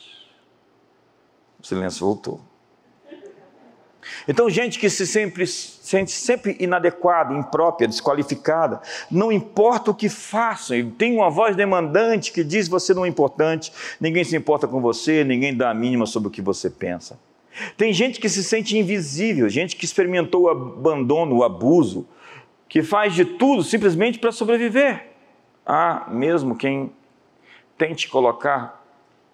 O 1.60 1.66
silêncio 1.66 2.06
voltou. 2.06 2.40
Então, 4.26 4.50
gente 4.50 4.80
que 4.80 4.90
se 4.90 5.06
sempre, 5.06 5.46
sente 5.46 6.12
sempre 6.12 6.56
inadequada, 6.60 7.34
imprópria, 7.34 7.90
desqualificada, 7.90 8.82
não 9.12 9.34
importa 9.34 9.92
o 9.92 9.96
que 9.96 10.08
façam, 10.08 10.90
tem 10.92 11.16
uma 11.16 11.30
voz 11.30 11.58
demandante 11.58 12.32
que 12.32 12.42
diz 12.42 12.70
você 12.70 12.94
não 12.94 13.06
é 13.06 13.10
importante, 13.10 13.72
ninguém 14.00 14.24
se 14.24 14.36
importa 14.36 14.66
com 14.66 14.80
você, 14.80 15.26
ninguém 15.26 15.56
dá 15.56 15.72
a 15.72 15.74
mínima 15.74 16.06
sobre 16.06 16.30
o 16.30 16.32
que 16.32 16.42
você 16.42 16.70
pensa. 16.70 17.20
Tem 17.76 17.94
gente 17.94 18.20
que 18.20 18.30
se 18.30 18.44
sente 18.44 18.78
invisível, 18.78 19.50
gente 19.50 19.76
que 19.76 19.86
experimentou 19.86 20.44
o 20.44 20.50
abandono, 20.50 21.38
o 21.38 21.44
abuso, 21.44 22.08
que 22.68 22.84
faz 22.84 23.14
de 23.14 23.26
tudo 23.26 23.64
simplesmente 23.64 24.20
para 24.20 24.32
sobreviver. 24.32 25.12
Há 25.66 26.08
mesmo 26.10 26.56
quem 26.56 26.92
tente 27.78 28.08
colocar 28.08 28.86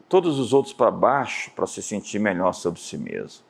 todos 0.08 0.38
os 0.38 0.54
outros 0.54 0.74
para 0.74 0.92
baixo 0.92 1.52
para 1.52 1.66
se 1.66 1.82
sentir 1.82 2.20
melhor 2.20 2.54
sobre 2.54 2.80
si 2.80 2.98
mesmo. 2.98 3.44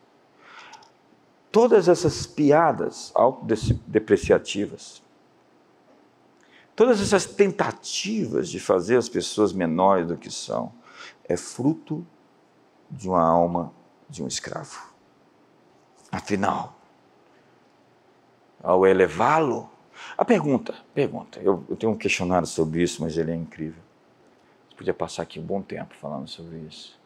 Todas 1.52 1.88
essas 1.88 2.26
piadas 2.26 3.12
autodepreciativas, 3.14 5.04
todas 6.76 7.00
essas 7.00 7.26
tentativas 7.26 8.50
de 8.50 8.60
fazer 8.60 8.98
as 8.98 9.08
pessoas 9.08 9.54
menores 9.54 10.08
do 10.08 10.18
que 10.18 10.32
são, 10.32 10.72
é 11.26 11.38
fruto 11.38 12.06
de 12.90 13.08
uma 13.08 13.22
alma 13.22 13.72
de 14.14 14.24
um 14.24 14.28
escravo. 14.28 14.94
Afinal, 16.12 16.76
ao 18.62 18.86
elevá-lo, 18.86 19.70
a 20.16 20.24
pergunta, 20.24 20.76
pergunta, 20.94 21.40
eu, 21.40 21.66
eu, 21.68 21.76
tenho 21.76 21.92
um 21.92 21.98
questionário 21.98 22.48
sobre 22.48 22.84
isso, 22.84 23.02
mas 23.02 23.18
ele 23.18 23.32
é 23.32 23.36
incrível. 23.36 23.82
Você 24.70 24.76
podia 24.76 24.94
passar 24.94 25.24
aqui 25.24 25.40
um 25.40 25.44
bom 25.44 25.64
tempo 25.64 25.96
falando 25.96 26.28
sobre 26.28 26.58
isso. 26.60 27.00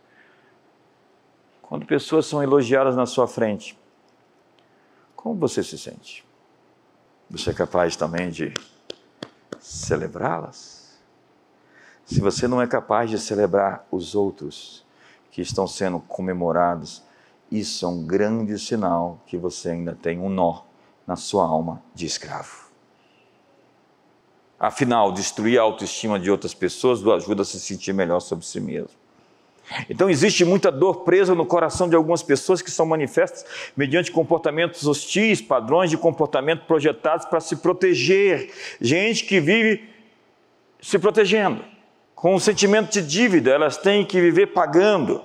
Quando 1.62 1.86
pessoas 1.86 2.26
são 2.26 2.44
elogiadas 2.44 2.96
na 2.96 3.06
sua 3.06 3.28
frente, 3.28 3.80
como 5.16 5.36
você 5.36 5.64
se 5.64 5.78
sente? 5.78 6.26
Você 7.30 7.52
é 7.52 7.54
capaz 7.54 7.96
também 7.96 8.30
de 8.30 8.54
celebrá-las? 9.60 11.00
Se 12.04 12.20
você 12.20 12.50
não 12.50 12.62
é 12.62 12.68
capaz 12.68 13.10
de 13.10 13.18
celebrar 13.18 13.86
os 13.92 14.14
outros, 14.14 14.86
que 15.38 15.42
estão 15.44 15.68
sendo 15.68 16.00
comemorados, 16.00 17.04
isso 17.52 17.86
é 17.86 17.88
um 17.88 18.04
grande 18.04 18.58
sinal 18.58 19.22
que 19.28 19.38
você 19.38 19.70
ainda 19.70 19.94
tem 19.94 20.18
um 20.18 20.30
nó 20.30 20.64
na 21.06 21.16
sua 21.16 21.46
alma 21.46 21.80
de 21.94 22.08
escravo. 22.08 22.72
Afinal, 24.60 25.12
destruir 25.12 25.60
a 25.60 25.62
autoestima 25.62 26.20
de 26.20 26.32
outras 26.32 26.56
pessoas 26.56 27.04
o 27.04 27.14
ajuda 27.14 27.44
a 27.44 27.46
se 27.46 27.60
sentir 27.60 27.94
melhor 27.94 28.20
sobre 28.20 28.48
si 28.48 28.60
mesmo. 28.60 28.90
Então, 29.88 30.10
existe 30.10 30.44
muita 30.44 30.72
dor 30.72 31.02
presa 31.02 31.36
no 31.36 31.46
coração 31.46 31.88
de 31.88 31.96
algumas 31.96 32.24
pessoas 32.24 32.60
que 32.60 32.72
são 32.72 32.88
manifestas 32.88 33.46
mediante 33.78 34.12
comportamentos 34.12 34.88
hostis, 34.88 35.40
padrões 35.40 35.92
de 35.92 35.98
comportamento 35.98 36.66
projetados 36.66 37.28
para 37.28 37.42
se 37.42 37.58
proteger. 37.58 38.52
Gente 38.82 39.24
que 39.24 39.40
vive 39.40 39.88
se 40.82 40.98
protegendo 40.98 41.77
com 42.18 42.34
um 42.34 42.40
sentimento 42.40 42.90
de 42.90 43.04
dívida, 43.04 43.52
elas 43.52 43.78
têm 43.78 44.04
que 44.04 44.20
viver 44.20 44.48
pagando. 44.48 45.24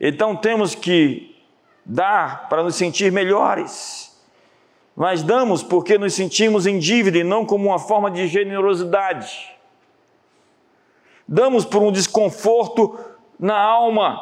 Então 0.00 0.36
temos 0.36 0.76
que 0.76 1.44
dar 1.84 2.48
para 2.48 2.62
nos 2.62 2.76
sentir 2.76 3.10
melhores. 3.10 4.16
Mas 4.94 5.24
damos 5.24 5.64
porque 5.64 5.98
nos 5.98 6.14
sentimos 6.14 6.68
em 6.68 6.78
dívida 6.78 7.18
e 7.18 7.24
não 7.24 7.44
como 7.44 7.66
uma 7.66 7.80
forma 7.80 8.08
de 8.12 8.28
generosidade. 8.28 9.56
Damos 11.26 11.64
por 11.64 11.82
um 11.82 11.90
desconforto 11.90 12.96
na 13.36 13.58
alma. 13.58 14.20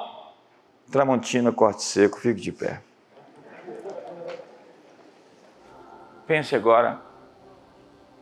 Tramontina, 0.90 1.52
corte 1.52 1.82
seco, 1.82 2.18
fique 2.18 2.40
de 2.40 2.52
pé. 2.52 2.80
Pense 6.26 6.56
agora 6.56 7.02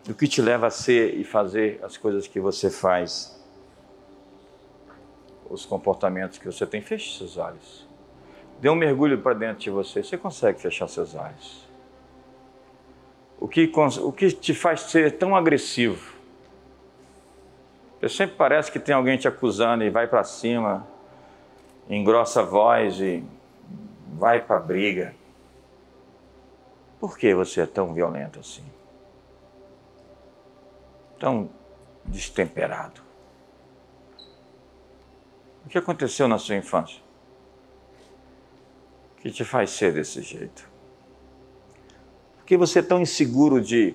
do 0.04 0.14
que 0.14 0.26
te 0.26 0.42
leva 0.42 0.66
a 0.66 0.70
ser 0.70 1.14
e 1.14 1.24
fazer 1.24 1.80
as 1.82 1.96
coisas 1.96 2.26
que 2.26 2.40
você 2.40 2.70
faz, 2.70 3.40
os 5.48 5.64
comportamentos 5.64 6.38
que 6.38 6.46
você 6.46 6.66
tem. 6.66 6.80
Feche 6.80 7.18
seus 7.18 7.36
olhos. 7.36 7.86
Dê 8.60 8.68
um 8.68 8.74
mergulho 8.74 9.20
para 9.20 9.34
dentro 9.34 9.62
de 9.62 9.70
você. 9.70 10.02
Você 10.02 10.16
consegue 10.16 10.60
fechar 10.60 10.88
seus 10.88 11.14
olhos. 11.14 11.68
O 13.38 13.48
que, 13.48 13.70
o 13.74 14.12
que 14.12 14.30
te 14.30 14.54
faz 14.54 14.82
ser 14.82 15.18
tão 15.18 15.34
agressivo? 15.34 16.12
Você 18.00 18.08
sempre 18.08 18.36
parece 18.36 18.70
que 18.70 18.78
tem 18.78 18.94
alguém 18.94 19.16
te 19.16 19.28
acusando 19.28 19.84
e 19.84 19.90
vai 19.90 20.06
para 20.06 20.24
cima, 20.24 20.86
engrossa 21.88 22.40
a 22.40 22.44
voz 22.44 23.00
e 23.00 23.24
vai 24.14 24.40
para 24.40 24.56
a 24.56 24.60
briga. 24.60 25.14
Por 26.98 27.18
que 27.18 27.34
você 27.34 27.62
é 27.62 27.66
tão 27.66 27.92
violento 27.92 28.40
assim? 28.40 28.64
Tão 31.22 31.48
destemperado? 32.04 33.00
O 35.64 35.68
que 35.68 35.78
aconteceu 35.78 36.26
na 36.26 36.36
sua 36.36 36.56
infância? 36.56 37.00
Que 39.18 39.30
te 39.30 39.44
faz 39.44 39.70
ser 39.70 39.92
desse 39.92 40.20
jeito? 40.20 40.68
Por 42.38 42.44
que 42.44 42.56
você 42.56 42.80
é 42.80 42.82
tão 42.82 43.00
inseguro 43.00 43.60
de 43.60 43.94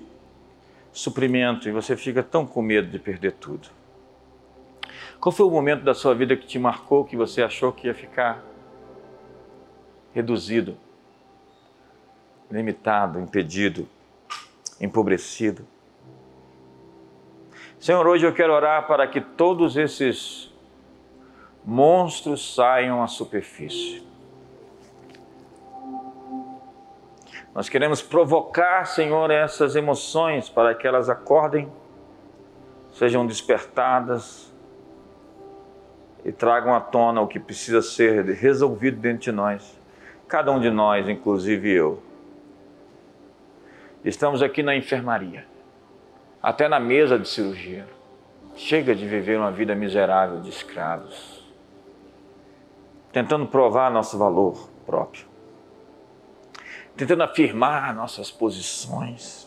suprimento 0.90 1.68
e 1.68 1.72
você 1.72 1.98
fica 1.98 2.22
tão 2.22 2.46
com 2.46 2.62
medo 2.62 2.88
de 2.88 2.98
perder 2.98 3.32
tudo? 3.32 3.68
Qual 5.20 5.30
foi 5.30 5.44
o 5.44 5.50
momento 5.50 5.84
da 5.84 5.92
sua 5.92 6.14
vida 6.14 6.34
que 6.34 6.46
te 6.46 6.58
marcou 6.58 7.04
que 7.04 7.14
você 7.14 7.42
achou 7.42 7.70
que 7.72 7.88
ia 7.88 7.94
ficar 7.94 8.42
reduzido, 10.14 10.78
limitado, 12.50 13.20
impedido, 13.20 13.86
empobrecido? 14.80 15.66
Senhor, 17.80 18.04
hoje 18.08 18.26
eu 18.26 18.34
quero 18.34 18.52
orar 18.52 18.88
para 18.88 19.06
que 19.06 19.20
todos 19.20 19.76
esses 19.76 20.52
monstros 21.64 22.56
saiam 22.56 23.00
à 23.00 23.06
superfície. 23.06 24.02
Nós 27.54 27.68
queremos 27.68 28.02
provocar, 28.02 28.84
Senhor, 28.84 29.30
essas 29.30 29.76
emoções 29.76 30.48
para 30.48 30.74
que 30.74 30.88
elas 30.88 31.08
acordem, 31.08 31.70
sejam 32.94 33.24
despertadas 33.24 34.52
e 36.24 36.32
tragam 36.32 36.74
à 36.74 36.80
tona 36.80 37.20
o 37.20 37.28
que 37.28 37.38
precisa 37.38 37.80
ser 37.80 38.24
resolvido 38.24 38.98
dentro 38.98 39.20
de 39.20 39.32
nós, 39.32 39.80
cada 40.26 40.50
um 40.50 40.58
de 40.58 40.68
nós, 40.68 41.08
inclusive 41.08 41.70
eu. 41.70 42.02
Estamos 44.04 44.42
aqui 44.42 44.64
na 44.64 44.74
enfermaria 44.74 45.57
até 46.48 46.66
na 46.66 46.80
mesa 46.80 47.18
de 47.18 47.28
cirurgia. 47.28 47.86
Chega 48.54 48.94
de 48.94 49.06
viver 49.06 49.38
uma 49.38 49.52
vida 49.52 49.74
miserável 49.74 50.40
de 50.40 50.48
escravos, 50.48 51.46
tentando 53.12 53.46
provar 53.46 53.90
nosso 53.90 54.16
valor 54.16 54.70
próprio, 54.86 55.26
tentando 56.96 57.22
afirmar 57.22 57.94
nossas 57.94 58.30
posições, 58.30 59.46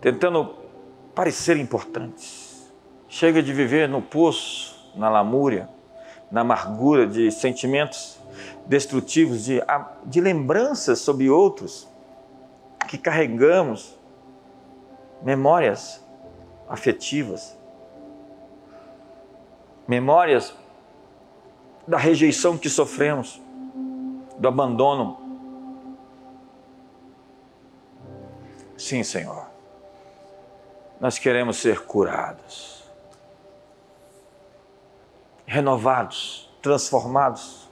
tentando 0.00 0.56
parecer 1.14 1.58
importantes. 1.58 2.74
Chega 3.08 3.40
de 3.40 3.52
viver 3.52 3.88
no 3.88 4.02
poço, 4.02 4.74
na 4.96 5.08
lamúria, 5.08 5.68
na 6.28 6.40
amargura 6.40 7.06
de 7.06 7.30
sentimentos 7.30 8.18
destrutivos, 8.66 9.44
de, 9.44 9.62
de 10.06 10.20
lembranças 10.20 10.98
sobre 10.98 11.30
outros 11.30 11.88
que 12.88 12.98
carregamos 12.98 13.93
memórias 15.24 16.04
afetivas, 16.68 17.56
memórias 19.88 20.54
da 21.88 21.96
rejeição 21.96 22.58
que 22.58 22.68
sofremos, 22.68 23.40
do 24.38 24.48
abandono. 24.48 25.18
Sim, 28.76 29.02
Senhor, 29.02 29.46
nós 31.00 31.18
queremos 31.18 31.56
ser 31.56 31.86
curados, 31.86 32.84
renovados, 35.46 36.50
transformados. 36.60 37.68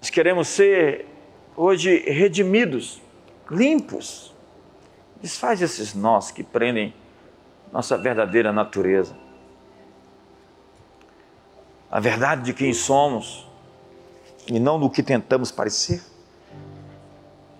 Nós 0.00 0.10
queremos 0.10 0.48
ser 0.48 1.06
hoje 1.56 1.98
redimidos, 2.10 3.00
limpos. 3.50 4.37
Desfaz 5.20 5.60
esses 5.60 5.94
nós 5.94 6.30
que 6.30 6.42
prendem 6.42 6.94
nossa 7.72 7.96
verdadeira 7.98 8.52
natureza. 8.52 9.16
A 11.90 11.98
verdade 12.00 12.42
de 12.42 12.54
quem 12.54 12.72
somos 12.72 13.46
e 14.46 14.58
não 14.58 14.78
do 14.78 14.88
que 14.88 15.02
tentamos 15.02 15.50
parecer. 15.50 16.02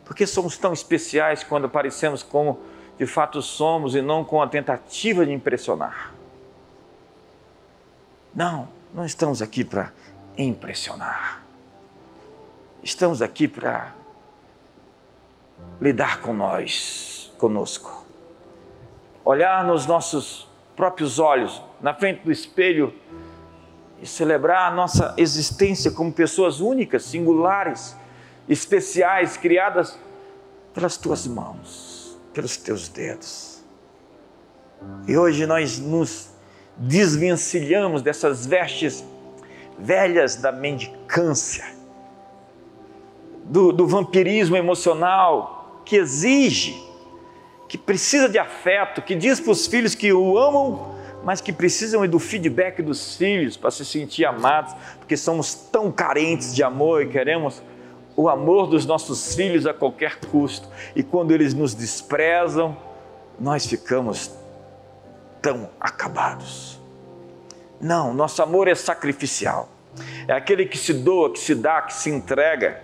Porque 0.04 0.26
somos 0.26 0.56
tão 0.56 0.72
especiais 0.72 1.42
quando 1.42 1.68
parecemos 1.68 2.22
como 2.22 2.58
de 2.98 3.06
fato 3.06 3.40
somos 3.42 3.94
e 3.94 4.02
não 4.02 4.24
com 4.24 4.42
a 4.42 4.48
tentativa 4.48 5.24
de 5.24 5.32
impressionar. 5.32 6.14
Não, 8.34 8.68
não 8.94 9.04
estamos 9.04 9.42
aqui 9.42 9.64
para 9.64 9.92
impressionar. 10.36 11.42
Estamos 12.82 13.20
aqui 13.20 13.48
para 13.48 13.94
lidar 15.80 16.20
com 16.20 16.32
nós, 16.32 17.17
conosco. 17.38 18.04
Olhar 19.24 19.64
nos 19.64 19.86
nossos 19.86 20.48
próprios 20.76 21.18
olhos, 21.18 21.62
na 21.80 21.94
frente 21.94 22.22
do 22.24 22.30
espelho 22.30 22.92
e 24.00 24.06
celebrar 24.06 24.70
a 24.72 24.74
nossa 24.74 25.14
existência 25.16 25.90
como 25.90 26.12
pessoas 26.12 26.60
únicas, 26.60 27.04
singulares, 27.04 27.96
especiais, 28.48 29.36
criadas 29.36 29.98
pelas 30.72 30.96
tuas 30.96 31.26
mãos, 31.26 32.18
pelos 32.32 32.56
teus 32.56 32.88
dedos. 32.88 33.62
E 35.06 35.16
hoje 35.16 35.46
nós 35.46 35.78
nos 35.78 36.30
desvencilhamos 36.76 38.02
dessas 38.02 38.46
vestes 38.46 39.04
velhas 39.78 40.36
da 40.36 40.52
mendicância, 40.52 41.64
do, 43.44 43.72
do 43.72 43.86
vampirismo 43.86 44.56
emocional 44.56 45.82
que 45.84 45.96
exige, 45.96 46.87
que 47.68 47.76
precisa 47.76 48.28
de 48.28 48.38
afeto, 48.38 49.02
que 49.02 49.14
diz 49.14 49.38
para 49.38 49.52
os 49.52 49.66
filhos 49.66 49.94
que 49.94 50.12
o 50.12 50.38
amam 50.38 50.98
mas 51.22 51.40
que 51.40 51.52
precisam 51.52 52.06
do 52.06 52.18
feedback 52.18 52.82
dos 52.82 53.16
filhos 53.16 53.56
para 53.56 53.70
se 53.70 53.84
sentir 53.84 54.24
amados, 54.24 54.74
porque 54.98 55.16
somos 55.16 55.54
tão 55.54 55.90
carentes 55.90 56.54
de 56.54 56.62
amor 56.62 57.02
e 57.02 57.08
queremos 57.08 57.62
o 58.16 58.28
amor 58.28 58.66
dos 58.66 58.86
nossos 58.86 59.34
filhos 59.34 59.66
a 59.66 59.74
qualquer 59.74 60.18
custo. 60.20 60.68
E 60.94 61.02
quando 61.02 61.32
eles 61.32 61.54
nos 61.54 61.74
desprezam, 61.74 62.76
nós 63.38 63.66
ficamos 63.66 64.32
tão 65.40 65.70
acabados. 65.80 66.80
Não, 67.80 68.12
nosso 68.12 68.42
amor 68.42 68.66
é 68.66 68.74
sacrificial. 68.74 69.68
É 70.26 70.32
aquele 70.32 70.66
que 70.66 70.76
se 70.76 70.92
doa, 70.92 71.32
que 71.32 71.38
se 71.38 71.54
dá, 71.54 71.82
que 71.82 71.92
se 71.92 72.10
entrega. 72.10 72.82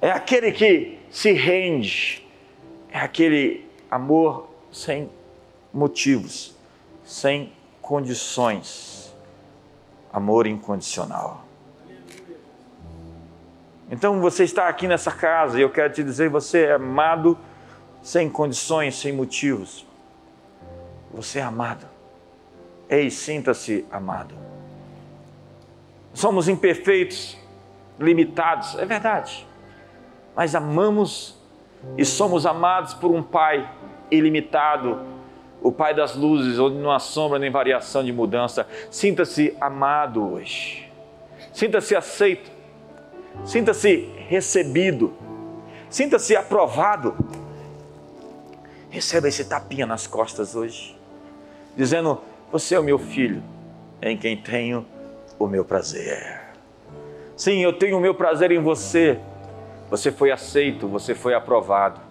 É 0.00 0.10
aquele 0.10 0.52
que 0.52 0.98
se 1.10 1.32
rende. 1.32 2.24
É 2.92 2.98
aquele 2.98 3.67
amor 3.90 4.48
sem 4.70 5.10
motivos 5.72 6.58
sem 7.08 7.50
condições. 7.80 9.16
Amor 10.12 10.46
incondicional. 10.46 11.44
Então 13.90 14.20
você 14.20 14.44
está 14.44 14.68
aqui 14.68 14.86
nessa 14.86 15.10
casa 15.10 15.58
e 15.58 15.62
eu 15.62 15.70
quero 15.70 15.92
te 15.92 16.04
dizer: 16.04 16.28
você 16.28 16.66
é 16.66 16.72
amado 16.74 17.36
sem 18.02 18.28
condições, 18.28 18.94
sem 19.00 19.12
motivos. 19.12 19.86
Você 21.12 21.38
é 21.38 21.42
amado. 21.42 21.86
Ei, 22.90 23.10
sinta-se 23.10 23.86
amado. 23.90 24.34
Somos 26.12 26.48
imperfeitos, 26.48 27.38
limitados, 27.98 28.76
é 28.78 28.84
verdade. 28.84 29.46
Mas 30.36 30.54
amamos 30.54 31.37
e 31.96 32.04
somos 32.04 32.46
amados 32.46 32.94
por 32.94 33.10
um 33.10 33.22
Pai 33.22 33.70
ilimitado, 34.10 35.00
o 35.62 35.72
Pai 35.72 35.94
das 35.94 36.14
luzes, 36.14 36.58
onde 36.58 36.76
não 36.76 36.90
há 36.90 36.98
sombra 36.98 37.38
nem 37.38 37.50
variação 37.50 38.04
de 38.04 38.12
mudança. 38.12 38.66
Sinta-se 38.90 39.56
amado 39.60 40.34
hoje. 40.34 40.90
Sinta-se 41.52 41.96
aceito. 41.96 42.50
Sinta-se 43.44 44.08
recebido. 44.28 45.12
Sinta-se 45.90 46.36
aprovado. 46.36 47.16
Receba 48.90 49.28
esse 49.28 49.44
tapinha 49.44 49.86
nas 49.86 50.06
costas 50.06 50.54
hoje, 50.54 50.98
dizendo: 51.76 52.20
Você 52.50 52.74
é 52.74 52.80
o 52.80 52.82
meu 52.82 52.98
filho, 52.98 53.42
em 54.00 54.16
quem 54.16 54.36
tenho 54.36 54.86
o 55.38 55.46
meu 55.46 55.64
prazer. 55.64 56.40
Sim, 57.36 57.62
eu 57.62 57.72
tenho 57.72 57.98
o 57.98 58.00
meu 58.00 58.14
prazer 58.14 58.50
em 58.50 58.60
você. 58.60 59.20
Você 59.90 60.12
foi 60.12 60.30
aceito, 60.30 60.86
você 60.86 61.14
foi 61.14 61.34
aprovado 61.34 62.08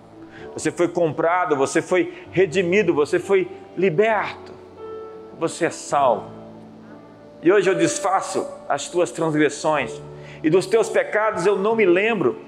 você 0.58 0.72
foi 0.72 0.88
comprado, 0.88 1.56
você 1.56 1.84
foi 1.84 2.12
redimido, 2.32 2.92
você 2.92 3.20
foi 3.20 3.48
liberto, 3.78 4.52
você 5.40 5.66
é 5.66 5.70
salvo. 5.70 6.32
E 7.44 7.52
hoje 7.52 7.70
eu 7.70 7.76
desfaço 7.76 8.44
as 8.68 8.90
tuas 8.90 9.12
transgressões 9.12 10.02
e 10.44 10.50
dos 10.50 10.66
teus 10.66 10.90
pecados 10.90 11.46
eu 11.46 11.56
não 11.56 11.76
me 11.76 11.86
lembro. 11.86 12.42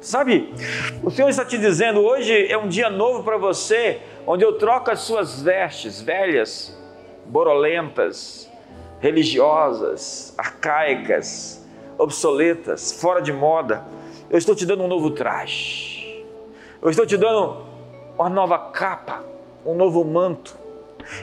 Sabe, 0.00 0.54
o 1.02 1.10
Senhor 1.10 1.28
está 1.28 1.44
te 1.44 1.58
dizendo: 1.58 2.00
hoje 2.00 2.46
é 2.46 2.56
um 2.56 2.68
dia 2.68 2.88
novo 2.88 3.24
para 3.24 3.36
você, 3.36 4.00
onde 4.24 4.44
eu 4.44 4.52
troco 4.52 4.88
as 4.88 5.00
suas 5.00 5.42
vestes 5.42 6.00
velhas, 6.00 6.72
borolentas, 7.26 8.48
religiosas, 9.00 10.32
arcaicas, 10.38 11.66
obsoletas, 11.98 12.92
fora 12.92 13.20
de 13.20 13.32
moda. 13.32 13.84
Eu 14.30 14.38
estou 14.38 14.54
te 14.54 14.64
dando 14.64 14.84
um 14.84 14.88
novo 14.88 15.10
traje 15.10 16.00
eu 16.82 16.88
estou 16.88 17.04
te 17.04 17.16
dando 17.16 17.62
uma 18.18 18.30
nova 18.30 18.58
capa, 18.70 19.22
um 19.66 19.74
novo 19.74 20.02
manto. 20.02 20.56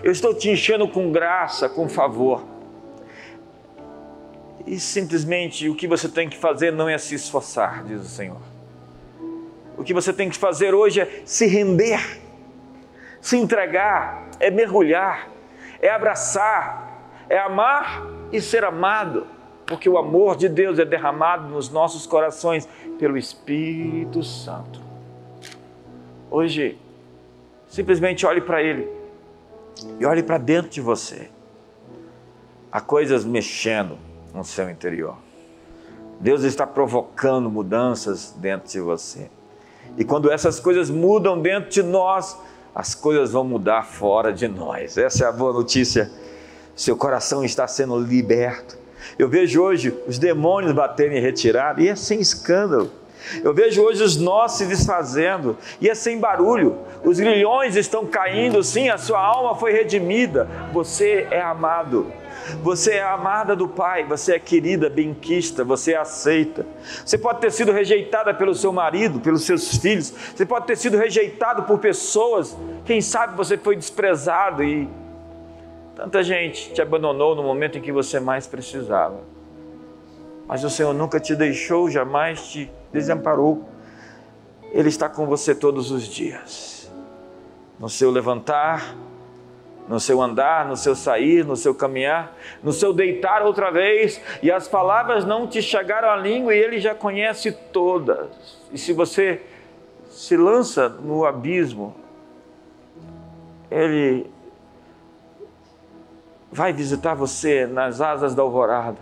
Eu 0.04 0.12
estou 0.12 0.34
te 0.34 0.52
enchendo 0.52 0.88
com 0.88 1.12
graça, 1.12 1.68
com 1.68 1.90
favor. 1.90 2.44
E 4.68 4.80
simplesmente 4.80 5.68
o 5.68 5.76
que 5.76 5.88
você 5.88 6.08
tem 6.08 6.30
que 6.30 6.38
fazer 6.38 6.72
não 6.72 6.88
é 6.88 6.98
se 6.98 7.16
esforçar, 7.16 7.84
diz 7.86 8.02
o 8.02 8.08
Senhor. 8.08 8.38
O 9.76 9.84
que 9.84 9.94
você 9.94 10.14
tem 10.14 10.30
que 10.30 10.38
fazer 10.38 10.76
hoje 10.76 11.02
é 11.02 11.24
se 11.26 11.48
render, 11.48 12.20
se 13.20 13.38
entregar, 13.38 14.30
é 14.40 14.52
mergulhar, 14.52 15.28
é 15.82 15.90
abraçar, 15.90 17.26
é 17.30 17.40
amar 17.40 18.06
e 18.32 18.40
ser 18.42 18.64
amado, 18.64 19.26
porque 19.68 19.90
o 19.90 19.98
amor 19.98 20.38
de 20.38 20.48
Deus 20.48 20.80
é 20.80 20.86
derramado 20.86 21.50
nos 21.50 21.70
nossos 21.70 22.08
corações 22.08 22.68
pelo 22.98 23.18
Espírito 23.18 24.24
Santo. 24.24 24.82
Hoje, 26.32 26.80
simplesmente 27.68 28.26
olhe 28.26 28.40
para 28.40 28.64
Ele 28.64 28.88
e 30.00 30.06
olhe 30.06 30.24
para 30.24 30.38
dentro 30.38 30.72
de 30.72 30.80
você. 30.80 31.30
Há 32.72 32.80
coisas 32.80 33.26
mexendo 33.26 33.98
no 34.34 34.44
seu 34.44 34.70
interior. 34.70 35.18
Deus 36.20 36.44
está 36.44 36.66
provocando 36.66 37.50
mudanças 37.50 38.34
dentro 38.38 38.70
de 38.70 38.80
você. 38.80 39.30
E 39.98 40.04
quando 40.04 40.32
essas 40.32 40.60
coisas 40.60 40.90
mudam 40.90 41.42
dentro 41.42 41.70
de 41.70 41.84
nós, 41.84 42.38
as 42.74 42.96
coisas 42.96 43.32
vão 43.32 43.44
mudar 43.44 43.84
fora 43.84 44.32
de 44.32 44.48
nós. 44.48 44.98
Essa 44.98 45.26
é 45.26 45.28
a 45.28 45.32
boa 45.32 45.52
notícia. 45.52 46.10
Seu 46.76 46.96
coração 46.96 47.44
está 47.44 47.68
sendo 47.68 48.00
liberto. 48.00 48.78
Eu 49.18 49.28
vejo 49.28 49.62
hoje 49.62 49.94
os 50.08 50.18
demônios 50.18 50.74
baterem 50.74 51.18
em 51.18 51.22
retirada 51.22 51.82
e 51.82 51.88
é 51.88 51.96
sem 51.96 52.20
escândalo. 52.20 52.92
Eu 53.44 53.54
vejo 53.54 53.82
hoje 53.82 54.04
os 54.04 54.16
nós 54.16 54.54
se 54.54 54.66
desfazendo 54.66 55.58
e 55.82 55.90
é 55.90 55.96
sem 55.96 56.20
barulho. 56.20 56.78
Os 57.04 57.20
grilhões 57.20 57.76
estão 57.76 58.06
caindo, 58.06 58.64
sim, 58.64 58.90
a 58.90 58.98
sua 58.98 59.20
alma 59.20 59.56
foi 59.56 59.72
redimida. 59.74 60.48
Você 60.72 61.28
é 61.30 61.42
amado. 61.42 62.12
Você 62.64 62.94
é 62.94 63.04
amada 63.04 63.56
do 63.56 63.68
Pai, 63.68 64.06
você 64.06 64.36
é 64.36 64.40
querida, 64.40 64.90
benquista, 64.90 65.66
você 65.66 65.94
é 65.94 65.98
aceita. 65.98 66.66
Você 67.06 67.18
pode 67.18 67.42
ter 67.42 67.52
sido 67.52 67.74
rejeitada 67.74 68.34
pelo 68.34 68.56
seu 68.56 68.72
marido, 68.72 69.20
pelos 69.20 69.46
seus 69.46 69.78
filhos, 69.78 70.14
você 70.34 70.46
pode 70.46 70.66
ter 70.66 70.78
sido 70.78 70.98
rejeitado 70.98 71.64
por 71.64 71.80
pessoas, 71.80 72.56
quem 72.86 73.02
sabe 73.02 73.36
você 73.36 73.58
foi 73.58 73.76
desprezado 73.76 74.64
e 74.64 74.88
tanta 75.98 76.22
gente 76.22 76.72
te 76.72 76.80
abandonou 76.80 77.36
no 77.36 77.42
momento 77.42 77.80
em 77.80 77.82
que 77.82 77.92
você 77.92 78.20
mais 78.20 78.46
precisava. 78.46 79.20
Mas 80.48 80.64
o 80.64 80.70
Senhor 80.70 80.94
nunca 80.94 81.20
te 81.20 81.36
deixou, 81.36 81.90
jamais 81.90 82.48
te 82.50 82.72
desamparou. 82.94 83.68
Ele 84.72 84.90
está 84.90 85.10
com 85.10 85.26
você 85.26 85.56
todos 85.56 85.90
os 85.90 86.08
dias. 86.08 86.92
No 87.80 87.90
seu 87.90 88.12
levantar, 88.12 88.96
no 89.90 90.00
seu 90.00 90.22
andar, 90.22 90.68
no 90.68 90.78
seu 90.78 90.94
sair, 90.94 91.44
no 91.44 91.56
seu 91.56 91.74
caminhar, 91.74 92.38
no 92.62 92.72
seu 92.72 92.94
deitar 92.94 93.42
outra 93.42 93.72
vez, 93.72 94.22
e 94.44 94.52
as 94.52 94.68
palavras 94.68 95.26
não 95.26 95.48
te 95.48 95.64
chegaram 95.64 96.12
à 96.12 96.16
língua 96.16 96.54
e 96.54 96.60
ele 96.60 96.80
já 96.80 96.94
conhece 96.94 97.52
todas. 97.52 98.28
E 98.72 98.78
se 98.78 98.94
você 98.94 99.42
se 100.12 100.38
lança 100.38 100.90
no 100.90 101.26
abismo, 101.26 101.96
ele 103.72 104.30
vai 106.52 106.74
visitar 106.74 107.14
você 107.14 107.66
nas 107.66 108.02
asas 108.02 108.34
da 108.34 108.42
alvorada, 108.42 109.00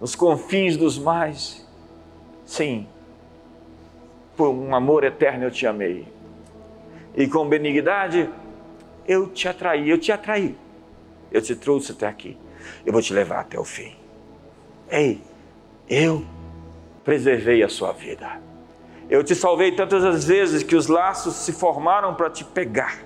nos 0.00 0.14
confins 0.14 0.76
dos 0.76 0.98
mais 0.98 1.68
Sim, 2.50 2.88
por 4.36 4.48
um 4.48 4.74
amor 4.74 5.04
eterno 5.04 5.44
eu 5.44 5.52
te 5.52 5.68
amei. 5.68 6.04
E 7.14 7.28
com 7.28 7.48
benignidade 7.48 8.28
eu 9.06 9.28
te 9.28 9.46
atraí, 9.46 9.88
eu 9.88 9.96
te 9.96 10.10
atraí. 10.10 10.58
Eu 11.30 11.40
te 11.40 11.54
trouxe 11.54 11.92
até 11.92 12.08
aqui. 12.08 12.36
Eu 12.84 12.92
vou 12.92 13.00
te 13.00 13.12
levar 13.12 13.42
até 13.42 13.56
o 13.56 13.64
fim. 13.64 13.94
Ei, 14.90 15.22
eu 15.88 16.26
preservei 17.04 17.62
a 17.62 17.68
sua 17.68 17.92
vida. 17.92 18.42
Eu 19.08 19.22
te 19.22 19.36
salvei 19.36 19.70
tantas 19.70 20.04
as 20.04 20.24
vezes 20.24 20.64
que 20.64 20.74
os 20.74 20.88
laços 20.88 21.36
se 21.36 21.52
formaram 21.52 22.16
para 22.16 22.30
te 22.30 22.44
pegar 22.44 22.98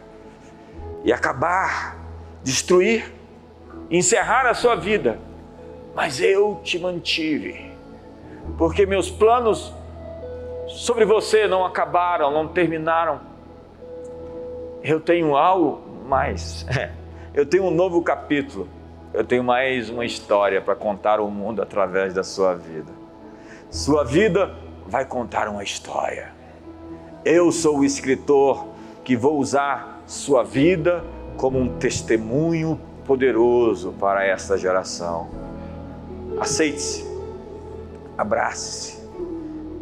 e 1.04 1.12
acabar, 1.12 1.98
destruir, 2.42 3.12
encerrar 3.90 4.46
a 4.46 4.54
sua 4.54 4.74
vida. 4.74 5.18
Mas 5.94 6.20
eu 6.20 6.60
te 6.64 6.78
mantive, 6.78 7.70
porque 8.58 8.84
meus 8.84 9.10
planos 9.10 9.72
sobre 10.66 11.04
você 11.04 11.46
não 11.46 11.64
acabaram, 11.64 12.32
não 12.32 12.48
terminaram. 12.48 13.20
Eu 14.82 15.00
tenho 15.00 15.36
algo 15.36 15.82
mais. 16.06 16.66
Eu 17.34 17.44
tenho 17.44 17.64
um 17.64 17.70
novo 17.72 18.00
capítulo. 18.00 18.68
Eu 19.12 19.24
tenho 19.24 19.42
mais 19.42 19.90
uma 19.90 20.04
história 20.04 20.60
para 20.60 20.76
contar 20.76 21.18
ao 21.18 21.28
mundo 21.28 21.60
através 21.60 22.14
da 22.14 22.22
sua 22.22 22.54
vida. 22.54 22.92
Sua 23.68 24.04
vida 24.04 24.54
vai 24.86 25.04
contar 25.04 25.48
uma 25.48 25.64
história. 25.64 26.32
Eu 27.24 27.50
sou 27.50 27.78
o 27.78 27.84
escritor 27.84 28.68
que 29.02 29.16
vou 29.16 29.36
usar 29.38 30.00
sua 30.06 30.44
vida 30.44 31.02
como 31.36 31.58
um 31.58 31.76
testemunho 31.76 32.80
poderoso 33.04 33.92
para 33.98 34.24
esta 34.24 34.56
geração. 34.56 35.28
Aceite-se, 36.40 37.04
abrace-se, 38.18 38.98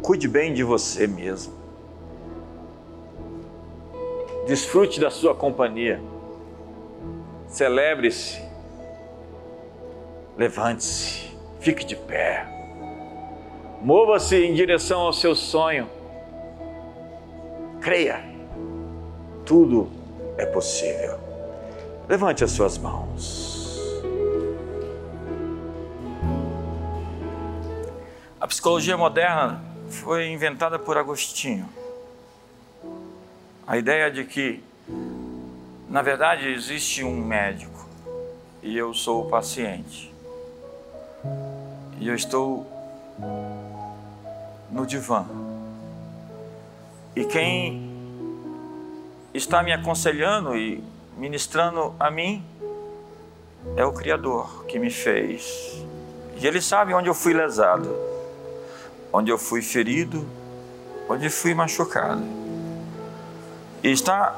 cuide 0.01 0.27
bem 0.27 0.53
de 0.53 0.63
você 0.63 1.07
mesmo. 1.07 1.53
Desfrute 4.45 4.99
da 4.99 5.09
sua 5.09 5.33
companhia. 5.33 6.01
Celebre-se. 7.47 8.41
Levante-se. 10.37 11.31
Fique 11.61 11.85
de 11.85 11.95
pé. 11.95 12.45
Mova-se 13.81 14.35
em 14.35 14.53
direção 14.53 14.99
ao 15.01 15.13
seu 15.13 15.33
sonho. 15.33 15.87
Creia. 17.79 18.21
Tudo 19.45 19.89
é 20.37 20.45
possível. 20.45 21.22
Levante 22.07 22.43
as 22.43 22.51
suas 22.51 22.77
mãos. 22.77 23.53
A 28.39 28.47
psicologia 28.47 28.97
moderna 28.97 29.63
foi 29.89 30.27
inventada 30.27 30.77
por 30.77 30.97
Agostinho. 30.97 31.67
A 33.65 33.77
ideia 33.77 34.11
de 34.11 34.25
que, 34.25 34.61
na 35.89 36.01
verdade, 36.01 36.49
existe 36.49 37.05
um 37.05 37.23
médico 37.23 37.87
e 38.61 38.77
eu 38.77 38.93
sou 38.93 39.25
o 39.25 39.29
paciente. 39.29 40.13
E 41.99 42.07
eu 42.07 42.15
estou 42.15 42.67
no 44.69 44.85
divã. 44.85 45.25
E 47.15 47.23
quem 47.23 47.89
está 49.33 49.63
me 49.63 49.71
aconselhando 49.71 50.57
e 50.57 50.83
ministrando 51.17 51.95
a 51.99 52.09
mim 52.09 52.43
é 53.75 53.85
o 53.85 53.93
Criador 53.93 54.65
que 54.65 54.79
me 54.79 54.89
fez. 54.89 55.83
E 56.35 56.45
Ele 56.45 56.61
sabe 56.61 56.93
onde 56.93 57.07
eu 57.07 57.13
fui 57.13 57.33
lesado, 57.33 57.95
onde 59.11 59.31
eu 59.31 59.37
fui 59.37 59.61
ferido, 59.61 60.27
onde 61.07 61.29
fui 61.29 61.53
machucado. 61.53 62.23
E 63.81 63.91
está 63.91 64.37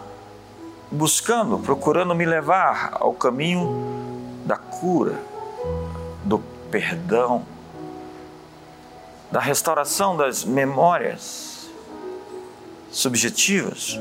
buscando, 0.92 1.60
procurando 1.60 2.14
me 2.14 2.26
levar 2.26 2.98
ao 3.00 3.14
caminho 3.14 4.44
da 4.46 4.58
cura, 4.58 5.20
do 6.24 6.40
perdão, 6.70 7.46
da 9.32 9.40
restauração 9.40 10.16
das 10.16 10.44
memórias 10.44 11.70
subjetivas 12.92 14.00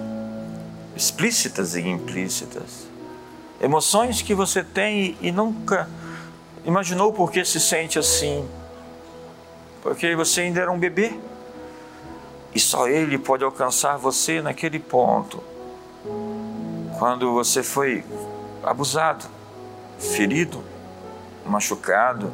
explícitas 0.96 1.74
e 1.74 1.80
implícitas. 1.80 2.86
Emoções 3.60 4.22
que 4.22 4.34
você 4.34 4.62
tem 4.62 5.16
e 5.20 5.32
nunca 5.32 5.88
imaginou 6.64 7.12
por 7.12 7.30
que 7.30 7.44
se 7.44 7.60
sente 7.60 7.98
assim. 7.98 8.48
Porque 9.82 10.14
você 10.14 10.42
ainda 10.42 10.60
era 10.60 10.70
um 10.70 10.78
bebê. 10.78 11.12
E 12.54 12.60
só 12.60 12.86
Ele 12.88 13.18
pode 13.18 13.42
alcançar 13.42 13.96
você 13.96 14.40
naquele 14.40 14.78
ponto. 14.78 15.42
Quando 16.98 17.32
você 17.32 17.62
foi 17.62 18.04
abusado, 18.62 19.24
ferido, 19.98 20.62
machucado. 21.44 22.32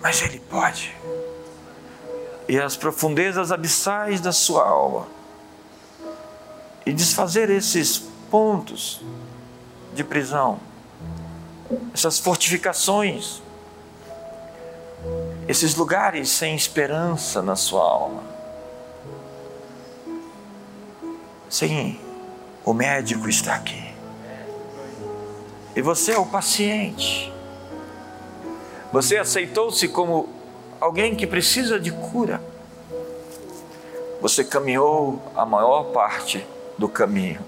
Mas 0.00 0.22
Ele 0.22 0.40
pode. 0.40 0.96
E 2.48 2.58
as 2.58 2.76
profundezas 2.76 3.52
abissais 3.52 4.20
da 4.20 4.32
sua 4.32 4.66
alma 4.66 5.06
e 6.84 6.92
desfazer 6.92 7.50
esses 7.50 7.98
pontos 8.30 9.00
de 9.94 10.02
prisão, 10.02 10.58
essas 11.92 12.18
fortificações, 12.18 13.42
esses 15.46 15.74
lugares 15.74 16.30
sem 16.30 16.54
esperança 16.54 17.42
na 17.42 17.56
sua 17.56 17.82
alma. 17.82 18.22
Sim, 21.48 22.00
o 22.64 22.72
médico 22.72 23.28
está 23.28 23.54
aqui. 23.54 23.92
E 25.76 25.82
você 25.82 26.12
é 26.12 26.18
o 26.18 26.26
paciente. 26.26 27.32
Você 28.92 29.16
aceitou-se 29.16 29.88
como 29.88 30.28
alguém 30.80 31.14
que 31.14 31.26
precisa 31.26 31.78
de 31.78 31.90
cura. 31.90 32.42
Você 34.20 34.44
caminhou 34.44 35.20
a 35.34 35.44
maior 35.44 35.84
parte 35.92 36.46
do 36.82 36.88
caminho. 36.88 37.40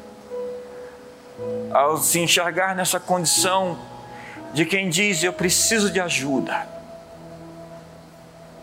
Ao 1.72 1.97
se 1.97 2.20
enxergar 2.20 2.76
nessa 2.76 3.01
condição 3.01 3.76
de 4.53 4.64
quem 4.64 4.89
diz 4.89 5.24
eu 5.24 5.32
preciso 5.32 5.91
de 5.91 6.01
ajuda, 6.01 6.68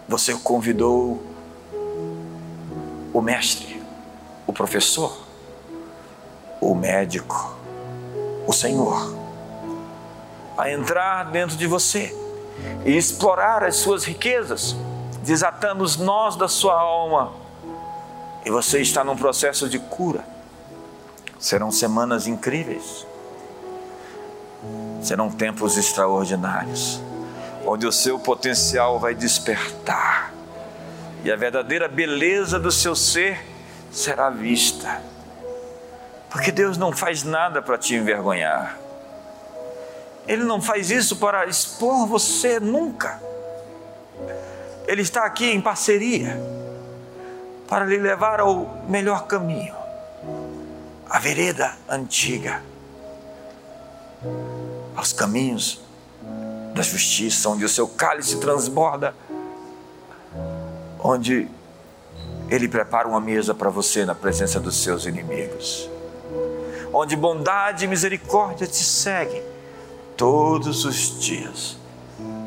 você 0.07 0.33
convidou 0.35 1.21
o 3.13 3.21
mestre, 3.21 3.83
o 4.47 4.53
professor, 4.53 5.27
o 6.61 6.73
médico, 6.73 7.53
o 8.47 8.53
Senhor, 8.53 9.13
a 10.57 10.71
entrar 10.71 11.25
dentro 11.31 11.57
de 11.57 11.67
você 11.67 12.15
e 12.85 12.95
explorar 12.95 13.61
as 13.61 13.75
suas 13.75 14.05
riquezas, 14.05 14.73
desatando 15.21 15.83
os 15.83 15.97
nós 15.97 16.37
da 16.37 16.47
sua 16.47 16.79
alma. 16.79 17.33
E 18.45 18.49
você 18.49 18.81
está 18.81 19.03
num 19.03 19.17
processo 19.17 19.67
de 19.67 19.77
cura 19.77 20.31
Serão 21.41 21.71
semanas 21.71 22.27
incríveis. 22.27 23.05
Serão 25.01 25.31
tempos 25.31 25.75
extraordinários, 25.75 27.01
onde 27.65 27.87
o 27.87 27.91
seu 27.91 28.19
potencial 28.19 28.99
vai 28.99 29.15
despertar 29.15 30.31
e 31.23 31.31
a 31.31 31.35
verdadeira 31.35 31.87
beleza 31.87 32.59
do 32.59 32.71
seu 32.71 32.95
ser 32.95 33.43
será 33.91 34.29
vista. 34.29 35.01
Porque 36.29 36.51
Deus 36.51 36.77
não 36.77 36.91
faz 36.91 37.23
nada 37.23 37.61
para 37.61 37.77
te 37.77 37.95
envergonhar. 37.95 38.77
Ele 40.27 40.43
não 40.43 40.61
faz 40.61 40.89
isso 40.89 41.17
para 41.17 41.45
expor 41.45 42.07
você 42.07 42.59
nunca. 42.59 43.21
Ele 44.87 45.01
está 45.01 45.25
aqui 45.25 45.45
em 45.45 45.61
parceria 45.61 46.39
para 47.67 47.85
lhe 47.85 47.97
levar 47.97 48.39
ao 48.39 48.83
melhor 48.87 49.27
caminho 49.27 49.80
a 51.11 51.19
vereda 51.19 51.77
antiga, 51.89 52.63
aos 54.95 55.11
caminhos 55.11 55.81
da 56.73 56.81
justiça, 56.81 57.49
onde 57.49 57.65
o 57.65 57.69
seu 57.69 57.85
cálice 57.85 58.39
transborda, 58.39 59.13
onde 60.97 61.49
ele 62.49 62.65
prepara 62.69 63.09
uma 63.09 63.19
mesa 63.19 63.53
para 63.53 63.69
você 63.69 64.05
na 64.05 64.15
presença 64.15 64.57
dos 64.57 64.81
seus 64.81 65.05
inimigos, 65.05 65.89
onde 66.93 67.17
bondade 67.17 67.83
e 67.83 67.87
misericórdia 67.89 68.65
te 68.65 68.81
seguem 68.81 69.43
todos 70.15 70.85
os 70.85 71.19
dias 71.19 71.75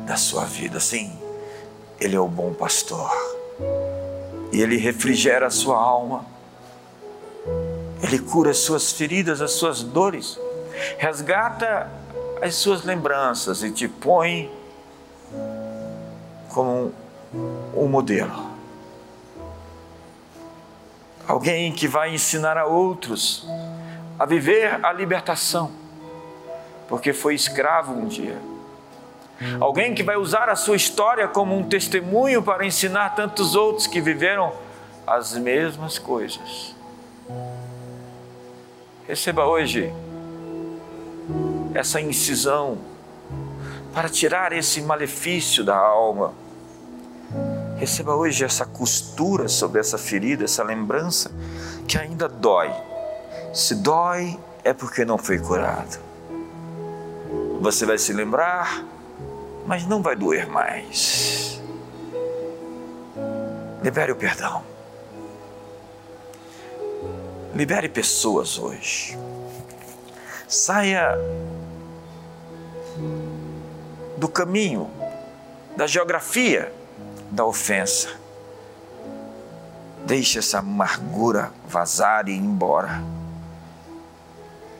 da 0.07 0.17
sua 0.17 0.45
vida. 0.45 0.79
Sim, 0.79 1.15
Ele 1.99 2.15
é 2.15 2.19
o 2.19 2.27
bom 2.27 2.51
pastor. 2.51 3.11
E 4.51 4.59
Ele 4.59 4.77
refrigera 4.77 5.45
a 5.45 5.51
sua 5.51 5.77
alma 5.77 6.34
ele 8.05 8.19
cura 8.19 8.51
as 8.51 8.57
suas 8.57 8.91
feridas, 8.91 9.41
as 9.41 9.53
suas 9.53 9.81
dores, 9.81 10.39
resgata 10.99 11.89
as 12.39 12.53
suas 12.55 12.83
lembranças 12.83 13.63
e 13.63 13.71
te 13.71 13.87
põe 13.87 14.51
como 16.49 16.93
um 17.75 17.87
modelo. 17.87 18.51
Alguém 21.27 21.71
que 21.71 21.87
vai 21.87 22.13
ensinar 22.13 22.57
a 22.57 22.65
outros 22.65 23.47
a 24.19 24.25
viver 24.25 24.85
a 24.85 24.93
libertação, 24.93 25.71
porque 26.87 27.11
foi 27.11 27.33
escravo 27.33 27.91
um 27.91 28.07
dia. 28.07 28.37
Alguém 29.59 29.95
que 29.95 30.03
vai 30.03 30.15
usar 30.15 30.47
a 30.47 30.55
sua 30.55 30.75
história 30.75 31.27
como 31.27 31.57
um 31.57 31.67
testemunho 31.67 32.43
para 32.43 32.65
ensinar 32.65 33.15
tantos 33.15 33.55
outros 33.55 33.87
que 33.87 33.99
viveram 33.99 34.53
as 35.07 35.35
mesmas 35.35 35.97
coisas. 35.97 36.74
Receba 39.07 39.45
hoje 39.45 39.93
essa 41.75 42.01
incisão 42.01 42.79
para 43.93 44.09
tirar 44.09 44.51
esse 44.51 44.81
malefício 44.81 45.63
da 45.63 45.77
alma. 45.77 46.33
Receba 47.77 48.15
hoje 48.15 48.43
essa 48.43 48.65
costura 48.65 49.47
sobre 49.47 49.79
essa 49.79 49.97
ferida, 49.99 50.43
essa 50.43 50.63
lembrança 50.63 51.31
que 51.87 51.99
ainda 51.99 52.27
dói. 52.27 52.73
Se 53.53 53.75
dói, 53.75 54.39
é 54.63 54.73
porque 54.73 55.05
não 55.05 55.19
foi 55.19 55.37
curado. 55.37 55.99
Você 57.61 57.85
vai 57.85 57.99
se 57.99 58.11
lembrar, 58.11 58.83
mas 59.67 59.85
não 59.85 60.01
vai 60.01 60.15
doer 60.15 60.47
mais. 60.47 61.61
Libere 63.83 64.11
o 64.11 64.15
perdão. 64.15 64.74
Libere 67.55 67.87
pessoas 67.87 68.59
hoje. 68.59 69.17
Saia 70.45 71.17
do 74.17 74.27
caminho, 74.27 74.91
da 75.77 75.87
geografia 75.87 76.69
da 77.31 77.45
ofensa. 77.45 78.09
Deixe 80.05 80.37
essa 80.37 80.59
amargura 80.59 81.49
vazar 81.65 82.27
e 82.27 82.33
ir 82.33 82.39
embora. 82.39 83.01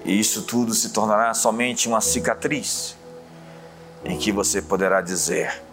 E 0.03 0.19
isso 0.19 0.41
tudo 0.41 0.73
se 0.73 0.89
tornará 0.89 1.33
somente 1.33 1.87
uma 1.87 2.01
cicatriz 2.01 2.97
em 4.03 4.17
que 4.17 4.33
você 4.33 4.61
poderá 4.61 4.99
dizer: 4.99 5.63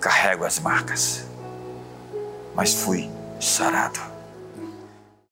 carrego 0.00 0.44
as 0.44 0.60
marcas, 0.60 1.24
mas 2.54 2.72
fui 2.74 3.10
sarado. 3.40 4.11